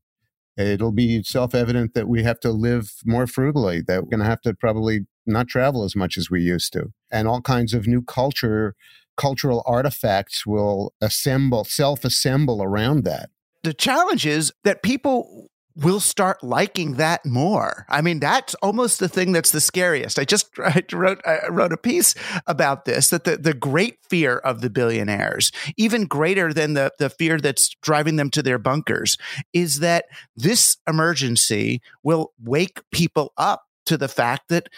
it'll 0.56 0.92
be 0.92 1.22
self-evident 1.22 1.94
that 1.94 2.08
we 2.08 2.22
have 2.22 2.40
to 2.40 2.50
live 2.50 2.94
more 3.04 3.26
frugally 3.26 3.82
that 3.82 4.02
we're 4.02 4.10
going 4.10 4.20
to 4.20 4.26
have 4.26 4.40
to 4.42 4.54
probably 4.54 5.06
not 5.26 5.48
travel 5.48 5.84
as 5.84 5.96
much 5.96 6.18
as 6.18 6.30
we 6.30 6.42
used 6.42 6.72
to. 6.74 6.92
And 7.10 7.26
all 7.26 7.40
kinds 7.40 7.74
of 7.74 7.86
new 7.86 8.02
culture 8.02 8.74
cultural 9.16 9.62
artifacts 9.66 10.44
will 10.44 10.92
assemble 11.00 11.64
self-assemble 11.64 12.62
around 12.62 13.04
that. 13.04 13.30
The 13.62 13.72
challenge 13.72 14.26
is 14.26 14.52
that 14.64 14.82
people 14.82 15.48
will 15.76 16.00
start 16.00 16.42
liking 16.42 16.94
that 16.94 17.26
more. 17.26 17.84
I 17.88 18.00
mean, 18.00 18.20
that's 18.20 18.54
almost 18.56 19.00
the 19.00 19.08
thing 19.08 19.32
that's 19.32 19.50
the 19.50 19.60
scariest. 19.60 20.18
I 20.18 20.24
just 20.24 20.50
I 20.58 20.82
wrote 20.92 21.20
I 21.26 21.48
wrote 21.48 21.72
a 21.72 21.76
piece 21.76 22.14
about 22.46 22.84
this 22.84 23.10
that 23.10 23.24
the, 23.24 23.36
the 23.36 23.54
great 23.54 23.98
fear 24.08 24.38
of 24.38 24.60
the 24.60 24.70
billionaires, 24.70 25.50
even 25.76 26.06
greater 26.06 26.52
than 26.52 26.74
the, 26.74 26.92
the 26.98 27.10
fear 27.10 27.38
that's 27.38 27.74
driving 27.82 28.16
them 28.16 28.30
to 28.30 28.42
their 28.42 28.58
bunkers, 28.58 29.18
is 29.52 29.80
that 29.80 30.06
this 30.36 30.76
emergency 30.88 31.80
will 32.02 32.32
wake 32.42 32.82
people 32.92 33.32
up 33.36 33.64
to 33.86 33.96
the 33.96 34.08
fact 34.08 34.48
that 34.48 34.68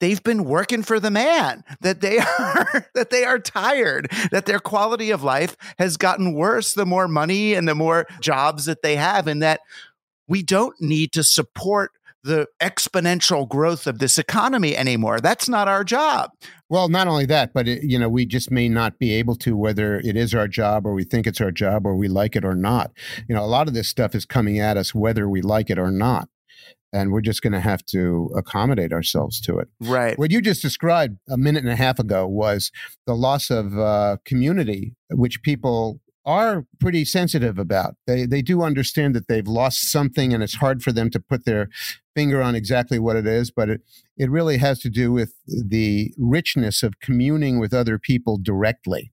they've 0.00 0.22
been 0.22 0.44
working 0.44 0.82
for 0.82 1.00
the 1.00 1.10
man 1.10 1.64
that 1.80 2.00
they 2.00 2.18
are 2.38 2.86
that 2.94 3.10
they 3.10 3.24
are 3.24 3.38
tired 3.38 4.10
that 4.30 4.46
their 4.46 4.60
quality 4.60 5.10
of 5.10 5.22
life 5.22 5.56
has 5.78 5.96
gotten 5.96 6.34
worse 6.34 6.74
the 6.74 6.86
more 6.86 7.08
money 7.08 7.54
and 7.54 7.66
the 7.66 7.74
more 7.74 8.06
jobs 8.20 8.66
that 8.66 8.82
they 8.82 8.96
have 8.96 9.26
and 9.26 9.42
that 9.42 9.60
we 10.28 10.42
don't 10.42 10.74
need 10.80 11.12
to 11.12 11.22
support 11.22 11.92
the 12.26 12.48
exponential 12.60 13.48
growth 13.48 13.86
of 13.86 14.00
this 14.00 14.18
economy 14.18 14.76
anymore. 14.76 15.20
That's 15.20 15.48
not 15.48 15.68
our 15.68 15.84
job. 15.84 16.30
Well, 16.68 16.88
not 16.88 17.06
only 17.06 17.24
that, 17.26 17.54
but 17.54 17.68
it, 17.68 17.84
you 17.84 17.98
know, 17.98 18.08
we 18.08 18.26
just 18.26 18.50
may 18.50 18.68
not 18.68 18.98
be 18.98 19.12
able 19.14 19.36
to, 19.36 19.56
whether 19.56 20.00
it 20.00 20.16
is 20.16 20.34
our 20.34 20.48
job 20.48 20.86
or 20.86 20.92
we 20.92 21.04
think 21.04 21.26
it's 21.26 21.40
our 21.40 21.52
job 21.52 21.86
or 21.86 21.94
we 21.94 22.08
like 22.08 22.34
it 22.34 22.44
or 22.44 22.56
not. 22.56 22.90
You 23.28 23.36
know, 23.36 23.44
a 23.44 23.46
lot 23.46 23.68
of 23.68 23.74
this 23.74 23.88
stuff 23.88 24.14
is 24.14 24.24
coming 24.26 24.58
at 24.58 24.76
us 24.76 24.94
whether 24.94 25.28
we 25.28 25.40
like 25.40 25.70
it 25.70 25.78
or 25.78 25.92
not. 25.92 26.28
And 26.92 27.12
we're 27.12 27.20
just 27.20 27.42
going 27.42 27.52
to 27.52 27.60
have 27.60 27.84
to 27.86 28.30
accommodate 28.36 28.92
ourselves 28.92 29.40
to 29.42 29.58
it. 29.58 29.68
Right. 29.80 30.18
What 30.18 30.30
you 30.30 30.40
just 30.40 30.62
described 30.62 31.18
a 31.28 31.36
minute 31.36 31.62
and 31.62 31.72
a 31.72 31.76
half 31.76 31.98
ago 31.98 32.26
was 32.26 32.72
the 33.06 33.14
loss 33.14 33.50
of 33.50 33.78
uh, 33.78 34.16
community, 34.24 34.94
which 35.10 35.42
people 35.42 36.00
are 36.26 36.66
pretty 36.80 37.04
sensitive 37.04 37.58
about. 37.58 37.94
They 38.06 38.26
they 38.26 38.42
do 38.42 38.62
understand 38.62 39.14
that 39.14 39.28
they've 39.28 39.46
lost 39.46 39.90
something 39.90 40.34
and 40.34 40.42
it's 40.42 40.56
hard 40.56 40.82
for 40.82 40.92
them 40.92 41.08
to 41.10 41.20
put 41.20 41.44
their 41.44 41.68
finger 42.14 42.42
on 42.42 42.54
exactly 42.54 42.98
what 42.98 43.16
it 43.16 43.26
is, 43.26 43.50
but 43.50 43.70
it 43.70 43.82
it 44.16 44.30
really 44.30 44.58
has 44.58 44.80
to 44.80 44.90
do 44.90 45.12
with 45.12 45.34
the 45.46 46.12
richness 46.18 46.82
of 46.82 47.00
communing 47.00 47.60
with 47.60 47.72
other 47.72 47.98
people 47.98 48.38
directly. 48.38 49.12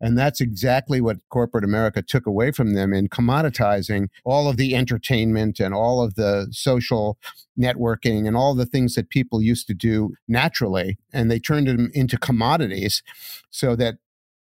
And 0.00 0.18
that's 0.18 0.40
exactly 0.40 1.00
what 1.00 1.18
corporate 1.28 1.64
America 1.64 2.02
took 2.02 2.26
away 2.26 2.50
from 2.50 2.74
them 2.74 2.92
in 2.92 3.08
commoditizing 3.08 4.08
all 4.24 4.48
of 4.48 4.56
the 4.56 4.74
entertainment 4.74 5.60
and 5.60 5.72
all 5.72 6.02
of 6.02 6.16
the 6.16 6.48
social 6.50 7.18
networking 7.58 8.26
and 8.26 8.36
all 8.36 8.54
the 8.54 8.66
things 8.66 8.94
that 8.94 9.10
people 9.10 9.40
used 9.40 9.68
to 9.68 9.74
do 9.74 10.14
naturally. 10.26 10.98
And 11.12 11.30
they 11.30 11.38
turned 11.38 11.68
them 11.68 11.90
into 11.94 12.18
commodities 12.18 13.02
so 13.50 13.76
that 13.76 13.96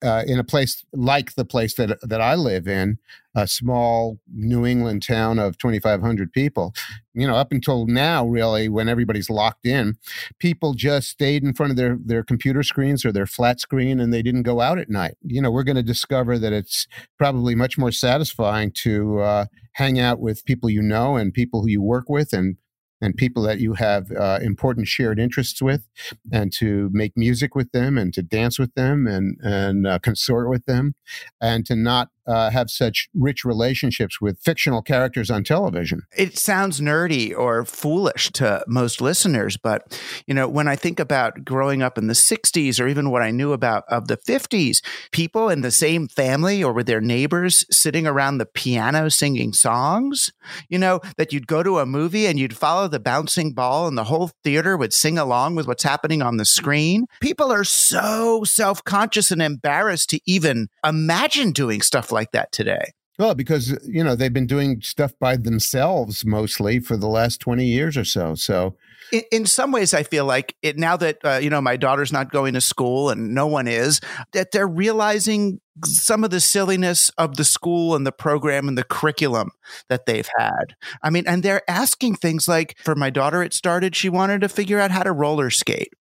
uh, 0.03 0.23
in 0.27 0.37
a 0.39 0.43
place 0.43 0.85
like 0.93 1.35
the 1.35 1.45
place 1.45 1.75
that 1.75 1.97
that 2.01 2.21
I 2.21 2.35
live 2.35 2.67
in, 2.67 2.99
a 3.35 3.47
small 3.47 4.19
New 4.33 4.65
England 4.65 5.03
town 5.03 5.39
of 5.39 5.57
2,500 5.57 6.31
people, 6.31 6.73
you 7.13 7.27
know, 7.27 7.35
up 7.35 7.51
until 7.51 7.85
now, 7.87 8.25
really, 8.25 8.69
when 8.69 8.89
everybody's 8.89 9.29
locked 9.29 9.65
in, 9.65 9.97
people 10.39 10.73
just 10.73 11.09
stayed 11.09 11.43
in 11.43 11.53
front 11.53 11.71
of 11.71 11.77
their 11.77 11.97
their 12.03 12.23
computer 12.23 12.63
screens 12.63 13.05
or 13.05 13.11
their 13.11 13.25
flat 13.25 13.59
screen, 13.59 13.99
and 13.99 14.13
they 14.13 14.21
didn't 14.21 14.43
go 14.43 14.61
out 14.61 14.77
at 14.77 14.89
night. 14.89 15.15
You 15.23 15.41
know, 15.41 15.51
we're 15.51 15.63
going 15.63 15.75
to 15.77 15.83
discover 15.83 16.37
that 16.39 16.53
it's 16.53 16.87
probably 17.17 17.55
much 17.55 17.77
more 17.77 17.91
satisfying 17.91 18.71
to 18.83 19.19
uh, 19.19 19.45
hang 19.73 19.99
out 19.99 20.19
with 20.19 20.45
people 20.45 20.69
you 20.69 20.81
know 20.81 21.15
and 21.15 21.33
people 21.33 21.61
who 21.61 21.69
you 21.69 21.81
work 21.81 22.09
with, 22.09 22.33
and 22.33 22.57
and 23.01 23.15
people 23.15 23.43
that 23.43 23.59
you 23.59 23.73
have 23.73 24.11
uh, 24.11 24.39
important 24.41 24.87
shared 24.87 25.19
interests 25.19 25.61
with, 25.61 25.87
and 26.31 26.51
to 26.53 26.89
make 26.91 27.13
music 27.15 27.55
with 27.55 27.71
them, 27.71 27.97
and 27.97 28.13
to 28.13 28.21
dance 28.21 28.57
with 28.57 28.73
them, 28.75 29.07
and 29.07 29.37
and 29.41 29.87
uh, 29.87 29.99
consort 29.99 30.49
with 30.49 30.65
them, 30.65 30.95
and 31.41 31.65
to 31.65 31.75
not 31.75 32.09
uh, 32.27 32.49
have 32.49 32.69
such 32.69 33.09
rich 33.13 33.45
relationships 33.45 34.19
with 34.21 34.39
fictional 34.39 34.81
characters 34.81 35.31
on 35.31 35.43
television. 35.43 36.03
It 36.15 36.37
sounds 36.37 36.81
nerdy 36.81 37.35
or 37.37 37.65
foolish 37.65 38.31
to 38.33 38.63
most 38.67 39.01
listeners, 39.01 39.57
but 39.57 39.99
you 40.25 40.33
know, 40.33 40.47
when 40.47 40.67
I 40.67 40.75
think 40.75 40.99
about 40.99 41.45
growing 41.45 41.81
up 41.81 41.97
in 41.97 42.07
the 42.07 42.13
60s 42.13 42.79
or 42.79 42.87
even 42.87 43.09
what 43.09 43.21
I 43.21 43.31
knew 43.31 43.53
about 43.53 43.83
of 43.87 44.07
the 44.07 44.17
50s, 44.17 44.81
people 45.11 45.49
in 45.49 45.61
the 45.61 45.71
same 45.71 46.07
family 46.07 46.63
or 46.63 46.73
with 46.73 46.87
their 46.87 47.01
neighbors 47.01 47.65
sitting 47.71 48.05
around 48.05 48.37
the 48.37 48.45
piano 48.45 49.09
singing 49.09 49.53
songs, 49.53 50.31
you 50.69 50.77
know, 50.77 50.99
that 51.17 51.31
you'd 51.31 51.47
go 51.47 51.63
to 51.63 51.79
a 51.79 51.85
movie 51.85 52.25
and 52.25 52.39
you'd 52.39 52.57
follow 52.57 52.87
the 52.87 52.99
bouncing 52.99 53.53
ball 53.53 53.87
and 53.87 53.97
the 53.97 54.05
whole 54.05 54.31
theater 54.43 54.75
would 54.75 54.93
sing 54.93 55.17
along 55.17 55.55
with 55.55 55.67
what's 55.67 55.83
happening 55.83 56.21
on 56.21 56.37
the 56.37 56.45
screen. 56.45 57.05
People 57.21 57.51
are 57.51 57.63
so 57.63 58.43
self-conscious 58.43 59.31
and 59.31 59.41
embarrassed 59.41 60.09
to 60.09 60.19
even 60.25 60.67
imagine 60.83 61.51
doing 61.51 61.81
stuff 61.81 62.11
like 62.11 62.16
that 62.31 62.51
today. 62.51 62.93
Well, 63.19 63.33
because 63.33 63.75
you 63.87 64.03
know 64.03 64.15
they've 64.15 64.33
been 64.33 64.45
doing 64.45 64.81
stuff 64.81 65.11
by 65.19 65.37
themselves 65.37 66.23
mostly 66.23 66.79
for 66.79 66.95
the 66.97 67.07
last 67.07 67.39
twenty 67.39 67.65
years 67.65 67.97
or 67.97 68.03
so. 68.03 68.35
So, 68.35 68.75
in, 69.11 69.23
in 69.31 69.45
some 69.47 69.71
ways, 69.71 69.95
I 69.95 70.03
feel 70.03 70.25
like 70.25 70.55
it 70.61 70.77
now 70.77 70.97
that 70.97 71.17
uh, 71.23 71.39
you 71.41 71.49
know 71.49 71.59
my 71.59 71.77
daughter's 71.77 72.13
not 72.13 72.31
going 72.31 72.53
to 72.53 72.61
school 72.61 73.09
and 73.09 73.33
no 73.33 73.47
one 73.47 73.67
is, 73.67 74.01
that 74.33 74.51
they're 74.51 74.67
realizing 74.67 75.59
some 75.83 76.23
of 76.23 76.29
the 76.29 76.39
silliness 76.39 77.09
of 77.17 77.37
the 77.37 77.43
school 77.43 77.95
and 77.95 78.05
the 78.05 78.11
program 78.11 78.67
and 78.67 78.77
the 78.77 78.83
curriculum 78.83 79.49
that 79.89 80.05
they've 80.05 80.29
had. 80.37 80.75
I 81.01 81.09
mean, 81.09 81.25
and 81.27 81.41
they're 81.41 81.69
asking 81.69 82.15
things 82.15 82.47
like, 82.47 82.77
for 82.83 82.95
my 82.95 83.09
daughter, 83.09 83.43
it 83.43 83.53
started 83.53 83.95
she 83.95 84.09
wanted 84.09 84.41
to 84.41 84.49
figure 84.49 84.79
out 84.79 84.91
how 84.91 85.03
to 85.03 85.11
roller 85.11 85.49
skate. 85.49 85.93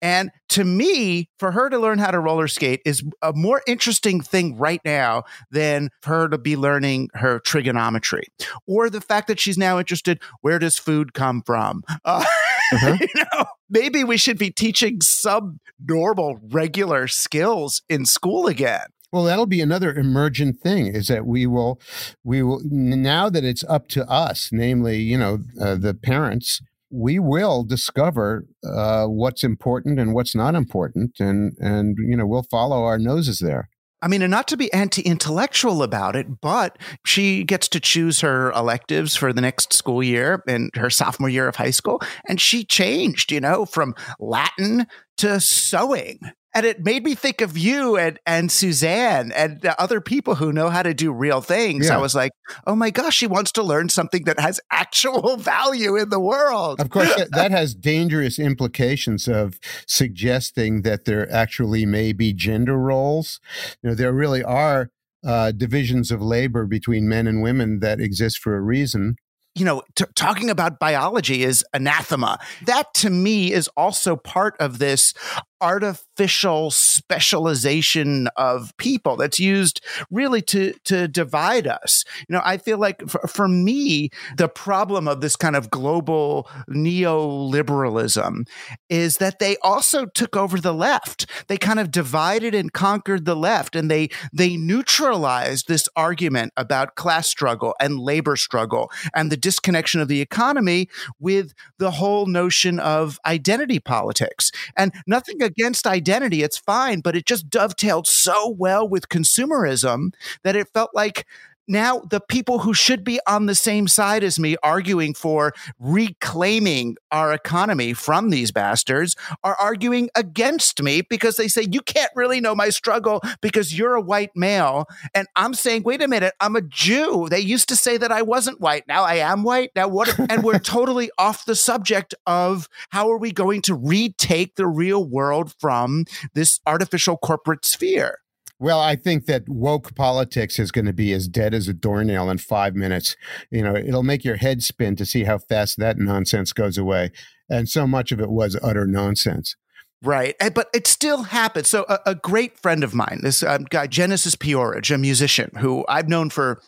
And 0.00 0.30
to 0.50 0.64
me, 0.64 1.28
for 1.38 1.52
her 1.52 1.68
to 1.68 1.78
learn 1.78 1.98
how 1.98 2.10
to 2.10 2.18
roller 2.18 2.48
skate 2.48 2.80
is 2.84 3.02
a 3.22 3.32
more 3.32 3.62
interesting 3.66 4.20
thing 4.20 4.56
right 4.56 4.80
now 4.84 5.24
than 5.50 5.90
for 6.02 6.10
her 6.10 6.28
to 6.28 6.38
be 6.38 6.56
learning 6.56 7.10
her 7.14 7.40
trigonometry 7.40 8.24
or 8.66 8.90
the 8.90 9.00
fact 9.00 9.28
that 9.28 9.40
she's 9.40 9.58
now 9.58 9.78
interested 9.78 10.20
where 10.40 10.58
does 10.58 10.78
food 10.78 11.14
come 11.14 11.42
from? 11.42 11.82
Uh, 12.04 12.24
uh-huh. 12.72 12.96
you 13.00 13.08
know, 13.16 13.44
maybe 13.68 14.02
we 14.04 14.16
should 14.16 14.38
be 14.38 14.50
teaching 14.50 15.00
some 15.02 15.58
normal, 15.84 16.38
regular 16.50 17.06
skills 17.06 17.82
in 17.88 18.06
school 18.06 18.46
again. 18.46 18.86
Well, 19.12 19.24
that'll 19.24 19.46
be 19.46 19.60
another 19.60 19.94
emergent 19.94 20.60
thing 20.60 20.86
is 20.86 21.08
that 21.08 21.26
we 21.26 21.46
will, 21.46 21.80
we 22.24 22.42
will, 22.42 22.60
now 22.64 23.30
that 23.30 23.44
it's 23.44 23.64
up 23.64 23.88
to 23.88 24.08
us, 24.08 24.50
namely, 24.52 24.98
you 24.98 25.16
know, 25.16 25.38
uh, 25.60 25.76
the 25.76 25.94
parents, 25.94 26.60
we 26.90 27.18
will 27.18 27.64
discover 27.64 28.44
uh, 28.64 29.06
what's 29.06 29.44
important 29.44 29.98
and 29.98 30.14
what's 30.14 30.34
not 30.34 30.54
important, 30.54 31.12
and 31.20 31.56
and 31.58 31.96
you 31.98 32.16
know 32.16 32.26
we'll 32.26 32.46
follow 32.50 32.84
our 32.84 32.98
noses 32.98 33.40
there. 33.40 33.68
I 34.00 34.06
mean, 34.06 34.22
and 34.22 34.30
not 34.30 34.46
to 34.48 34.56
be 34.56 34.72
anti 34.72 35.02
intellectual 35.02 35.82
about 35.82 36.14
it, 36.14 36.40
but 36.40 36.78
she 37.04 37.42
gets 37.42 37.66
to 37.68 37.80
choose 37.80 38.20
her 38.20 38.52
electives 38.52 39.16
for 39.16 39.32
the 39.32 39.40
next 39.40 39.72
school 39.72 40.02
year 40.02 40.42
and 40.46 40.70
her 40.76 40.88
sophomore 40.88 41.28
year 41.28 41.48
of 41.48 41.56
high 41.56 41.70
school. 41.70 42.00
And 42.28 42.40
she 42.40 42.64
changed, 42.64 43.32
you 43.32 43.40
know, 43.40 43.64
from 43.66 43.94
Latin 44.20 44.86
to 45.18 45.40
sewing 45.40 46.20
and 46.54 46.64
it 46.64 46.84
made 46.84 47.04
me 47.04 47.14
think 47.14 47.40
of 47.40 47.58
you 47.58 47.96
and 47.96 48.18
and 48.26 48.50
Suzanne 48.50 49.32
and 49.32 49.60
the 49.60 49.80
other 49.80 50.00
people 50.00 50.36
who 50.36 50.52
know 50.52 50.70
how 50.70 50.82
to 50.82 50.94
do 50.94 51.12
real 51.12 51.40
things. 51.40 51.86
Yeah. 51.86 51.96
I 51.96 51.98
was 51.98 52.14
like, 52.14 52.32
oh 52.66 52.74
my 52.74 52.90
gosh, 52.90 53.16
she 53.16 53.26
wants 53.26 53.52
to 53.52 53.62
learn 53.62 53.88
something 53.88 54.24
that 54.24 54.40
has 54.40 54.60
actual 54.70 55.36
value 55.36 55.96
in 55.96 56.08
the 56.08 56.20
world. 56.20 56.80
Of 56.80 56.90
course, 56.90 57.14
that, 57.16 57.32
that 57.32 57.50
has 57.50 57.74
dangerous 57.74 58.38
implications 58.38 59.28
of 59.28 59.58
suggesting 59.86 60.82
that 60.82 61.04
there 61.04 61.30
actually 61.30 61.86
may 61.86 62.12
be 62.12 62.32
gender 62.32 62.78
roles. 62.78 63.40
You 63.82 63.90
know, 63.90 63.94
there 63.94 64.12
really 64.12 64.42
are 64.42 64.90
uh, 65.24 65.52
divisions 65.52 66.10
of 66.10 66.22
labor 66.22 66.66
between 66.66 67.08
men 67.08 67.26
and 67.26 67.42
women 67.42 67.80
that 67.80 68.00
exist 68.00 68.38
for 68.38 68.56
a 68.56 68.60
reason 68.60 69.16
you 69.58 69.64
know, 69.64 69.82
t- 69.96 70.04
talking 70.14 70.50
about 70.50 70.78
biology 70.78 71.42
is 71.42 71.64
anathema. 71.74 72.38
That 72.66 72.94
to 72.94 73.10
me 73.10 73.52
is 73.52 73.68
also 73.76 74.16
part 74.16 74.56
of 74.60 74.78
this 74.78 75.14
artificial 75.60 76.70
specialization 76.70 78.28
of 78.36 78.76
people 78.76 79.16
that's 79.16 79.40
used 79.40 79.80
really 80.10 80.42
to 80.42 80.74
to 80.84 81.08
divide 81.08 81.66
us. 81.66 82.04
You 82.28 82.34
know 82.34 82.42
i 82.44 82.56
feel 82.56 82.78
like 82.78 83.08
for, 83.08 83.26
for 83.26 83.48
me 83.48 84.10
the 84.36 84.48
problem 84.48 85.08
of 85.08 85.20
this 85.20 85.36
kind 85.36 85.56
of 85.56 85.70
global 85.70 86.48
neoliberalism 86.68 88.46
is 88.88 89.18
that 89.18 89.38
they 89.38 89.56
also 89.62 90.06
took 90.06 90.36
over 90.36 90.60
the 90.60 90.74
left. 90.74 91.26
They 91.48 91.56
kind 91.56 91.80
of 91.80 91.90
divided 91.90 92.54
and 92.54 92.72
conquered 92.72 93.24
the 93.24 93.36
left 93.36 93.76
and 93.76 93.90
they 93.90 94.08
they 94.32 94.56
neutralized 94.56 95.68
this 95.68 95.88
argument 95.96 96.52
about 96.56 96.94
class 96.94 97.28
struggle 97.28 97.74
and 97.80 97.98
labor 97.98 98.36
struggle 98.36 98.90
and 99.14 99.30
the 99.30 99.36
disconnection 99.36 100.00
of 100.00 100.08
the 100.08 100.20
economy 100.20 100.88
with 101.18 101.52
the 101.78 101.92
whole 101.92 102.26
notion 102.26 102.78
of 102.78 103.18
identity 103.26 103.78
politics. 103.78 104.50
And 104.76 104.92
nothing 105.06 105.42
against 105.48 105.86
identity, 105.86 106.42
it's 106.44 106.58
fine, 106.58 107.00
but 107.00 107.16
it 107.16 107.26
just 107.26 107.50
dovetailed 107.50 108.06
so 108.06 108.50
well 108.50 108.88
with 108.88 109.08
consumerism 109.08 110.10
that 110.44 110.54
it 110.54 110.68
felt 110.72 110.90
like 110.94 111.26
now 111.68 112.00
the 112.00 112.20
people 112.20 112.60
who 112.60 112.74
should 112.74 113.04
be 113.04 113.20
on 113.26 113.46
the 113.46 113.54
same 113.54 113.86
side 113.86 114.24
as 114.24 114.38
me 114.38 114.56
arguing 114.62 115.14
for 115.14 115.52
reclaiming 115.78 116.96
our 117.12 117.32
economy 117.32 117.92
from 117.92 118.30
these 118.30 118.50
bastards 118.50 119.14
are 119.44 119.56
arguing 119.60 120.08
against 120.14 120.82
me 120.82 121.02
because 121.02 121.36
they 121.36 121.48
say 121.48 121.66
you 121.70 121.80
can't 121.80 122.10
really 122.14 122.40
know 122.40 122.54
my 122.54 122.70
struggle 122.70 123.20
because 123.40 123.76
you're 123.76 123.94
a 123.94 124.00
white 124.00 124.30
male. 124.34 124.86
And 125.14 125.28
I'm 125.36 125.54
saying 125.54 125.82
wait 125.82 126.02
a 126.02 126.08
minute 126.08 126.34
I'm 126.40 126.56
a 126.56 126.62
Jew. 126.62 127.28
They 127.28 127.40
used 127.40 127.68
to 127.68 127.76
say 127.76 127.96
that 127.96 128.12
I 128.12 128.22
wasn't 128.22 128.60
white. 128.60 128.88
Now 128.88 129.04
I 129.04 129.16
am 129.16 129.42
white. 129.42 129.70
Now 129.76 129.88
what 129.88 130.18
and 130.30 130.42
we're 130.42 130.58
totally 130.58 131.10
off 131.18 131.44
the 131.44 131.54
subject 131.54 132.14
of 132.26 132.68
how 132.90 133.10
are 133.10 133.18
we 133.18 133.32
going 133.32 133.62
to 133.62 133.74
retake 133.74 134.56
the 134.56 134.66
real 134.66 135.04
world 135.04 135.54
from 135.58 136.04
this 136.34 136.60
artificial 136.66 137.16
corporate 137.16 137.64
sphere 137.64 138.18
well, 138.60 138.80
I 138.80 138.96
think 138.96 139.26
that 139.26 139.48
woke 139.48 139.94
politics 139.94 140.58
is 140.58 140.72
going 140.72 140.86
to 140.86 140.92
be 140.92 141.12
as 141.12 141.28
dead 141.28 141.54
as 141.54 141.68
a 141.68 141.74
doornail 141.74 142.28
in 142.28 142.38
five 142.38 142.74
minutes. 142.74 143.16
You 143.50 143.62
know, 143.62 143.76
it'll 143.76 144.02
make 144.02 144.24
your 144.24 144.36
head 144.36 144.62
spin 144.62 144.96
to 144.96 145.06
see 145.06 145.24
how 145.24 145.38
fast 145.38 145.78
that 145.78 145.98
nonsense 145.98 146.52
goes 146.52 146.76
away. 146.76 147.12
And 147.48 147.68
so 147.68 147.86
much 147.86 148.10
of 148.10 148.20
it 148.20 148.30
was 148.30 148.58
utter 148.62 148.86
nonsense. 148.86 149.54
Right. 150.02 150.34
But 150.54 150.68
it 150.74 150.86
still 150.86 151.24
happens. 151.24 151.68
So, 151.68 151.84
a, 151.88 151.98
a 152.06 152.14
great 152.14 152.58
friend 152.58 152.84
of 152.84 152.94
mine, 152.94 153.20
this 153.22 153.42
um, 153.42 153.64
guy, 153.64 153.86
Genesis 153.88 154.36
P-Orridge, 154.36 154.92
a 154.92 154.98
musician 154.98 155.50
who 155.58 155.84
I've 155.88 156.08
known 156.08 156.30
for 156.30 156.60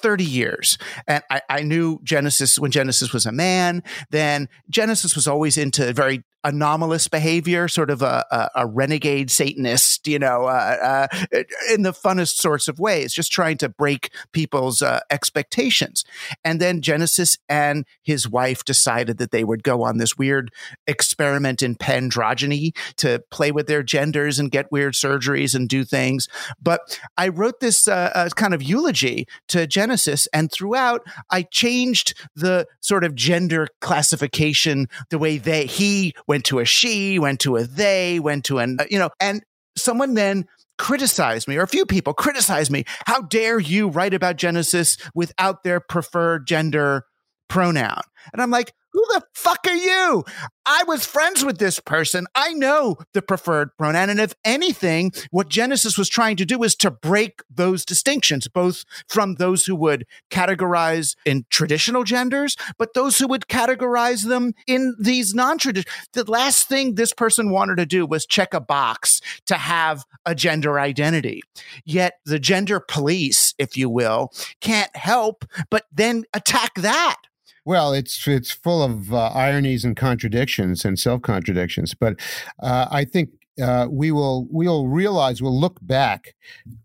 30 0.00 0.24
years. 0.24 0.78
And 1.06 1.22
I, 1.30 1.42
I, 1.50 1.62
knew 1.62 2.00
Genesis 2.02 2.58
when 2.58 2.70
Genesis 2.70 3.12
was 3.12 3.26
a 3.26 3.32
man. 3.32 3.82
Then 4.10 4.48
Genesis 4.70 5.14
was 5.14 5.26
always 5.26 5.58
into 5.58 5.92
very 5.92 6.24
anomalous 6.44 7.08
behavior, 7.08 7.68
sort 7.68 7.90
of 7.90 8.02
a, 8.02 8.24
a, 8.30 8.62
a 8.62 8.66
renegade 8.66 9.30
Satanist, 9.30 10.06
you 10.08 10.18
know, 10.18 10.44
uh, 10.44 11.06
uh, 11.32 11.42
in 11.72 11.82
the 11.82 11.92
funnest 11.92 12.36
sorts 12.36 12.68
of 12.68 12.78
ways, 12.78 13.12
just 13.12 13.30
trying 13.30 13.58
to 13.58 13.68
break 13.68 14.10
people's 14.32 14.82
uh, 14.82 15.00
expectations. 15.10 16.04
And 16.44 16.60
then 16.60 16.80
Genesis 16.80 17.36
and 17.48 17.84
his 18.02 18.28
wife 18.28 18.64
decided 18.64 19.18
that 19.18 19.30
they 19.30 19.44
would 19.44 19.62
go 19.62 19.82
on 19.82 19.98
this 19.98 20.16
weird 20.16 20.50
experiment 20.86 21.62
in 21.62 21.76
pandrogeny 21.76 22.74
to 22.96 23.22
play 23.30 23.52
with 23.52 23.66
their 23.66 23.82
genders 23.82 24.38
and 24.38 24.50
get 24.50 24.72
weird 24.72 24.94
surgeries 24.94 25.54
and 25.54 25.68
do 25.68 25.84
things. 25.84 26.28
But 26.60 26.98
I 27.16 27.28
wrote 27.28 27.60
this 27.60 27.88
uh, 27.88 28.10
uh, 28.14 28.28
kind 28.30 28.54
of 28.54 28.62
eulogy 28.62 29.26
to 29.48 29.66
Genesis, 29.66 30.26
and 30.32 30.50
throughout, 30.50 31.02
I 31.30 31.42
changed 31.42 32.14
the 32.34 32.66
sort 32.80 33.04
of 33.04 33.14
gender 33.14 33.68
classification, 33.80 34.88
the 35.10 35.18
way 35.18 35.38
they 35.38 35.66
he 35.66 36.14
went 36.30 36.44
to 36.44 36.60
a 36.60 36.64
she, 36.64 37.18
went 37.18 37.40
to 37.40 37.56
a 37.56 37.64
they, 37.64 38.20
went 38.20 38.44
to 38.44 38.58
an, 38.58 38.76
uh, 38.78 38.84
you 38.88 39.00
know, 39.00 39.10
and 39.18 39.42
someone 39.76 40.14
then 40.14 40.46
criticized 40.78 41.48
me, 41.48 41.56
or 41.56 41.62
a 41.62 41.66
few 41.66 41.84
people 41.84 42.14
criticized 42.14 42.70
me. 42.70 42.84
How 43.04 43.22
dare 43.22 43.58
you 43.58 43.88
write 43.88 44.14
about 44.14 44.36
Genesis 44.36 44.96
without 45.12 45.64
their 45.64 45.80
preferred 45.80 46.46
gender 46.46 47.02
pronoun? 47.48 48.02
And 48.32 48.40
I'm 48.40 48.52
like, 48.52 48.72
who 48.92 49.04
the 49.08 49.22
fuck 49.34 49.66
are 49.66 49.74
you? 49.74 50.24
I 50.66 50.84
was 50.84 51.06
friends 51.06 51.44
with 51.44 51.58
this 51.58 51.80
person. 51.80 52.26
I 52.34 52.52
know 52.52 52.96
the 53.12 53.22
preferred 53.22 53.76
pronoun. 53.76 54.10
And 54.10 54.20
if 54.20 54.34
anything, 54.44 55.12
what 55.30 55.48
Genesis 55.48 55.96
was 55.98 56.08
trying 56.08 56.36
to 56.36 56.44
do 56.44 56.58
was 56.58 56.74
to 56.76 56.90
break 56.90 57.42
those 57.50 57.84
distinctions, 57.84 58.46
both 58.48 58.84
from 59.08 59.34
those 59.34 59.66
who 59.66 59.74
would 59.76 60.06
categorize 60.30 61.16
in 61.24 61.44
traditional 61.50 62.04
genders, 62.04 62.56
but 62.78 62.94
those 62.94 63.18
who 63.18 63.26
would 63.28 63.46
categorize 63.48 64.26
them 64.26 64.54
in 64.66 64.94
these 65.00 65.34
non 65.34 65.58
traditional. 65.58 65.92
The 66.12 66.30
last 66.30 66.68
thing 66.68 66.94
this 66.94 67.12
person 67.12 67.50
wanted 67.50 67.76
to 67.76 67.86
do 67.86 68.06
was 68.06 68.26
check 68.26 68.54
a 68.54 68.60
box 68.60 69.20
to 69.46 69.54
have 69.54 70.04
a 70.26 70.34
gender 70.34 70.78
identity. 70.78 71.42
Yet 71.84 72.14
the 72.24 72.38
gender 72.38 72.80
police, 72.80 73.54
if 73.58 73.76
you 73.76 73.88
will, 73.88 74.32
can't 74.60 74.94
help 74.94 75.44
but 75.70 75.86
then 75.92 76.24
attack 76.34 76.74
that 76.76 77.16
well, 77.64 77.92
it's 77.92 78.26
it's 78.26 78.50
full 78.50 78.82
of 78.82 79.12
uh, 79.12 79.30
ironies 79.34 79.84
and 79.84 79.96
contradictions 79.96 80.84
and 80.84 80.98
self 80.98 81.22
contradictions, 81.22 81.94
but 81.94 82.18
uh, 82.62 82.86
I 82.90 83.04
think 83.04 83.30
uh, 83.62 83.86
we 83.90 84.10
will 84.10 84.46
we 84.50 84.66
will 84.66 84.88
realize 84.88 85.42
we'll 85.42 85.58
look 85.58 85.78
back 85.82 86.34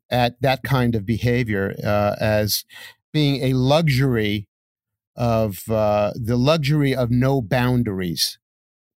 at 0.10 0.42
that 0.42 0.64
kind 0.64 0.96
of 0.96 1.06
behavior 1.06 1.74
uh, 1.84 2.16
as 2.20 2.66
being 3.14 3.42
a 3.44 3.54
luxury 3.54 4.48
of 5.16 5.70
uh, 5.70 6.12
the 6.16 6.36
luxury 6.36 6.94
of 6.94 7.10
no 7.10 7.42
boundaries, 7.42 8.38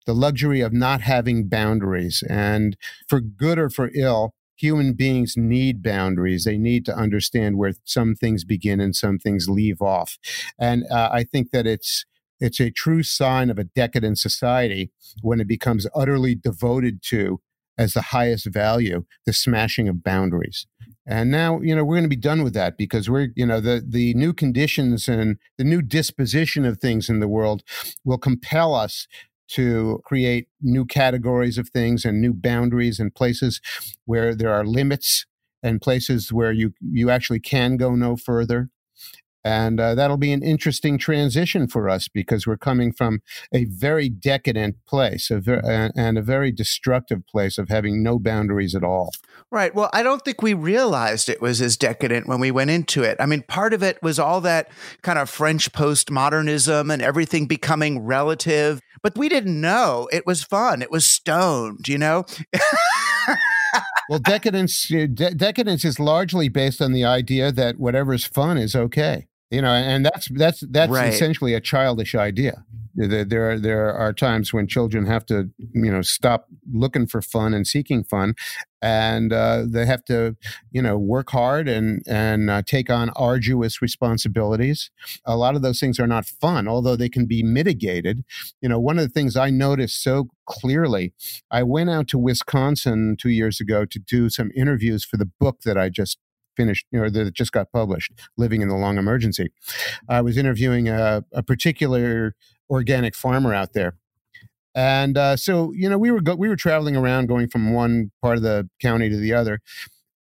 the 0.06 0.16
luxury 0.16 0.62
of 0.62 0.72
not 0.72 1.02
having 1.02 1.48
boundaries, 1.50 2.24
and 2.30 2.78
for 3.08 3.20
good 3.20 3.60
or 3.60 3.70
for 3.70 3.92
ill, 3.94 4.34
human 4.56 4.94
beings 4.94 5.36
need 5.38 5.84
boundaries. 5.84 6.44
They 6.44 6.58
need 6.58 6.86
to 6.86 6.96
understand 6.96 7.58
where 7.58 7.74
some 7.84 8.16
things 8.16 8.44
begin 8.44 8.80
and 8.80 8.96
some 8.96 9.18
things 9.18 9.48
leave 9.50 9.82
off. 9.82 10.18
And 10.60 10.84
uh, 10.92 11.10
I 11.12 11.24
think 11.24 11.52
that 11.52 11.68
it's 11.68 12.06
it's 12.40 12.60
a 12.60 12.70
true 12.70 13.02
sign 13.02 13.50
of 13.50 13.58
a 13.58 13.64
decadent 13.64 14.20
society 14.20 14.92
when 15.22 15.40
it 15.40 15.48
becomes 15.48 15.88
utterly 15.96 16.36
devoted 16.36 17.02
to 17.04 17.40
as 17.78 17.94
the 17.94 18.02
highest 18.02 18.46
value 18.46 19.06
the 19.26 19.34
smashing 19.34 19.88
of 19.88 20.04
boundaries. 20.04 20.68
And 21.08 21.30
now, 21.30 21.62
you 21.62 21.76
know, 21.76 21.84
we're 21.84 21.96
going 21.96 22.04
to 22.04 22.10
be 22.10 22.16
done 22.16 22.44
with 22.44 22.54
that 22.56 22.78
because 22.78 23.10
we're, 23.10 23.30
you 23.36 23.46
know, 23.46 23.60
the 23.60 23.84
the 23.88 24.14
new 24.16 24.34
conditions 24.34 25.08
and 25.08 25.38
the 25.58 25.64
new 25.64 25.82
disposition 25.82 26.66
of 26.66 26.80
things 26.80 27.10
in 27.10 27.20
the 27.20 27.28
world 27.28 27.64
will 28.04 28.18
compel 28.18 28.74
us 28.74 29.08
to 29.50 30.02
create 30.06 30.48
new 30.62 30.86
categories 30.86 31.58
of 31.58 31.70
things 31.70 32.06
and 32.06 32.22
new 32.22 32.34
boundaries 32.34 33.00
and 33.00 33.14
places 33.14 33.62
where 34.06 34.36
there 34.36 34.54
are 34.54 34.66
limits 34.66 35.26
and 35.64 35.82
places 35.82 36.32
where 36.32 36.52
you 36.52 36.74
you 36.82 37.10
actually 37.10 37.40
can 37.40 37.78
go 37.78 37.96
no 37.96 38.16
further 38.16 38.70
and 39.46 39.80
uh, 39.80 39.94
that'll 39.94 40.18
be 40.18 40.34
an 40.34 40.42
interesting 40.42 40.98
transition 40.98 41.68
for 41.68 41.88
us 41.88 42.08
because 42.08 42.48
we're 42.48 42.58
coming 42.58 42.92
from 42.92 43.22
a 43.54 43.66
very 43.66 44.10
decadent 44.10 44.76
place 44.88 45.30
a 45.30 45.40
ver- 45.40 45.92
and 45.96 46.18
a 46.18 46.24
very 46.24 46.52
destructive 46.52 47.26
place 47.28 47.60
of 47.60 47.70
having 47.70 48.02
no 48.02 48.18
boundaries 48.18 48.74
at 48.74 48.84
all. 48.84 49.12
Right. 49.52 49.74
Well, 49.74 49.90
I 49.94 50.04
don't 50.04 50.24
think 50.24 50.42
we 50.42 50.54
realized 50.54 51.30
it 51.30 51.42
was 51.42 51.62
as 51.62 51.78
decadent 51.78 52.28
when 52.28 52.40
we 52.40 52.52
went 52.52 52.72
into 52.72 53.04
it. 53.04 53.16
I 53.20 53.26
mean, 53.26 53.44
part 53.48 53.74
of 53.74 53.84
it 53.84 54.02
was 54.02 54.20
all 54.20 54.42
that 54.42 54.70
kind 55.02 55.20
of 55.20 55.30
French 55.30 55.72
postmodernism 55.72 56.92
and 56.92 57.02
everything 57.02 57.46
becoming 57.46 58.00
relative, 58.00 58.82
but 59.04 59.18
we 59.18 59.30
didn't 59.30 59.62
know 59.62 60.10
it 60.12 60.26
was 60.26 60.44
fun. 60.44 60.82
It 60.82 60.92
was 60.92 61.06
stoned, 61.06 61.88
you 61.88 61.98
know? 61.98 62.26
well, 64.10 64.20
decadence 64.20 64.92
eh, 64.92 65.08
de- 65.14 65.36
decadence 65.36 65.86
is 65.86 66.00
largely 66.00 66.50
based 66.50 66.82
on 66.82 66.92
the 66.92 67.06
idea 67.06 67.52
that 67.52 67.80
whatever's 67.80 68.26
fun 68.26 68.58
is 68.58 68.76
okay 68.76 69.28
you 69.52 69.62
know 69.62 69.72
and 69.72 70.06
that's 70.06 70.28
that's 70.30 70.64
that's 70.72 70.92
right. 70.92 71.14
essentially 71.14 71.54
a 71.54 71.62
childish 71.62 72.16
idea. 72.16 72.66
There, 72.98 73.26
there 73.26 73.52
are 73.52 73.60
there 73.60 73.94
are 73.94 74.14
times 74.14 74.54
when 74.54 74.68
children 74.68 75.06
have 75.06 75.26
to 75.28 75.50
you 75.74 75.92
know 75.92 76.02
stop 76.02 76.48
looking 76.72 77.08
for 77.08 77.22
fun 77.22 77.54
and 77.54 77.68
seeking 77.68 78.06
fun 78.06 78.36
and 78.82 79.34
uh, 79.34 79.66
they 79.68 79.86
have 79.86 80.06
to 80.06 80.38
you 80.72 80.82
know 80.82 80.98
work 80.98 81.32
hard 81.32 81.68
and 81.68 82.02
and 82.08 82.50
uh, 82.50 82.62
take 82.62 82.90
on 82.90 83.10
arduous 83.12 83.82
responsibilities. 83.82 84.92
A 85.26 85.36
lot 85.36 85.56
of 85.56 85.62
those 85.62 85.80
things 85.80 86.00
are 86.00 86.08
not 86.08 86.26
fun 86.26 86.68
although 86.68 86.96
they 86.96 87.10
can 87.10 87.26
be 87.26 87.44
mitigated. 87.44 88.24
You 88.62 88.70
know 88.70 88.80
one 88.80 88.98
of 88.98 89.04
the 89.04 89.14
things 89.14 89.36
i 89.36 89.50
noticed 89.50 90.02
so 90.02 90.30
clearly 90.48 91.14
i 91.50 91.64
went 91.64 91.90
out 91.90 92.08
to 92.08 92.18
wisconsin 92.18 93.18
two 93.20 93.30
years 93.30 93.60
ago 93.60 93.84
to 93.86 94.00
do 94.00 94.30
some 94.30 94.52
interviews 94.56 95.04
for 95.04 95.18
the 95.18 95.30
book 95.40 95.62
that 95.62 95.78
i 95.78 95.90
just 95.90 96.20
finished 96.56 96.86
or 96.94 97.10
that 97.10 97.34
just 97.34 97.52
got 97.52 97.72
published, 97.72 98.12
Living 98.38 98.62
in 98.62 98.70
the 98.70 98.76
Long 98.76 98.98
Emergency. 98.98 99.50
I 100.10 100.22
was 100.22 100.38
interviewing 100.38 100.88
a, 100.90 101.24
a 101.32 101.44
particular 101.44 102.36
organic 102.70 103.16
farmer 103.16 103.54
out 103.54 103.74
there. 103.74 103.96
And 104.74 105.18
uh, 105.18 105.38
so, 105.38 105.72
you 105.72 105.90
know, 105.90 105.98
we 105.98 106.12
were 106.12 106.22
go- 106.22 106.36
we 106.36 106.50
were 106.50 106.58
traveling 106.58 106.98
around, 106.98 107.28
going 107.28 107.48
from 107.48 107.74
one 107.74 108.12
part 108.22 108.36
of 108.36 108.44
the 108.44 108.70
county 108.82 109.10
to 109.10 109.16
the 109.16 109.34
other, 109.34 109.62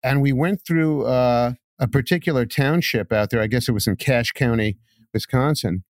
and 0.04 0.22
we 0.22 0.34
went 0.34 0.62
through 0.66 1.06
uh, 1.06 1.54
a 1.80 1.88
particular 1.88 2.46
township 2.46 3.14
out 3.14 3.30
there. 3.30 3.42
I 3.42 3.48
guess 3.48 3.70
it 3.70 3.72
was 3.72 3.88
in 3.88 3.96
Cache 3.96 4.34
County, 4.34 4.78
Wisconsin, 5.14 5.84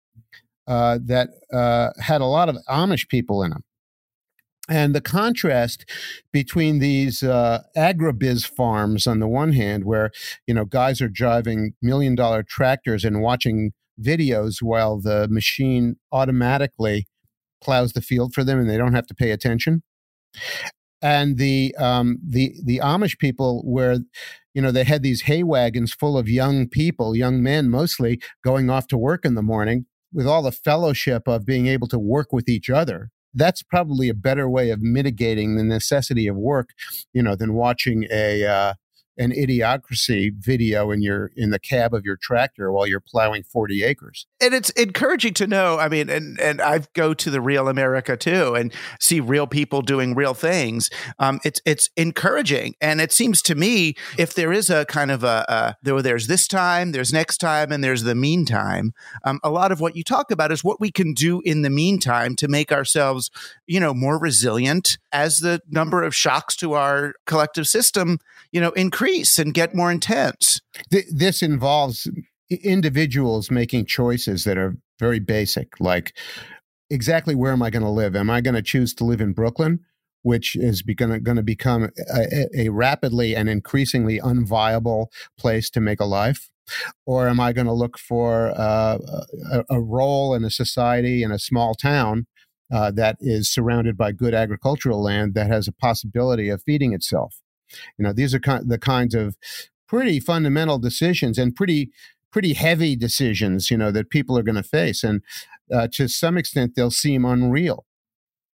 uh, 0.67 0.99
that 1.03 1.29
uh, 1.51 1.89
had 1.99 2.21
a 2.21 2.25
lot 2.25 2.49
of 2.49 2.57
Amish 2.69 3.07
people 3.07 3.41
in 3.41 3.49
them. 3.49 3.63
And 4.71 4.95
the 4.95 5.01
contrast 5.01 5.83
between 6.31 6.79
these 6.79 7.23
uh, 7.23 7.63
agribiz 7.75 8.47
farms 8.47 9.05
on 9.05 9.19
the 9.19 9.27
one 9.27 9.51
hand, 9.51 9.83
where 9.83 10.11
you 10.47 10.53
know 10.53 10.63
guys 10.63 11.01
are 11.01 11.09
driving 11.09 11.73
million 11.81 12.15
dollar 12.15 12.41
tractors 12.41 13.03
and 13.03 13.21
watching 13.21 13.73
videos 14.01 14.61
while 14.61 14.97
the 14.97 15.27
machine 15.29 15.97
automatically 16.13 17.05
plows 17.61 17.91
the 17.91 18.01
field 18.01 18.33
for 18.33 18.45
them 18.45 18.59
and 18.59 18.69
they 18.69 18.77
don't 18.77 18.93
have 18.93 19.07
to 19.07 19.13
pay 19.13 19.31
attention, 19.31 19.83
and 21.01 21.37
the 21.37 21.75
um, 21.77 22.19
the 22.25 22.53
the 22.63 22.79
Amish 22.81 23.19
people 23.19 23.63
where 23.65 23.97
you 24.53 24.61
know 24.61 24.71
they 24.71 24.85
had 24.85 25.03
these 25.03 25.23
hay 25.23 25.43
wagons 25.43 25.91
full 25.93 26.17
of 26.17 26.29
young 26.29 26.69
people, 26.69 27.13
young 27.13 27.43
men 27.43 27.69
mostly, 27.69 28.21
going 28.41 28.69
off 28.69 28.87
to 28.87 28.97
work 28.97 29.25
in 29.25 29.35
the 29.35 29.43
morning 29.43 29.85
with 30.13 30.25
all 30.25 30.41
the 30.41 30.51
fellowship 30.53 31.27
of 31.27 31.45
being 31.45 31.67
able 31.67 31.89
to 31.89 31.99
work 31.99 32.31
with 32.31 32.47
each 32.47 32.69
other 32.69 33.11
that's 33.33 33.63
probably 33.63 34.09
a 34.09 34.13
better 34.13 34.49
way 34.49 34.69
of 34.69 34.81
mitigating 34.81 35.55
the 35.55 35.63
necessity 35.63 36.27
of 36.27 36.35
work, 36.35 36.69
you 37.13 37.21
know, 37.21 37.35
than 37.35 37.53
watching 37.53 38.05
a 38.11 38.45
uh, 38.45 38.73
an 39.17 39.31
idiocracy 39.31 40.31
video 40.33 40.91
in 40.91 41.01
your 41.01 41.31
in 41.35 41.51
the 41.51 41.59
cab 41.59 41.93
of 41.93 42.05
your 42.05 42.17
tractor 42.17 42.71
while 42.71 42.87
you're 42.87 43.01
plowing 43.01 43.43
40 43.43 43.83
acres. 43.83 44.25
And 44.39 44.53
it's 44.53 44.69
encouraging 44.71 45.33
to 45.35 45.47
know 45.47 45.77
i 45.77 45.89
mean 45.89 46.09
and 46.09 46.39
and 46.39 46.61
i 46.61 46.81
go 46.93 47.13
to 47.13 47.29
the 47.29 47.41
real 47.41 47.67
america 47.67 48.17
too 48.17 48.55
and 48.55 48.73
see 48.99 49.19
real 49.19 49.47
people 49.47 49.81
doing 49.81 50.15
real 50.15 50.33
things. 50.33 50.89
Um, 51.19 51.39
it's 51.43 51.61
it's 51.65 51.89
encouraging. 51.97 52.75
And 52.81 53.01
it 53.01 53.11
seems 53.11 53.41
to 53.43 53.55
me 53.55 53.95
if 54.17 54.33
there 54.33 54.53
is 54.53 54.69
a 54.69 54.85
kind 54.85 55.11
of 55.11 55.23
a, 55.23 55.75
there, 55.83 56.01
there's 56.01 56.27
this 56.27 56.47
time 56.47 56.91
there's 56.91 57.13
next 57.13 57.37
time 57.37 57.71
and 57.71 57.83
there's 57.83 58.03
the 58.03 58.15
meantime 58.15 58.93
um, 59.25 59.39
a 59.43 59.49
lot 59.49 59.71
of 59.71 59.79
what 59.79 59.95
you 59.95 60.03
talk 60.03 60.31
about 60.31 60.51
is 60.51 60.63
what 60.63 60.79
we 60.79 60.91
can 60.91 61.13
do 61.13 61.41
in 61.41 61.61
the 61.61 61.69
meantime 61.69 62.35
to 62.35 62.47
make 62.47 62.71
ourselves 62.71 63.29
you 63.67 63.79
know 63.79 63.93
more 63.93 64.17
resilient 64.19 64.97
as 65.11 65.39
the 65.39 65.61
number 65.69 66.03
of 66.03 66.15
shocks 66.15 66.55
to 66.55 66.73
our 66.73 67.13
collective 67.25 67.67
system 67.67 68.19
you 68.51 68.61
know 68.61 68.69
increase 68.71 69.00
increase 69.01 69.39
and 69.39 69.53
get 69.53 69.73
more 69.73 69.91
intense. 69.91 70.61
This 70.89 71.41
involves 71.41 72.07
individuals 72.49 73.49
making 73.49 73.85
choices 73.85 74.43
that 74.43 74.57
are 74.57 74.75
very 74.99 75.19
basic, 75.19 75.79
like 75.79 76.15
exactly 76.89 77.33
where 77.33 77.51
am 77.51 77.63
I 77.63 77.69
going 77.69 77.83
to 77.83 77.89
live? 77.89 78.15
Am 78.15 78.29
I 78.29 78.41
going 78.41 78.55
to 78.55 78.61
choose 78.61 78.93
to 78.95 79.03
live 79.03 79.21
in 79.21 79.33
Brooklyn, 79.33 79.79
which 80.21 80.55
is 80.55 80.83
going 80.83 81.23
to 81.23 81.43
become 81.43 81.89
a, 82.13 82.47
a 82.55 82.69
rapidly 82.69 83.35
and 83.35 83.49
increasingly 83.49 84.19
unviable 84.19 85.07
place 85.37 85.69
to 85.71 85.81
make 85.81 85.99
a 85.99 86.05
life? 86.05 86.49
Or 87.05 87.27
am 87.27 87.39
I 87.39 87.53
going 87.53 87.67
to 87.67 87.73
look 87.73 87.97
for 87.97 88.53
uh, 88.55 88.97
a, 89.51 89.63
a, 89.69 89.81
role 89.81 90.33
in 90.33 90.45
a 90.45 90.51
society 90.51 91.21
in 91.23 91.31
a 91.31 91.39
small 91.39 91.73
town 91.73 92.27
uh, 92.71 92.91
that 92.91 93.17
is 93.19 93.51
surrounded 93.51 93.97
by 93.97 94.13
good 94.13 94.33
agricultural 94.33 95.01
land 95.03 95.33
that 95.33 95.47
has 95.47 95.67
a 95.67 95.73
possibility 95.73 96.49
of 96.49 96.61
feeding 96.63 96.93
itself? 96.93 97.40
You 97.97 98.03
know, 98.03 98.13
these 98.13 98.33
are 98.33 98.39
the 98.39 98.79
kinds 98.79 99.15
of 99.15 99.37
pretty 99.87 100.19
fundamental 100.19 100.79
decisions 100.79 101.37
and 101.37 101.55
pretty 101.55 101.91
pretty 102.31 102.53
heavy 102.53 102.95
decisions, 102.95 103.69
you 103.69 103.77
know, 103.77 103.91
that 103.91 104.09
people 104.09 104.37
are 104.37 104.43
going 104.43 104.55
to 104.55 104.63
face, 104.63 105.03
and 105.03 105.21
uh, 105.73 105.87
to 105.91 106.07
some 106.07 106.37
extent, 106.37 106.75
they'll 106.75 106.91
seem 106.91 107.25
unreal 107.25 107.85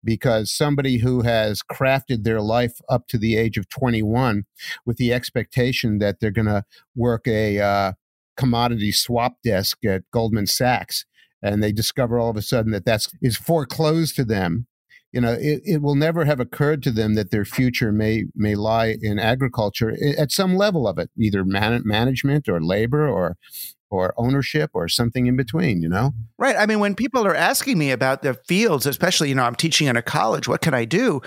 because 0.04 0.52
somebody 0.52 0.98
who 0.98 1.22
has 1.22 1.62
crafted 1.62 2.24
their 2.24 2.40
life 2.40 2.80
up 2.88 3.06
to 3.08 3.18
the 3.18 3.36
age 3.36 3.56
of 3.56 3.68
21 3.68 4.44
with 4.84 4.96
the 4.96 5.12
expectation 5.12 5.98
that 5.98 6.20
they're 6.20 6.30
going 6.30 6.46
to 6.46 6.64
work 6.96 7.26
a 7.26 7.60
uh, 7.60 7.92
commodity 8.36 8.92
swap 8.92 9.36
desk 9.44 9.84
at 9.84 10.02
Goldman 10.10 10.46
Sachs 10.46 11.06
and 11.42 11.62
they 11.62 11.72
discover 11.72 12.18
all 12.18 12.30
of 12.30 12.36
a 12.36 12.42
sudden 12.42 12.72
that 12.72 12.84
that's 12.84 13.12
is 13.20 13.36
foreclosed 13.36 14.16
to 14.16 14.24
them 14.24 14.66
you 15.12 15.20
know 15.20 15.32
it, 15.32 15.60
it 15.64 15.82
will 15.82 15.94
never 15.94 16.24
have 16.24 16.40
occurred 16.40 16.82
to 16.82 16.90
them 16.90 17.14
that 17.14 17.30
their 17.30 17.44
future 17.44 17.92
may 17.92 18.24
may 18.34 18.54
lie 18.54 18.96
in 19.00 19.18
agriculture 19.18 19.96
eh, 20.02 20.14
at 20.18 20.32
some 20.32 20.56
level 20.56 20.88
of 20.88 20.98
it 20.98 21.10
either 21.18 21.44
man- 21.44 21.82
management 21.84 22.48
or 22.48 22.62
labor 22.62 23.08
or 23.08 23.36
or 23.92 24.14
ownership 24.16 24.70
or 24.74 24.88
something 24.88 25.26
in 25.26 25.36
between, 25.36 25.82
you 25.82 25.88
know? 25.88 26.12
Right. 26.38 26.56
I 26.56 26.66
mean, 26.66 26.80
when 26.80 26.94
people 26.94 27.26
are 27.26 27.34
asking 27.34 27.78
me 27.78 27.90
about 27.90 28.22
the 28.22 28.34
fields, 28.34 28.86
especially, 28.86 29.28
you 29.28 29.34
know, 29.34 29.44
I'm 29.44 29.54
teaching 29.54 29.86
in 29.86 29.96
a 29.96 30.02
college, 30.02 30.48
what 30.48 30.60
can 30.60 30.74
I 30.74 30.84
do? 30.84 31.20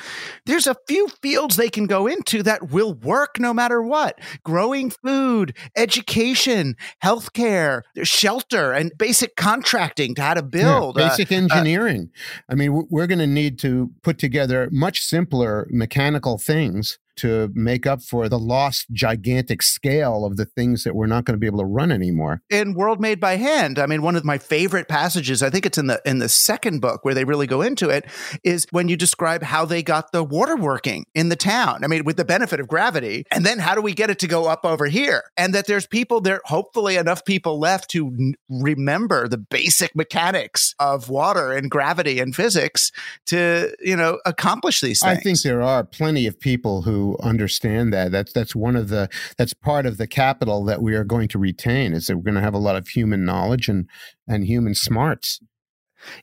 There's 0.46 0.68
a 0.68 0.76
few 0.88 1.08
fields 1.22 1.56
they 1.56 1.70
can 1.70 1.86
go 1.86 2.08
into 2.08 2.44
that 2.44 2.70
will 2.70 2.94
work 2.94 3.40
no 3.40 3.54
matter 3.54 3.82
what 3.82 4.20
growing 4.44 4.90
food, 4.90 5.56
education, 5.76 6.76
healthcare, 7.04 7.82
shelter, 8.04 8.74
and 8.74 8.92
basic 8.98 9.36
contracting 9.36 10.16
to 10.16 10.22
how 10.22 10.34
to 10.34 10.44
build. 10.44 10.98
Yeah, 10.98 11.10
basic 11.10 11.32
uh, 11.32 11.36
engineering. 11.36 12.10
Uh, 12.14 12.54
I 12.54 12.56
mean, 12.56 12.88
we're 12.90 13.08
going 13.08 13.20
to 13.20 13.28
need 13.28 13.60
to 13.60 13.92
put 14.04 14.18
together 14.18 14.70
much 14.72 15.02
simpler 15.02 15.68
mechanical 15.70 16.38
things 16.38 17.00
to 17.18 17.52
make 17.54 17.86
up 17.86 18.02
for 18.02 18.30
the 18.30 18.40
lost 18.40 18.88
gigantic 18.92 19.62
scale 19.62 20.26
of 20.26 20.38
the 20.38 20.46
things 20.46 20.84
that 20.84 20.96
we're 20.96 21.06
not 21.06 21.26
going 21.26 21.34
to 21.34 21.40
be 21.40 21.48
able 21.48 21.60
to 21.60 21.66
run 21.66 21.92
anymore. 21.92 22.42
In 22.50 22.74
World 22.74 23.00
Made 23.00 23.20
by 23.20 23.36
Hand, 23.38 23.80
I 23.80 23.86
mean, 23.86 24.02
one 24.02 24.16
of 24.16 24.26
my 24.26 24.38
favorite 24.38 24.88
passages, 24.88 25.42
I 25.44 25.50
think 25.50 25.66
it's 25.66 25.78
in 25.78 25.88
the 25.88 26.02
in 26.06 26.20
the 26.20 26.30
second 26.30 26.82
book 26.82 27.04
where 27.04 27.14
they 27.14 27.24
really 27.24 27.48
go 27.48 27.62
into 27.62 27.90
it, 27.90 28.06
is 28.44 28.68
when 28.72 28.90
you 28.90 28.98
describe 28.98 29.44
how 29.44 29.66
they 29.66 29.84
got 29.84 30.12
the 30.12 30.24
water 30.24 30.56
working 30.56 31.06
in 31.14 31.30
the 31.30 31.36
town. 31.36 31.84
I 31.84 31.88
mean, 31.88 32.04
with 32.04 32.18
the 32.18 32.26
benefit 32.26 32.60
of 32.60 32.68
gravity, 32.68 33.26
and 33.32 33.46
then 33.46 33.60
how 33.60 33.76
do 33.76 33.82
we 33.82 33.94
get 33.94 34.10
it 34.10 34.20
to 34.20 34.28
go 34.28 34.46
up 34.46 34.66
over 34.66 34.86
here? 34.86 35.24
And 35.38 35.54
that 35.54 35.68
there's 35.68 35.88
people 35.88 36.22
there, 36.22 36.42
hopefully 36.46 36.96
enough 36.96 37.26
people 37.26 37.60
left 37.60 37.90
to 37.92 38.08
n- 38.08 38.36
remember 38.50 39.28
the 39.28 39.38
basic 39.38 39.96
mechanics 39.96 40.74
of 40.80 41.10
water 41.10 41.52
and 41.52 41.70
gravity 41.70 42.20
and 42.20 42.36
physics 42.36 42.92
to, 43.28 43.76
you 43.80 43.96
know, 43.96 44.20
accomplish 44.26 44.82
these 44.82 45.02
things. 45.02 45.18
I 45.18 45.22
think 45.22 45.42
there 45.42 45.62
are 45.62 45.84
plenty 45.84 46.28
of 46.28 46.40
people 46.40 46.82
who 46.82 47.05
understand 47.22 47.94
that. 47.94 48.12
That's 48.12 48.34
that's 48.34 48.56
one 48.56 48.76
of 48.76 48.90
the 48.90 49.10
that's 49.38 49.54
part 49.54 49.86
of 49.86 49.98
the 49.98 50.08
capital 50.08 50.64
that 50.66 50.82
we 50.82 50.96
are 50.96 51.04
going 51.04 51.28
to 51.30 51.40
retain 51.40 51.94
is 51.94 52.08
that 52.08 52.18
we're 52.18 52.24
going 52.24 52.36
to 52.36 52.42
have 52.42 52.54
a 52.54 52.60
lot 52.60 52.76
of 52.76 52.88
human 52.88 53.26
knowledge 53.26 53.70
and 53.70 53.88
and 54.28 54.46
human 54.46 54.76
smarts. 54.76 55.40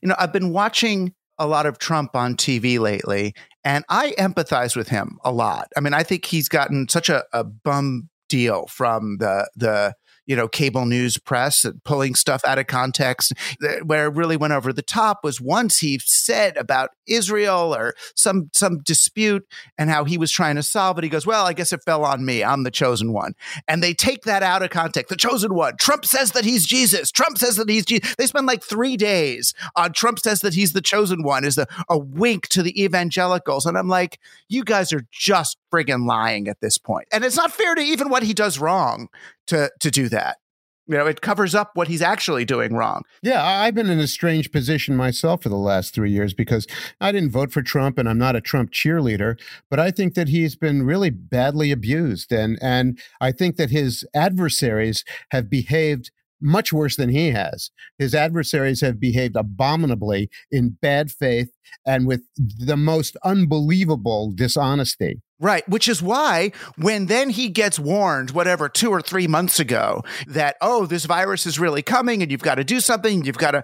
You 0.01 0.09
know, 0.09 0.15
I've 0.17 0.33
been 0.33 0.51
watching 0.51 1.13
a 1.39 1.47
lot 1.47 1.65
of 1.65 1.79
Trump 1.79 2.15
on 2.15 2.35
TV 2.35 2.79
lately, 2.79 3.33
and 3.63 3.83
I 3.89 4.11
empathize 4.19 4.75
with 4.75 4.89
him 4.89 5.17
a 5.23 5.31
lot. 5.31 5.69
I 5.75 5.79
mean, 5.79 5.93
I 5.93 6.03
think 6.03 6.25
he's 6.25 6.47
gotten 6.47 6.87
such 6.89 7.09
a, 7.09 7.23
a 7.33 7.43
bum 7.43 8.09
deal 8.29 8.67
from 8.67 9.17
the 9.19 9.49
the 9.55 9.93
you 10.25 10.35
know, 10.35 10.47
cable 10.47 10.85
news 10.85 11.17
press 11.17 11.65
uh, 11.65 11.71
pulling 11.83 12.15
stuff 12.15 12.41
out 12.45 12.59
of 12.59 12.67
context. 12.67 13.33
Uh, 13.63 13.75
where 13.83 14.07
it 14.07 14.15
really 14.15 14.37
went 14.37 14.53
over 14.53 14.71
the 14.71 14.81
top 14.81 15.23
was 15.23 15.41
once 15.41 15.79
he 15.79 15.99
said 15.99 16.55
about 16.57 16.91
Israel 17.07 17.75
or 17.75 17.93
some 18.15 18.49
some 18.53 18.79
dispute 18.79 19.45
and 19.77 19.89
how 19.89 20.03
he 20.03 20.17
was 20.17 20.31
trying 20.31 20.55
to 20.55 20.63
solve 20.63 20.97
it. 20.97 21.03
He 21.03 21.09
goes, 21.09 21.25
"Well, 21.25 21.45
I 21.45 21.53
guess 21.53 21.73
it 21.73 21.83
fell 21.83 22.05
on 22.05 22.25
me. 22.25 22.43
I'm 22.43 22.63
the 22.63 22.71
chosen 22.71 23.13
one." 23.13 23.33
And 23.67 23.83
they 23.83 23.93
take 23.93 24.23
that 24.23 24.43
out 24.43 24.63
of 24.63 24.69
context. 24.69 25.09
The 25.09 25.15
chosen 25.15 25.53
one. 25.53 25.75
Trump 25.77 26.05
says 26.05 26.31
that 26.31 26.45
he's 26.45 26.65
Jesus. 26.65 27.11
Trump 27.11 27.37
says 27.37 27.55
that 27.57 27.69
he's 27.69 27.85
Jesus. 27.85 28.15
They 28.15 28.27
spend 28.27 28.47
like 28.47 28.63
three 28.63 28.97
days 28.97 29.53
on 29.75 29.93
Trump 29.93 30.19
says 30.19 30.41
that 30.41 30.53
he's 30.53 30.73
the 30.73 30.81
chosen 30.81 31.23
one. 31.23 31.43
Is 31.43 31.57
a, 31.57 31.67
a 31.89 31.97
wink 31.97 32.47
to 32.49 32.63
the 32.63 32.81
evangelicals, 32.81 33.65
and 33.65 33.77
I'm 33.77 33.89
like, 33.89 34.19
you 34.47 34.63
guys 34.63 34.93
are 34.93 35.05
just 35.11 35.57
friggin' 35.73 36.05
lying 36.05 36.47
at 36.47 36.61
this 36.61 36.77
point. 36.77 37.07
And 37.11 37.23
it's 37.23 37.37
not 37.37 37.51
fair 37.51 37.75
to 37.75 37.81
even 37.81 38.09
what 38.09 38.23
he 38.23 38.33
does 38.33 38.59
wrong 38.59 39.07
to 39.47 39.71
to 39.79 39.91
do 39.91 40.09
that. 40.09 40.37
You 40.85 40.97
know, 40.97 41.07
it 41.07 41.21
covers 41.21 41.55
up 41.55 41.71
what 41.75 41.87
he's 41.87 42.01
actually 42.01 42.43
doing 42.43 42.73
wrong. 42.73 43.03
Yeah, 43.21 43.41
I've 43.41 43.73
been 43.73 43.89
in 43.89 43.99
a 43.99 44.07
strange 44.07 44.51
position 44.51 44.97
myself 44.97 45.43
for 45.43 45.47
the 45.47 45.55
last 45.55 45.93
three 45.93 46.11
years 46.11 46.33
because 46.33 46.67
I 46.99 47.13
didn't 47.13 47.31
vote 47.31 47.53
for 47.53 47.61
Trump 47.61 47.97
and 47.97 48.09
I'm 48.09 48.17
not 48.17 48.35
a 48.35 48.41
Trump 48.41 48.71
cheerleader, 48.71 49.39
but 49.69 49.79
I 49.79 49.91
think 49.91 50.13
that 50.15 50.27
he's 50.27 50.57
been 50.57 50.83
really 50.83 51.09
badly 51.09 51.71
abused. 51.71 52.33
And 52.33 52.59
and 52.61 52.99
I 53.21 53.31
think 53.31 53.55
that 53.55 53.69
his 53.69 54.05
adversaries 54.13 55.05
have 55.31 55.49
behaved 55.49 56.11
much 56.43 56.73
worse 56.73 56.95
than 56.95 57.09
he 57.09 57.31
has. 57.31 57.71
His 57.97 58.13
adversaries 58.13 58.81
have 58.81 58.99
behaved 58.99 59.35
abominably 59.35 60.29
in 60.51 60.77
bad 60.81 61.11
faith 61.11 61.49
and 61.85 62.05
with 62.05 62.21
the 62.35 62.77
most 62.77 63.17
unbelievable 63.23 64.31
dishonesty. 64.35 65.21
Right, 65.39 65.67
which 65.67 65.89
is 65.89 66.01
why 66.01 66.51
when 66.77 67.07
then 67.07 67.29
he 67.29 67.49
gets 67.49 67.77
warned, 67.77 68.31
whatever, 68.31 68.69
two 68.69 68.91
or 68.91 69.01
three 69.01 69.27
months 69.27 69.59
ago, 69.59 70.03
that, 70.27 70.55
oh, 70.61 70.85
this 70.85 71.05
virus 71.05 71.45
is 71.45 71.59
really 71.59 71.81
coming 71.81 72.21
and 72.21 72.31
you've 72.31 72.41
got 72.41 72.55
to 72.55 72.63
do 72.63 72.79
something, 72.79 73.25
you've 73.25 73.37
got 73.37 73.51
to. 73.51 73.63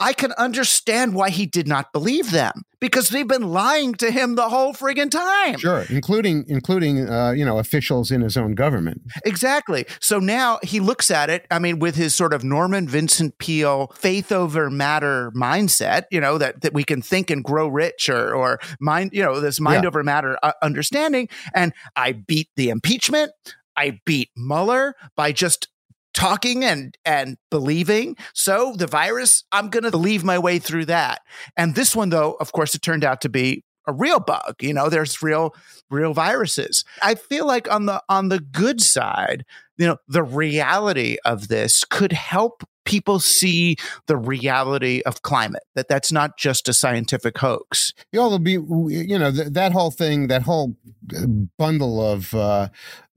I 0.00 0.12
can 0.12 0.32
understand 0.32 1.14
why 1.14 1.30
he 1.30 1.46
did 1.46 1.66
not 1.66 1.92
believe 1.92 2.30
them 2.30 2.62
because 2.80 3.08
they've 3.08 3.26
been 3.26 3.48
lying 3.48 3.94
to 3.94 4.10
him 4.10 4.36
the 4.36 4.48
whole 4.48 4.72
friggin' 4.72 5.10
time. 5.10 5.58
Sure, 5.58 5.84
including 5.90 6.44
including 6.48 7.08
uh, 7.08 7.32
you 7.32 7.44
know 7.44 7.58
officials 7.58 8.10
in 8.10 8.20
his 8.20 8.36
own 8.36 8.54
government. 8.54 9.02
Exactly. 9.24 9.86
So 10.00 10.18
now 10.18 10.60
he 10.62 10.78
looks 10.78 11.10
at 11.10 11.30
it. 11.30 11.46
I 11.50 11.58
mean, 11.58 11.80
with 11.80 11.96
his 11.96 12.14
sort 12.14 12.32
of 12.32 12.44
Norman 12.44 12.88
Vincent 12.88 13.38
Peale 13.38 13.88
faith 13.94 14.30
over 14.30 14.70
matter 14.70 15.32
mindset, 15.34 16.04
you 16.10 16.20
know 16.20 16.38
that 16.38 16.60
that 16.62 16.72
we 16.72 16.84
can 16.84 17.02
think 17.02 17.30
and 17.30 17.42
grow 17.42 17.66
rich, 17.66 18.08
or 18.08 18.34
or 18.34 18.60
mind, 18.80 19.10
you 19.12 19.22
know, 19.22 19.40
this 19.40 19.58
mind 19.58 19.82
yeah. 19.82 19.88
over 19.88 20.04
matter 20.04 20.38
uh, 20.42 20.52
understanding. 20.62 21.28
And 21.54 21.72
I 21.96 22.12
beat 22.12 22.48
the 22.56 22.68
impeachment. 22.68 23.32
I 23.76 24.00
beat 24.04 24.30
Mueller 24.36 24.94
by 25.16 25.32
just 25.32 25.68
talking 26.14 26.64
and 26.64 26.96
and 27.04 27.36
believing. 27.50 28.16
So 28.34 28.74
the 28.76 28.86
virus, 28.86 29.44
I'm 29.52 29.68
going 29.68 29.84
to 29.84 29.90
believe 29.90 30.24
my 30.24 30.38
way 30.38 30.58
through 30.58 30.86
that. 30.86 31.20
And 31.56 31.74
this 31.74 31.94
one 31.94 32.10
though, 32.10 32.36
of 32.40 32.52
course 32.52 32.74
it 32.74 32.82
turned 32.82 33.04
out 33.04 33.20
to 33.22 33.28
be 33.28 33.64
a 33.86 33.92
real 33.92 34.20
bug. 34.20 34.56
You 34.60 34.74
know, 34.74 34.88
there's 34.88 35.22
real 35.22 35.54
real 35.90 36.12
viruses. 36.12 36.84
I 37.02 37.14
feel 37.14 37.46
like 37.46 37.72
on 37.72 37.86
the 37.86 38.02
on 38.08 38.28
the 38.28 38.40
good 38.40 38.80
side, 38.80 39.44
you 39.76 39.86
know, 39.86 39.96
the 40.06 40.22
reality 40.22 41.16
of 41.24 41.48
this 41.48 41.84
could 41.84 42.12
help 42.12 42.62
people 42.88 43.20
see 43.20 43.76
the 44.06 44.16
reality 44.16 45.02
of 45.04 45.20
climate 45.20 45.62
that 45.74 45.88
that's 45.88 46.10
not 46.10 46.38
just 46.38 46.70
a 46.70 46.72
scientific 46.72 47.36
hoax 47.36 47.92
you 48.12 48.18
know, 48.18 48.38
be 48.38 48.52
you 48.52 49.18
know 49.18 49.30
th- 49.30 49.48
that 49.48 49.72
whole 49.72 49.90
thing 49.90 50.28
that 50.28 50.42
whole 50.42 50.74
uh, 51.14 51.26
bundle 51.58 52.00
of 52.00 52.32
uh, 52.32 52.68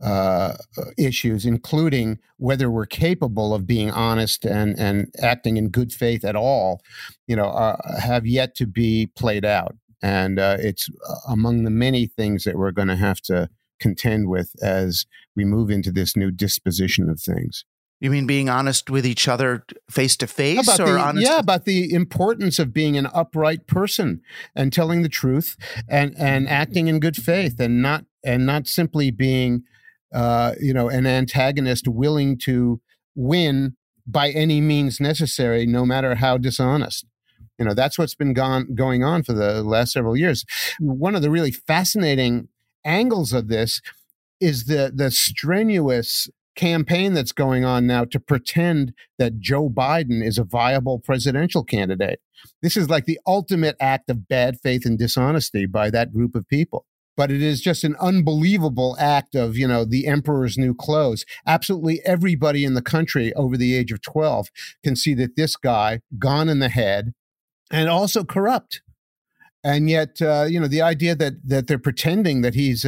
uh, 0.03 0.53
issues 0.97 1.45
including 1.45 2.19
whether 2.35 2.69
we're 2.69 2.85
capable 2.85 3.53
of 3.53 3.65
being 3.65 3.89
honest 3.89 4.43
and 4.43 4.77
and 4.77 5.07
acting 5.21 5.55
in 5.55 5.69
good 5.69 5.93
faith 5.93 6.25
at 6.25 6.35
all 6.35 6.81
you 7.25 7.35
know 7.35 7.45
uh, 7.45 7.77
have 7.97 8.27
yet 8.27 8.53
to 8.53 8.67
be 8.67 9.09
played 9.15 9.45
out 9.45 9.77
and 10.03 10.37
uh, 10.37 10.57
it's 10.59 10.89
uh, 11.09 11.31
among 11.31 11.63
the 11.63 11.69
many 11.69 12.07
things 12.07 12.43
that 12.43 12.57
we're 12.57 12.71
going 12.71 12.89
to 12.89 12.97
have 12.97 13.21
to 13.21 13.47
contend 13.79 14.29
with 14.29 14.51
as 14.61 15.05
we 15.35 15.45
move 15.45 15.69
into 15.69 15.91
this 15.91 16.15
new 16.15 16.31
disposition 16.31 17.09
of 17.09 17.19
things. 17.19 17.65
You 18.01 18.09
mean 18.09 18.25
being 18.25 18.49
honest 18.49 18.89
with 18.89 19.05
each 19.05 19.27
other 19.27 19.63
face 19.89 20.17
to 20.17 20.27
face, 20.27 20.67
or 20.79 20.85
the, 20.85 20.99
honest? 20.99 21.27
Yeah, 21.27 21.37
about 21.37 21.65
the 21.65 21.93
importance 21.93 22.57
of 22.57 22.73
being 22.73 22.97
an 22.97 23.07
upright 23.13 23.67
person 23.67 24.21
and 24.55 24.73
telling 24.73 25.03
the 25.03 25.09
truth 25.09 25.55
and 25.87 26.15
and 26.17 26.49
acting 26.49 26.87
in 26.87 26.99
good 26.99 27.15
faith 27.15 27.59
and 27.59 27.79
not 27.79 28.05
and 28.23 28.43
not 28.43 28.67
simply 28.67 29.11
being, 29.11 29.65
uh, 30.11 30.55
you 30.59 30.73
know, 30.73 30.89
an 30.89 31.05
antagonist 31.05 31.87
willing 31.87 32.39
to 32.39 32.81
win 33.13 33.75
by 34.07 34.31
any 34.31 34.61
means 34.61 34.99
necessary, 34.99 35.67
no 35.67 35.85
matter 35.85 36.15
how 36.15 36.39
dishonest. 36.39 37.05
You 37.59 37.65
know, 37.65 37.75
that's 37.75 37.99
what's 37.99 38.15
been 38.15 38.33
gone, 38.33 38.73
going 38.73 39.03
on 39.03 39.21
for 39.21 39.33
the 39.33 39.61
last 39.61 39.93
several 39.93 40.17
years. 40.17 40.43
One 40.79 41.13
of 41.13 41.21
the 41.21 41.29
really 41.29 41.51
fascinating 41.51 42.47
angles 42.83 43.31
of 43.31 43.47
this 43.47 43.79
is 44.39 44.65
the 44.65 44.91
the 44.91 45.11
strenuous 45.11 46.27
campaign 46.55 47.13
that's 47.13 47.31
going 47.31 47.63
on 47.65 47.87
now 47.87 48.05
to 48.05 48.19
pretend 48.19 48.93
that 49.17 49.39
Joe 49.39 49.69
Biden 49.69 50.25
is 50.25 50.37
a 50.37 50.43
viable 50.43 50.99
presidential 50.99 51.63
candidate. 51.63 52.19
This 52.61 52.75
is 52.75 52.89
like 52.89 53.05
the 53.05 53.19
ultimate 53.25 53.75
act 53.79 54.09
of 54.09 54.27
bad 54.27 54.59
faith 54.61 54.85
and 54.85 54.97
dishonesty 54.97 55.65
by 55.65 55.89
that 55.91 56.13
group 56.13 56.35
of 56.35 56.47
people. 56.47 56.85
But 57.17 57.29
it 57.29 57.41
is 57.41 57.61
just 57.61 57.83
an 57.83 57.95
unbelievable 57.99 58.95
act 58.99 59.35
of, 59.35 59.57
you 59.57 59.67
know, 59.67 59.83
the 59.85 60.07
emperor's 60.07 60.57
new 60.57 60.73
clothes. 60.73 61.25
Absolutely 61.45 62.01
everybody 62.05 62.63
in 62.63 62.73
the 62.73 62.81
country 62.81 63.33
over 63.33 63.57
the 63.57 63.75
age 63.75 63.91
of 63.91 64.01
12 64.01 64.47
can 64.83 64.95
see 64.95 65.13
that 65.15 65.35
this 65.35 65.55
guy, 65.55 66.01
gone 66.17 66.49
in 66.49 66.59
the 66.59 66.69
head, 66.69 67.13
and 67.69 67.89
also 67.89 68.23
corrupt. 68.23 68.81
And 69.63 69.89
yet, 69.89 70.21
uh, 70.21 70.45
you 70.49 70.59
know, 70.59 70.67
the 70.67 70.81
idea 70.81 71.15
that 71.15 71.33
that 71.47 71.67
they're 71.67 71.77
pretending 71.77 72.41
that 72.41 72.55
he's 72.55 72.85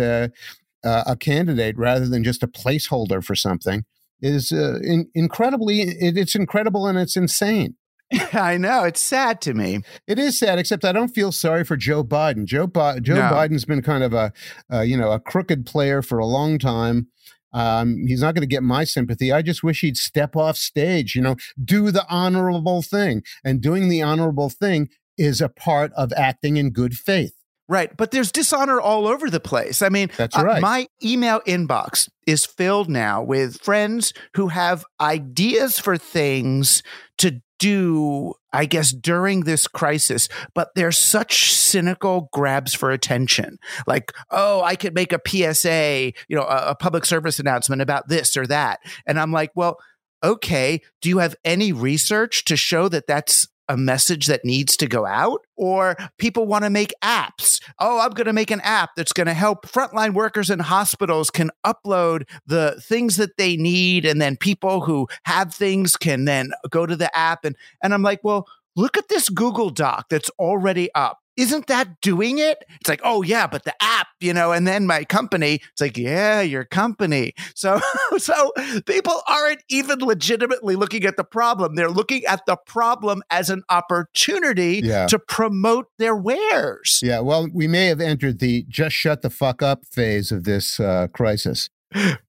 a, 0.84 1.04
a 1.08 1.16
candidate 1.16 1.78
rather 1.78 2.08
than 2.08 2.24
just 2.24 2.44
a 2.44 2.48
placeholder 2.48 3.24
for 3.24 3.36
something 3.36 3.84
is 4.22 4.52
uh, 4.52 4.80
in, 4.82 5.10
incredibly. 5.14 5.82
It, 5.82 6.18
it's 6.18 6.36
incredible 6.36 6.88
and 6.88 6.98
it's 6.98 7.18
insane. 7.18 7.76
I 8.34 8.58
know 8.58 8.84
it's 8.84 9.02
sad 9.02 9.42
to 9.42 9.54
me. 9.54 9.82
It 10.08 10.20
is 10.20 10.38
sad, 10.38 10.60
except 10.60 10.86
I 10.86 10.92
don't 10.92 11.10
feel 11.10 11.32
sorry 11.32 11.64
for 11.64 11.76
Joe 11.78 12.04
Biden. 12.04 12.46
Joe 12.46 12.68
Bi- 12.68 13.00
Joe 13.00 13.16
no. 13.16 13.22
Biden's 13.22 13.66
been 13.66 13.82
kind 13.82 14.04
of 14.04 14.14
a, 14.14 14.32
uh, 14.72 14.82
you 14.82 14.98
know 14.98 15.12
a 15.12 15.20
crooked 15.20 15.66
player 15.66 16.02
for 16.02 16.18
a 16.20 16.26
long 16.26 16.60
time. 16.60 17.08
Um, 17.54 18.06
he's 18.08 18.22
not 18.22 18.34
going 18.34 18.42
to 18.42 18.48
get 18.48 18.64
my 18.64 18.84
sympathy. 18.84 19.32
I 19.32 19.44
just 19.44 19.64
wish 19.64 19.82
he'd 19.82 19.98
step 19.98 20.36
off 20.36 20.58
stage, 20.58 21.14
you 21.16 21.22
know, 21.22 21.36
do 21.64 21.92
the 21.92 22.06
honorable 22.10 22.82
thing. 22.82 23.22
And 23.44 23.62
doing 23.62 23.90
the 23.90 24.02
honorable 24.02 24.50
thing 24.50 24.90
is 25.20 25.40
a 25.40 25.50
part 25.50 25.92
of 25.96 26.12
acting 26.14 26.58
in 26.58 26.72
good 26.72 26.96
faith. 26.96 27.34
Right. 27.74 27.98
But 27.98 28.12
there's 28.12 28.32
dishonor 28.32 28.80
all 28.80 29.08
over 29.08 29.32
the 29.32 29.40
place. 29.40 29.82
I 29.82 29.90
mean, 29.90 30.12
That's 30.16 30.38
right. 30.38 30.58
Uh, 30.58 30.62
my 30.62 30.88
email 31.04 31.42
inbox 31.48 32.08
is 32.28 32.46
filled 32.46 32.88
now 32.88 33.24
with 33.24 33.60
friends 33.64 34.14
who 34.36 34.50
have 34.50 34.86
ideas 35.02 35.80
for 35.80 35.98
things 35.98 36.84
to 37.18 37.42
do, 37.58 38.36
I 38.52 38.66
guess, 38.66 38.92
during 38.92 39.40
this 39.42 39.66
crisis, 39.66 40.30
but 40.54 40.70
they're 40.76 40.92
such 40.92 41.52
cynical 41.52 42.30
grabs 42.32 42.76
for 42.76 42.92
attention. 42.92 43.58
Like, 43.88 44.12
oh, 44.30 44.62
I 44.62 44.76
could 44.76 44.94
make 44.94 45.12
a 45.12 45.22
PSA, 45.26 46.14
you 46.28 46.36
know, 46.36 46.44
a, 46.44 46.72
a 46.72 46.76
public 46.76 47.06
service 47.06 47.40
announcement 47.40 47.82
about 47.82 48.08
this 48.08 48.38
or 48.38 48.46
that. 48.48 48.82
And 49.08 49.20
I'm 49.20 49.32
like, 49.32 49.50
well, 49.56 49.80
okay, 50.24 50.80
do 51.02 51.10
you 51.10 51.18
have 51.18 51.36
any 51.44 51.74
research 51.74 52.46
to 52.46 52.56
show 52.56 52.88
that 52.90 53.08
that's 53.08 53.48
a 53.70 53.78
message 53.78 54.28
that 54.28 54.44
needs 54.44 54.76
to 54.78 54.88
go 54.88 55.06
out, 55.06 55.42
or 55.56 55.96
people 56.18 56.46
want 56.46 56.64
to 56.64 56.70
make 56.70 56.94
apps. 57.04 57.62
Oh, 57.80 58.00
I'm 58.00 58.12
going 58.12 58.28
to 58.28 58.34
make 58.34 58.52
an 58.52 58.62
app 58.62 58.92
that's 58.96 59.14
going 59.14 59.28
to 59.28 59.34
help 59.34 59.66
frontline 59.66 60.14
workers 60.14 60.50
in 60.50 60.60
hospitals 60.60 61.30
can 61.30 61.52
upload 61.66 62.24
the 62.46 62.82
things 62.82 63.18
that 63.18 63.38
they 63.38 63.56
need, 63.56 64.06
and 64.06 64.22
then 64.22 64.38
people 64.38 64.82
who 64.82 65.08
have 65.24 65.54
things 65.54 65.96
can 65.96 66.26
then 66.26 66.52
go 66.70 66.86
to 66.86 66.96
the 66.96 67.16
app. 67.18 67.46
And 67.46 67.56
and 67.82 67.94
I'm 67.94 68.04
like, 68.04 68.20
well, 68.24 68.48
look 68.76 68.98
at 68.98 69.10
this 69.10 69.30
Google 69.30 69.70
Doc 69.70 70.08
that's 70.10 70.30
already 70.40 70.90
up 70.94 71.23
isn't 71.38 71.68
that 71.68 72.00
doing 72.02 72.38
it? 72.40 72.64
It's 72.80 72.90
like, 72.90 73.02
oh 73.04 73.22
yeah, 73.24 73.48
but 73.48 73.64
the 73.64 73.74
app, 73.82 74.08
you 74.20 74.34
know, 74.34 74.52
and 74.52 74.68
then 74.68 74.86
my 74.86 75.04
company, 75.04 75.56
it's 75.72 75.82
like, 75.82 75.98
yeah, 75.98 76.42
your 76.42 76.64
company. 76.64 77.34
So 77.56 77.80
so 78.18 78.52
people 78.86 79.22
aren't 79.28 79.64
even 79.70 80.00
legitimately 80.00 80.76
looking 80.76 81.06
at 81.06 81.18
the 81.18 81.24
problem. 81.24 81.76
They're 81.76 81.90
looking 81.90 82.24
at 82.26 82.46
the 82.46 82.58
problem 82.66 83.24
as 83.30 83.50
an 83.50 83.64
opportunity 83.70 84.82
Yeah. 84.84 85.08
to 85.08 85.20
promote 85.20 85.88
their 85.98 86.16
wares. 86.16 87.00
Yeah, 87.04 87.20
well, 87.20 87.48
we 87.54 87.68
may 87.68 87.88
have 87.88 88.02
entered 88.02 88.40
the 88.40 88.66
just 88.70 88.96
shut 88.96 89.22
the 89.22 89.30
fuck 89.30 89.62
up 89.62 89.86
phase 89.86 90.32
of 90.32 90.44
this 90.44 90.80
uh, 90.80 91.08
crisis. 91.14 91.70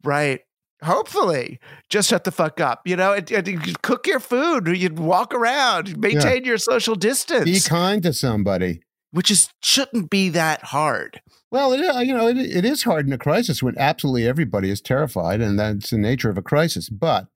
Right. 0.02 0.40
Hopefully, 0.82 1.58
just 1.88 2.10
shut 2.10 2.24
the 2.24 2.30
fuck 2.30 2.60
up. 2.60 2.82
You 2.84 2.96
know, 2.96 3.14
and, 3.14 3.82
cook 3.82 4.06
your 4.06 4.20
food, 4.20 4.66
you 4.68 4.90
walk 4.92 5.32
around, 5.32 5.96
maintain 5.98 6.44
your 6.44 6.58
social 6.58 6.94
distance, 6.94 7.44
Be 7.44 7.60
kind 7.60 8.02
to 8.02 8.12
somebody. 8.12 8.82
Which 9.14 9.30
is 9.30 9.48
shouldn't 9.62 10.10
be 10.10 10.28
that 10.28 10.62
hard. 10.64 11.20
Well, 11.50 11.72
it, 11.72 11.80
is- 11.80 12.06
you 12.06 12.12
know, 12.12 12.26
it, 12.26 12.36
it 12.36 12.64
is 12.64 12.82
hard 12.82 13.06
in 13.06 13.12
a 13.12 13.18
crisis 13.18 13.62
when 13.62 13.78
absolutely 13.78 14.26
everybody 14.26 14.70
is 14.70 14.80
terrified, 14.80 15.40
and 15.40 15.58
that's 15.58 15.90
the 15.90 15.98
nature 15.98 16.28
of 16.30 16.36
a 16.36 16.42
crisis. 16.42 16.88
But 16.90 17.28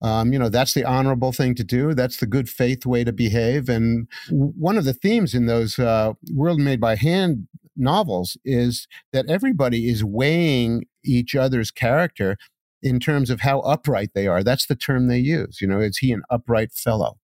um, 0.00 0.32
you 0.32 0.38
know, 0.38 0.48
that's 0.48 0.74
the 0.74 0.84
honorable 0.84 1.32
thing 1.32 1.56
to 1.56 1.64
do. 1.64 1.92
That's 1.92 2.18
the 2.18 2.26
good 2.26 2.48
faith 2.48 2.86
way 2.86 3.02
to 3.02 3.12
behave. 3.12 3.68
And 3.68 4.06
one 4.30 4.78
of 4.78 4.84
the 4.84 4.94
themes 4.94 5.34
in 5.34 5.46
those 5.46 5.76
uh, 5.78 6.12
World 6.32 6.60
Made 6.60 6.80
by 6.80 6.94
Hand 6.94 7.48
novels 7.76 8.36
is 8.44 8.86
that 9.12 9.28
everybody 9.28 9.88
is 9.88 10.04
weighing 10.04 10.84
each 11.04 11.34
other's 11.34 11.72
character 11.72 12.36
in 12.80 13.00
terms 13.00 13.28
of 13.28 13.40
how 13.40 13.58
upright 13.60 14.10
they 14.14 14.28
are. 14.28 14.44
That's 14.44 14.66
the 14.66 14.76
term 14.76 15.08
they 15.08 15.18
use. 15.18 15.60
You 15.60 15.66
know, 15.66 15.80
is 15.80 15.98
he 15.98 16.12
an 16.12 16.22
upright 16.30 16.72
fellow? 16.72 17.18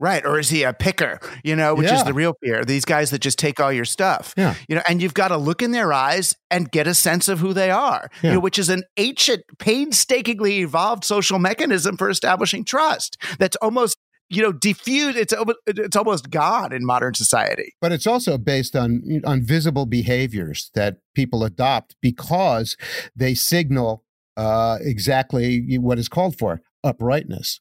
Right. 0.00 0.24
Or 0.24 0.38
is 0.38 0.48
he 0.48 0.62
a 0.62 0.72
picker, 0.72 1.20
you 1.44 1.54
know, 1.54 1.74
which 1.74 1.90
is 1.92 2.02
the 2.04 2.14
real 2.14 2.34
fear? 2.42 2.64
These 2.64 2.86
guys 2.86 3.10
that 3.10 3.18
just 3.20 3.38
take 3.38 3.60
all 3.60 3.70
your 3.70 3.84
stuff. 3.84 4.32
Yeah. 4.36 4.54
You 4.66 4.76
know, 4.76 4.82
and 4.88 5.02
you've 5.02 5.12
got 5.14 5.28
to 5.28 5.36
look 5.36 5.60
in 5.60 5.72
their 5.72 5.92
eyes 5.92 6.34
and 6.50 6.70
get 6.70 6.86
a 6.86 6.94
sense 6.94 7.28
of 7.28 7.38
who 7.40 7.52
they 7.52 7.70
are, 7.70 8.08
you 8.22 8.28
Yeah. 8.30 8.34
know, 8.34 8.40
which 8.40 8.58
is 8.58 8.70
an 8.70 8.82
ancient, 8.96 9.42
painstakingly 9.58 10.60
evolved 10.60 11.04
social 11.04 11.38
mechanism 11.38 11.96
for 11.98 12.08
establishing 12.08 12.64
trust 12.64 13.16
that's 13.38 13.56
almost, 13.56 13.98
you 14.30 14.40
know, 14.42 14.52
diffused. 14.52 15.18
It's, 15.18 15.34
it's 15.66 15.96
almost 15.96 16.30
gone 16.30 16.72
in 16.72 16.84
modern 16.86 17.12
society. 17.14 17.74
but 17.80 17.92
it's 17.92 18.06
also 18.06 18.38
based 18.38 18.74
on 18.74 19.02
on 19.24 19.42
visible 19.42 19.84
behaviors 19.86 20.70
that 20.74 20.96
people 21.14 21.44
adopt 21.44 21.96
because 22.00 22.76
they 23.14 23.34
signal 23.34 24.04
uh, 24.36 24.78
exactly 24.80 25.76
what 25.78 25.98
is 25.98 26.08
called 26.08 26.38
for 26.38 26.60
uprightness 26.84 27.60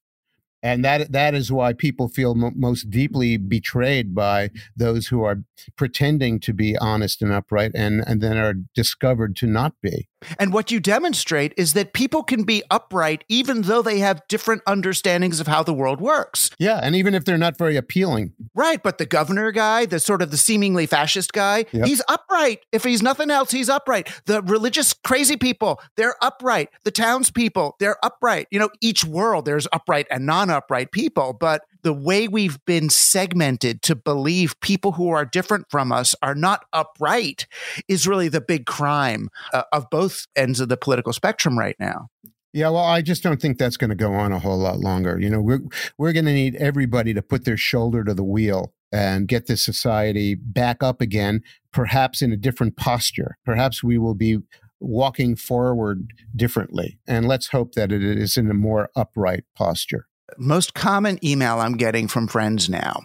and 0.62 0.84
that 0.84 1.12
that 1.12 1.34
is 1.34 1.52
why 1.52 1.74
people 1.74 2.08
feel 2.08 2.36
mo- 2.36 2.52
most 2.56 2.90
deeply 2.90 3.38
betrayed 3.38 4.14
by 4.14 4.50
those 4.76 5.08
who 5.08 5.24
are 5.24 5.44
pretending 5.76 6.40
to 6.40 6.54
be 6.54 6.78
honest 6.78 7.22
and 7.22 7.32
upright 7.32 7.72
and 7.76 8.04
and 8.06 8.22
then 8.22 8.38
are 8.38 8.54
discovered 8.76 9.36
to 9.38 9.48
not 9.48 9.74
be 9.82 10.09
And 10.38 10.52
what 10.54 10.72
you 10.72 10.80
demonstrate 10.80 11.54
is 11.58 11.74
that 11.74 11.94
people 11.94 12.24
can 12.24 12.44
be 12.44 12.64
upright 12.70 13.24
even 13.30 13.64
though 13.64 13.82
they 13.82 14.00
have 14.00 14.22
different 14.28 14.62
understandings 14.68 15.40
of 15.40 15.48
how 15.48 15.64
the 15.64 15.74
world 15.74 16.02
works. 16.02 16.50
yeah 16.60 16.80
and 16.84 16.96
even 16.96 17.14
if 17.14 17.26
they're 17.26 17.38
not 17.38 17.58
very 17.58 17.76
appealing 17.76 18.34
Right, 18.56 18.82
but 18.84 18.98
the 18.98 19.06
governor 19.06 19.52
guy, 19.52 19.86
the 19.86 20.00
sort 20.00 20.22
of 20.22 20.32
the 20.32 20.38
seemingly 20.38 20.86
fascist 20.86 21.32
guy, 21.32 21.66
Yep. 21.72 21.88
he's 21.88 22.02
upright. 22.10 22.60
If 22.74 22.84
he's 22.84 23.02
nothing 23.02 23.30
else, 23.32 23.52
he's 23.52 23.70
upright. 23.70 24.10
The 24.26 24.42
religious 24.42 24.94
crazy 24.94 25.38
people, 25.38 25.80
they're 25.96 26.16
upright. 26.22 26.70
The 26.84 26.92
townspeople, 26.92 27.76
they're 27.80 27.98
upright. 28.04 28.48
You 28.52 28.60
know, 28.60 28.70
each 28.82 29.06
world 29.06 29.46
there's 29.46 29.68
upright 29.72 30.08
and 30.12 30.26
non-upright 30.26 30.92
people, 30.92 31.34
but 31.34 31.62
the 31.82 31.94
way 31.94 32.28
we've 32.28 32.64
been 32.66 32.90
segmented 32.90 33.82
to 33.84 33.96
believe 33.96 34.60
people 34.60 34.94
who 34.94 35.10
are 35.10 35.26
different 35.26 35.66
from 35.70 35.92
us 35.92 36.16
are 36.22 36.36
not 36.36 36.66
upright 36.74 37.48
is 37.88 38.08
really 38.08 38.28
the 38.28 38.42
big 38.42 38.66
crime 38.66 39.30
uh, 39.54 39.64
of 39.72 39.90
both 39.90 40.28
ends 40.36 40.60
of 40.60 40.70
the 40.70 40.78
political 40.78 41.14
spectrum 41.14 41.58
right 41.58 41.76
now. 41.80 42.10
Yeah, 42.52 42.70
well, 42.70 42.84
I 42.84 43.02
just 43.02 43.22
don't 43.22 43.40
think 43.40 43.58
that's 43.58 43.78
going 43.78 43.92
to 43.92 43.96
go 43.96 44.14
on 44.14 44.32
a 44.32 44.40
whole 44.40 44.58
lot 44.58 44.80
longer. 44.80 45.20
You 45.20 45.30
know, 45.30 45.42
we're 45.42 45.62
we're 45.98 46.14
going 46.14 46.26
to 46.26 46.34
need 46.34 46.56
everybody 46.56 47.14
to 47.14 47.22
put 47.22 47.46
their 47.46 47.58
shoulder 47.58 48.04
to 48.04 48.14
the 48.14 48.24
wheel 48.24 48.74
and 48.92 49.28
get 49.28 49.46
this 49.46 49.64
society 49.64 50.34
back 50.34 50.82
up 50.82 51.00
again, 51.00 51.44
perhaps 51.72 52.24
in 52.24 52.32
a 52.32 52.38
different 52.38 52.76
posture. 52.76 53.38
Perhaps 53.46 53.84
we 53.84 54.00
will 54.00 54.16
be 54.16 54.40
walking 54.80 55.36
forward 55.36 56.12
differently, 56.36 56.98
and 57.08 57.28
let's 57.28 57.50
hope 57.50 57.76
that 57.76 57.92
it 57.92 58.02
is 58.02 58.36
in 58.36 58.50
a 58.50 58.56
more 58.56 58.90
upright 58.96 59.44
posture. 59.56 60.08
Most 60.38 60.74
common 60.74 61.24
email 61.26 61.60
I'm 61.60 61.78
getting 61.78 62.08
from 62.08 62.28
friends 62.28 62.70
now 62.70 63.02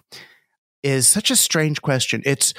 is 0.82 1.06
such 1.08 1.30
a 1.30 1.36
strange 1.36 1.80
question. 1.82 2.22
It's 2.24 2.54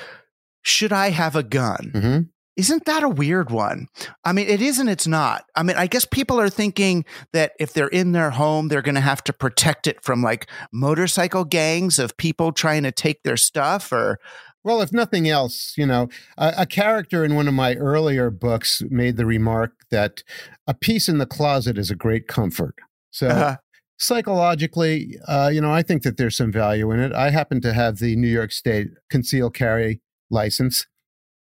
should 0.63 0.91
I 0.91 1.09
have 1.09 1.35
a 1.35 1.43
gun? 1.43 1.91
hmm 1.93 2.19
Isn't 2.55 2.85
that 2.85 3.03
a 3.03 3.09
weird 3.09 3.51
one? 3.51 3.87
I 4.23 4.31
mean, 4.31 4.47
it 4.47 4.61
is 4.61 4.79
and 4.79 4.89
it's 4.89 5.05
not. 5.05 5.43
I 5.55 5.61
mean, 5.63 5.75
I 5.75 5.87
guess 5.87 6.05
people 6.05 6.39
are 6.39 6.49
thinking 6.49 7.05
that 7.33 7.51
if 7.59 7.73
they're 7.73 7.87
in 7.87 8.13
their 8.13 8.31
home, 8.31 8.69
they're 8.69 8.81
going 8.81 8.95
to 8.95 9.01
have 9.01 9.23
to 9.25 9.33
protect 9.33 9.87
it 9.87 10.03
from 10.03 10.23
like 10.23 10.49
motorcycle 10.71 11.43
gangs 11.45 11.99
of 11.99 12.15
people 12.17 12.51
trying 12.51 12.83
to 12.83 12.91
take 12.91 13.23
their 13.23 13.37
stuff 13.37 13.91
or 13.91 14.19
Well, 14.63 14.81
if 14.81 14.91
nothing 14.91 15.29
else, 15.29 15.73
you 15.77 15.85
know, 15.85 16.07
a, 16.37 16.53
a 16.59 16.65
character 16.65 17.23
in 17.23 17.35
one 17.35 17.47
of 17.47 17.53
my 17.53 17.75
earlier 17.75 18.31
books 18.31 18.81
made 18.89 19.17
the 19.17 19.25
remark 19.25 19.73
that 19.91 20.23
a 20.65 20.73
piece 20.73 21.07
in 21.07 21.19
the 21.19 21.27
closet 21.27 21.77
is 21.77 21.91
a 21.91 21.95
great 21.95 22.27
comfort. 22.27 22.75
So. 23.11 23.27
Uh, 23.27 23.55
psychologically, 23.97 25.17
uh, 25.27 25.49
you 25.53 25.61
know, 25.61 25.71
I 25.71 25.81
think 25.81 26.03
that 26.03 26.17
there's 26.17 26.37
some 26.37 26.51
value 26.51 26.91
in 26.91 26.99
it. 26.99 27.13
I 27.13 27.29
happen 27.29 27.61
to 27.61 27.73
have 27.73 27.99
the 27.99 28.15
New 28.15 28.27
York 28.27 28.51
State 28.51 28.89
concealed 29.09 29.53
carry 29.53 30.01
license, 30.29 30.87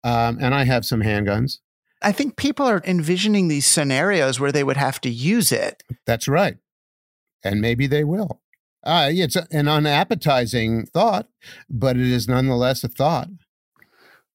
um, 0.04 0.38
and 0.42 0.54
I 0.54 0.66
have 0.66 0.86
some 0.86 1.02
handguns. 1.02 1.60
I 2.02 2.12
think 2.12 2.36
people 2.36 2.68
are 2.68 2.84
envisioning 2.86 3.48
these 3.48 3.66
scenarios 3.66 4.40
where 4.40 4.52
they 4.52 4.64
would 4.64 4.78
have 4.78 5.02
to 5.02 5.10
use 5.10 5.52
it. 5.52 5.84
That's 6.06 6.28
right, 6.28 6.58
and 7.44 7.62
maybe 7.62 7.88
they 7.88 8.04
will. 8.04 8.42
Uh, 8.84 9.10
it's 9.12 9.36
an 9.36 9.68
unappetizing 9.68 10.86
thought, 10.86 11.28
but 11.70 11.98
it 11.98 12.06
is 12.06 12.28
nonetheless 12.28 12.84
a 12.84 12.88
thought. 12.88 13.30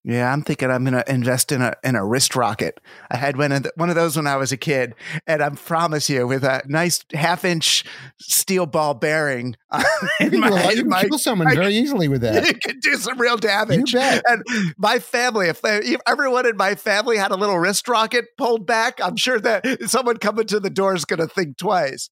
Yeah, 0.03 0.33
I'm 0.33 0.43
thinking 0.43 0.71
I'm 0.71 0.83
gonna 0.85 1.05
invest 1.07 1.53
in 1.53 1.61
a 1.61 1.75
in 1.85 1.95
a 1.95 2.05
wrist 2.05 2.35
rocket. 2.35 2.81
I 3.11 3.17
had 3.19 3.37
one 3.37 3.53
of 3.53 3.65
the, 3.65 3.73
one 3.77 3.91
of 3.91 3.97
those 3.97 4.17
when 4.17 4.27
I 4.27 4.37
was 4.37 4.51
a 4.51 4.57
kid, 4.57 4.95
and 5.27 5.43
I 5.43 5.51
promise 5.51 6.09
you, 6.09 6.27
with 6.27 6.43
a 6.43 6.63
nice 6.67 7.05
half 7.13 7.45
inch 7.45 7.85
steel 8.19 8.65
ball 8.65 8.95
bearing, 8.95 9.57
You 9.75 9.85
in 10.21 10.31
can, 10.31 10.41
my, 10.41 10.71
you 10.71 10.77
can 10.83 10.89
my- 10.89 11.03
kill 11.05 11.19
someone 11.19 11.49
I- 11.49 11.55
very 11.55 11.75
easily 11.75 12.09
with 12.09 12.23
that. 12.23 12.47
you 12.47 12.55
could 12.65 12.81
do 12.81 12.95
some 12.97 13.21
real 13.21 13.37
damage. 13.37 13.93
You 13.93 13.99
bet. 14.01 14.23
And 14.27 14.43
my 14.79 14.99
family, 15.01 15.49
if, 15.49 15.61
they, 15.61 15.77
if 15.79 16.01
everyone 16.07 16.47
in 16.47 16.57
my 16.57 16.75
family 16.77 17.19
had 17.19 17.31
a 17.31 17.37
little 17.37 17.59
wrist 17.59 17.87
rocket 17.87 18.25
pulled 18.39 18.67
back, 18.67 19.01
I'm 19.05 19.17
sure 19.17 19.39
that 19.41 19.67
someone 19.91 20.17
coming 20.17 20.47
to 20.47 20.61
the 20.61 20.71
door 20.71 20.95
is 20.95 21.05
going 21.05 21.21
to 21.21 21.27
think 21.29 21.59
twice. 21.59 22.09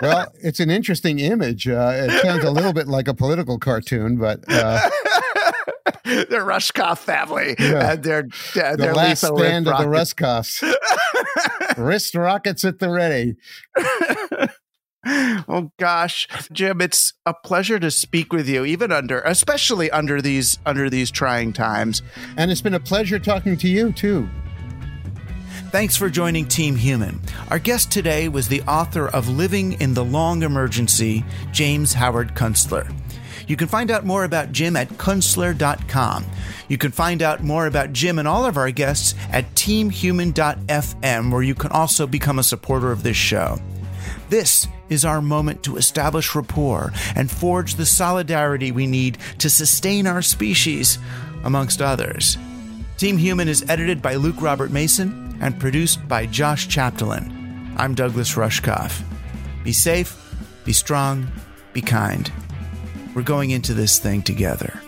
well, 0.00 0.32
it's 0.42 0.60
an 0.60 0.70
interesting 0.70 1.18
image. 1.18 1.66
Uh, 1.68 1.92
it 1.94 2.22
sounds 2.22 2.44
a 2.44 2.50
little 2.50 2.72
bit 2.72 2.86
like 2.88 3.08
a 3.08 3.14
political 3.14 3.58
cartoon, 3.58 4.18
but 4.18 4.40
uh, 4.48 4.88
the 6.04 6.38
Rushkoff 6.40 6.98
family 6.98 7.54
Yeah. 7.58 7.92
and 7.92 8.02
their 8.02 8.18
uh, 8.20 8.70
the 8.72 8.76
their 8.76 8.94
last 8.94 9.22
lethal 9.22 9.38
stand 9.38 9.68
of 9.68 9.78
the 9.78 9.88
wrist 9.88 10.16
Rushkoffs. 10.16 10.74
Wrist 11.76 12.14
rockets 12.14 12.64
at 12.64 12.78
the 12.78 12.90
ready. 12.90 13.34
oh 15.48 15.72
gosh, 15.78 16.28
Jim, 16.52 16.80
it's 16.80 17.12
a 17.26 17.34
pleasure 17.34 17.78
to 17.80 17.90
speak 17.90 18.32
with 18.32 18.48
you, 18.48 18.64
even 18.64 18.92
under, 18.92 19.20
especially 19.22 19.90
under 19.90 20.20
these 20.22 20.58
under 20.66 20.88
these 20.88 21.10
trying 21.10 21.52
times. 21.52 22.02
And 22.36 22.50
it's 22.50 22.60
been 22.60 22.74
a 22.74 22.80
pleasure 22.80 23.18
talking 23.18 23.56
to 23.58 23.68
you, 23.68 23.92
too. 23.92 24.28
Thanks 25.70 25.96
for 25.96 26.10
joining 26.10 26.46
Team 26.46 26.76
Human. 26.76 27.18
Our 27.50 27.58
guest 27.58 27.90
today 27.90 28.28
was 28.28 28.46
the 28.48 28.60
author 28.62 29.08
of 29.08 29.28
Living 29.28 29.72
in 29.80 29.94
the 29.94 30.04
Long 30.04 30.42
Emergency, 30.42 31.24
James 31.50 31.94
Howard 31.94 32.34
Kunstler. 32.34 32.94
You 33.46 33.56
can 33.56 33.68
find 33.68 33.90
out 33.90 34.04
more 34.04 34.24
about 34.24 34.52
Jim 34.52 34.76
at 34.76 34.88
kunstler.com. 34.90 36.24
You 36.68 36.78
can 36.78 36.92
find 36.92 37.22
out 37.22 37.42
more 37.42 37.66
about 37.66 37.92
Jim 37.92 38.18
and 38.18 38.28
all 38.28 38.44
of 38.44 38.56
our 38.56 38.70
guests 38.70 39.14
at 39.30 39.52
teamhuman.fm, 39.54 41.32
where 41.32 41.42
you 41.42 41.54
can 41.54 41.70
also 41.70 42.06
become 42.06 42.38
a 42.38 42.44
supporter 42.44 42.92
of 42.92 43.02
this 43.02 43.16
show. 43.16 43.58
This 44.28 44.66
is 44.88 45.04
our 45.04 45.20
moment 45.20 45.62
to 45.64 45.76
establish 45.76 46.34
rapport 46.34 46.92
and 47.14 47.30
forge 47.30 47.74
the 47.74 47.86
solidarity 47.86 48.72
we 48.72 48.86
need 48.86 49.18
to 49.38 49.50
sustain 49.50 50.06
our 50.06 50.22
species, 50.22 50.98
amongst 51.44 51.82
others. 51.82 52.38
Team 52.96 53.18
Human 53.18 53.48
is 53.48 53.68
edited 53.68 54.00
by 54.00 54.14
Luke 54.14 54.40
Robert 54.40 54.70
Mason 54.70 55.36
and 55.40 55.58
produced 55.58 56.06
by 56.08 56.26
Josh 56.26 56.68
Chapdelaine. 56.68 57.74
I'm 57.76 57.94
Douglas 57.94 58.34
Rushkoff. 58.34 59.02
Be 59.64 59.72
safe, 59.72 60.16
be 60.64 60.72
strong, 60.72 61.26
be 61.72 61.80
kind. 61.80 62.30
We're 63.14 63.22
going 63.22 63.50
into 63.50 63.74
this 63.74 63.98
thing 63.98 64.22
together. 64.22 64.80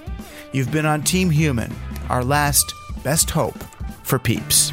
You've 0.53 0.72
been 0.72 0.87
on 0.87 1.03
Team 1.03 1.31
Human, 1.31 1.75
our 2.09 2.25
last 2.25 2.75
best 3.03 3.31
hope 3.31 3.62
for 4.03 4.18
peeps. 4.18 4.72